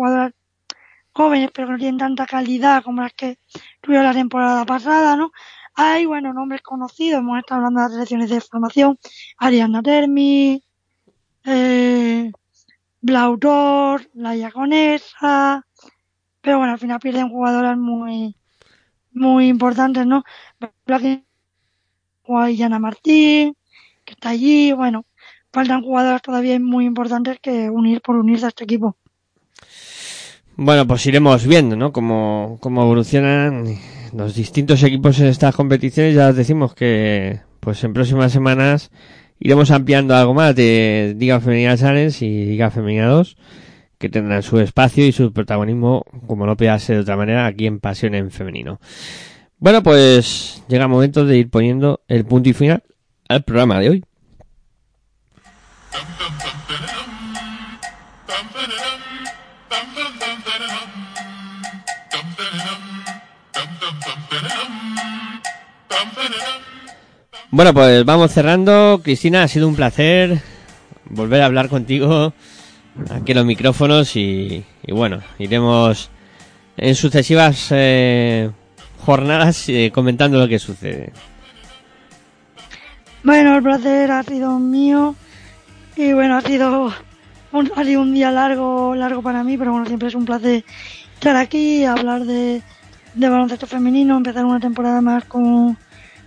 jóvenes, 1.17 1.51
pero 1.55 1.67
que 1.67 1.73
no 1.73 1.79
tienen 1.79 1.99
tanta 1.99 2.27
calidad 2.27 2.85
como 2.85 3.01
las 3.03 3.15
que 3.15 3.39
tuvieron 3.81 4.07
la 4.07 4.13
temporada 4.13 4.67
pasada, 4.67 5.17
¿no? 5.17 5.33
Hay, 5.75 6.05
bueno, 6.07 6.33
nombres 6.35 6.63
conocidos, 6.63 7.21
hemos 7.21 7.39
estado 7.39 7.59
hablando 7.59 7.81
de 7.81 7.85
las 7.87 7.93
selecciones 7.95 8.31
de 8.31 8.41
formación, 8.41 8.99
Ariana 9.39 9.83
Termi, 9.83 10.63
eh, 11.45 12.31
Blautor, 13.01 14.09
la 14.15 14.37
Iaconesa, 14.37 15.67
pero 16.43 16.59
bueno, 16.59 16.75
al 16.75 16.79
final 16.79 17.01
pierden 17.01 17.31
jugadoras 17.31 17.79
muy, 17.79 18.37
muy 19.13 19.49
importantes, 19.49 20.07
¿no? 20.07 20.23
Guayana 22.25 22.79
Martín, 22.79 23.57
que 24.05 24.13
está 24.15 24.31
allí, 24.31 24.73
bueno, 24.73 25.07
faltan 25.53 25.83
jugadoras 25.83 26.21
todavía 26.21 26.59
muy 26.61 26.85
importantes 26.85 27.39
que 27.41 27.71
unir 27.71 28.03
por 28.03 28.17
unirse 28.17 28.47
a 28.47 28.49
este 28.49 28.65
equipo. 28.65 28.97
Bueno, 30.59 30.87
pues 30.87 31.05
iremos 31.07 31.47
viendo, 31.47 31.77
¿no? 31.77 31.93
Cómo, 31.93 32.57
cómo 32.61 32.83
evolucionan 32.83 33.77
los 34.15 34.35
distintos 34.35 34.83
equipos 34.83 35.21
en 35.21 35.27
estas 35.27 35.55
competiciones. 35.55 36.15
Ya 36.15 36.29
os 36.29 36.37
decimos 36.37 36.75
que, 36.75 37.41
pues 37.61 37.85
en 37.85 37.93
próximas 37.93 38.33
semanas 38.33 38.91
iremos 39.39 39.71
ampliando 39.71 40.17
algo 40.17 40.33
más 40.33 40.57
de 40.57 41.15
Liga 41.19 41.41
Femenina 41.41 41.77
Challenge 41.77 42.25
y 42.25 42.47
Liga 42.47 42.71
Femenina 42.71 43.07
2. 43.09 43.37
que 43.99 44.09
tendrán 44.09 44.43
su 44.43 44.59
espacio 44.59 45.07
y 45.07 45.13
su 45.13 45.33
protagonismo, 45.33 46.05
como 46.27 46.47
no 46.47 46.57
puede 46.57 46.79
ser 46.81 46.97
de 46.97 47.03
otra 47.03 47.17
manera, 47.17 47.47
aquí 47.47 47.67
en 47.67 47.79
Pasión 47.81 48.15
en 48.15 48.31
Femenino. 48.31 48.81
Bueno, 49.59 49.83
pues 49.83 50.63
llega 50.69 50.85
el 50.85 50.91
momento 50.91 51.27
de 51.27 51.37
ir 51.39 51.51
poniendo 51.51 52.01
el 52.09 52.25
punto 52.25 52.49
y 52.49 52.55
final 52.55 52.83
al 53.29 53.43
programa 53.43 53.81
de 53.81 53.91
hoy. 53.91 54.05
Bueno, 67.51 67.73
pues 67.73 68.05
vamos 68.05 68.33
cerrando. 68.33 69.01
Cristina, 69.03 69.45
ha 69.45 69.49
sido 69.49 69.69
un 69.69 69.77
placer 69.77 70.41
volver 71.09 71.43
a 71.43 71.47
hablar 71.47 71.69
contigo 71.69 72.33
aquí 73.11 73.33
en 73.33 73.39
los 73.39 73.47
micrófonos 73.47 74.17
y, 74.17 74.65
bueno, 74.89 75.21
iremos 75.39 76.11
en 76.77 76.95
sucesivas 76.97 77.69
eh, 77.71 78.51
jornadas 78.99 79.69
eh, 79.69 79.93
comentando 79.95 80.39
lo 80.39 80.49
que 80.49 80.59
sucede. 80.59 81.13
Bueno, 83.23 83.57
el 83.57 83.63
placer 83.63 84.11
ha 84.11 84.25
sido 84.25 84.59
mío 84.59 85.15
y 85.97 86.13
bueno, 86.13 86.37
ha 86.37 86.41
sido 86.43 86.93
un, 87.53 87.73
ha 87.77 87.85
sido 87.85 88.03
un 88.03 88.13
día 88.13 88.33
largo, 88.33 88.95
largo 88.97 89.23
para 89.23 89.45
mí, 89.45 89.57
pero 89.57 89.71
bueno, 89.71 89.87
siempre 89.87 90.09
es 90.09 90.15
un 90.17 90.25
placer 90.25 90.65
estar 91.15 91.37
aquí, 91.37 91.85
hablar 91.85 92.25
de, 92.25 92.61
de 93.15 93.29
baloncesto 93.29 93.69
femenino, 93.69 94.17
empezar 94.17 94.45
una 94.45 94.61
temporada 94.61 95.01
más 95.01 95.25
con, 95.25 95.77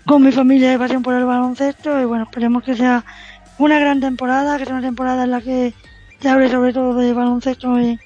con 0.10 0.24
mi 0.24 0.32
familia 0.32 0.72
de 0.72 0.80
pasión 0.80 1.04
por 1.04 1.14
el 1.14 1.24
baloncesto 1.24 2.02
y 2.02 2.06
bueno, 2.06 2.24
esperemos 2.24 2.64
que 2.64 2.76
sea 2.76 3.06
una 3.60 3.78
gran 3.78 4.00
temporada, 4.00 4.58
que 4.58 4.66
sea 4.66 4.74
una 4.74 4.82
temporada 4.88 5.24
en 5.26 5.30
la 5.30 5.40
que 5.40 5.72
se 6.20 6.28
hable 6.30 6.50
sobre 6.50 6.74
todo 6.74 6.96
de 6.96 7.14
baloncesto 7.14 7.78
en, 7.78 8.00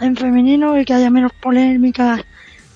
en 0.00 0.16
femenino 0.16 0.80
y 0.80 0.86
que 0.86 0.94
haya 0.94 1.10
menos 1.10 1.32
polémicas 1.34 2.22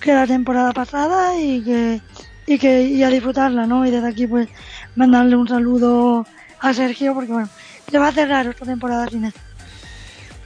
que 0.00 0.12
la 0.12 0.26
temporada 0.26 0.72
pasada 0.74 1.34
y 1.40 1.62
que 1.62 2.00
y 2.46 2.58
que 2.58 2.82
y 2.82 3.02
a 3.02 3.08
disfrutarla, 3.08 3.66
¿no? 3.66 3.86
Y 3.86 3.90
desde 3.90 4.08
aquí 4.08 4.26
pues 4.26 4.48
mandarle 4.96 5.34
un 5.36 5.48
saludo 5.48 6.26
a 6.60 6.74
Sergio 6.74 7.14
porque 7.14 7.32
bueno, 7.32 7.48
se 7.90 7.98
va 7.98 8.08
a 8.08 8.12
cerrar 8.12 8.46
esta 8.46 8.66
temporada 8.66 9.06
sin 9.08 9.24
él. 9.24 9.32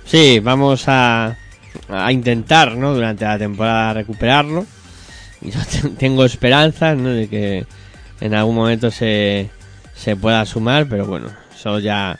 Sí, 0.05 0.39
vamos 0.39 0.85
a, 0.87 1.37
a 1.89 2.13
intentar, 2.13 2.77
¿no? 2.77 2.95
Durante 2.95 3.25
la 3.25 3.37
temporada 3.37 3.95
recuperarlo. 3.95 4.65
Yo 5.41 5.59
te- 5.65 5.89
tengo 5.99 6.25
esperanzas, 6.25 6.97
¿no? 6.97 7.09
De 7.09 7.29
que 7.29 7.67
en 8.21 8.35
algún 8.35 8.55
momento 8.55 8.91
se, 8.91 9.51
se 9.95 10.17
pueda 10.17 10.45
sumar, 10.47 10.87
pero 10.89 11.07
bueno, 11.07 11.29
eso 11.55 11.79
ya 11.79 12.19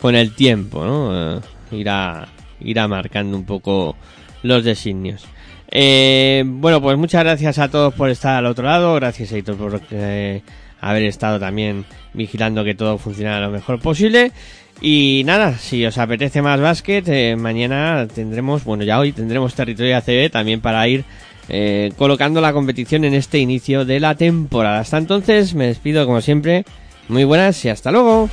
con 0.00 0.14
el 0.14 0.34
tiempo, 0.34 0.84
¿no? 0.84 1.38
Eh, 1.38 1.40
irá, 1.72 2.28
irá 2.60 2.88
marcando 2.88 3.36
un 3.36 3.44
poco 3.44 3.96
los 4.42 4.64
designios. 4.64 5.24
Eh, 5.70 6.44
bueno, 6.46 6.80
pues 6.80 6.96
muchas 6.96 7.24
gracias 7.24 7.58
a 7.58 7.68
todos 7.68 7.92
por 7.94 8.10
estar 8.10 8.36
al 8.36 8.46
otro 8.46 8.64
lado. 8.64 8.94
Gracias, 8.94 9.32
Heitor, 9.32 9.56
por 9.56 9.80
eh, 9.90 10.42
haber 10.80 11.02
estado 11.04 11.38
también 11.38 11.84
vigilando 12.14 12.64
que 12.64 12.74
todo 12.74 12.98
funcionara 12.98 13.46
lo 13.46 13.50
mejor 13.50 13.78
posible. 13.80 14.32
Y 14.80 15.22
nada, 15.26 15.58
si 15.58 15.84
os 15.84 15.98
apetece 15.98 16.40
más 16.40 16.60
básquet, 16.60 17.06
eh, 17.08 17.36
mañana 17.36 18.06
tendremos, 18.12 18.64
bueno, 18.64 18.84
ya 18.84 18.98
hoy 18.98 19.12
tendremos 19.12 19.54
territorio 19.54 19.96
ACB 19.96 20.30
también 20.30 20.60
para 20.60 20.86
ir 20.86 21.04
eh, 21.48 21.92
colocando 21.96 22.40
la 22.40 22.52
competición 22.52 23.04
en 23.04 23.14
este 23.14 23.38
inicio 23.38 23.84
de 23.84 24.00
la 24.00 24.14
temporada. 24.14 24.80
Hasta 24.80 24.98
entonces, 24.98 25.54
me 25.54 25.66
despido 25.66 26.06
como 26.06 26.20
siempre. 26.20 26.64
Muy 27.08 27.24
buenas 27.24 27.64
y 27.64 27.70
hasta 27.70 27.90
luego. 27.90 28.28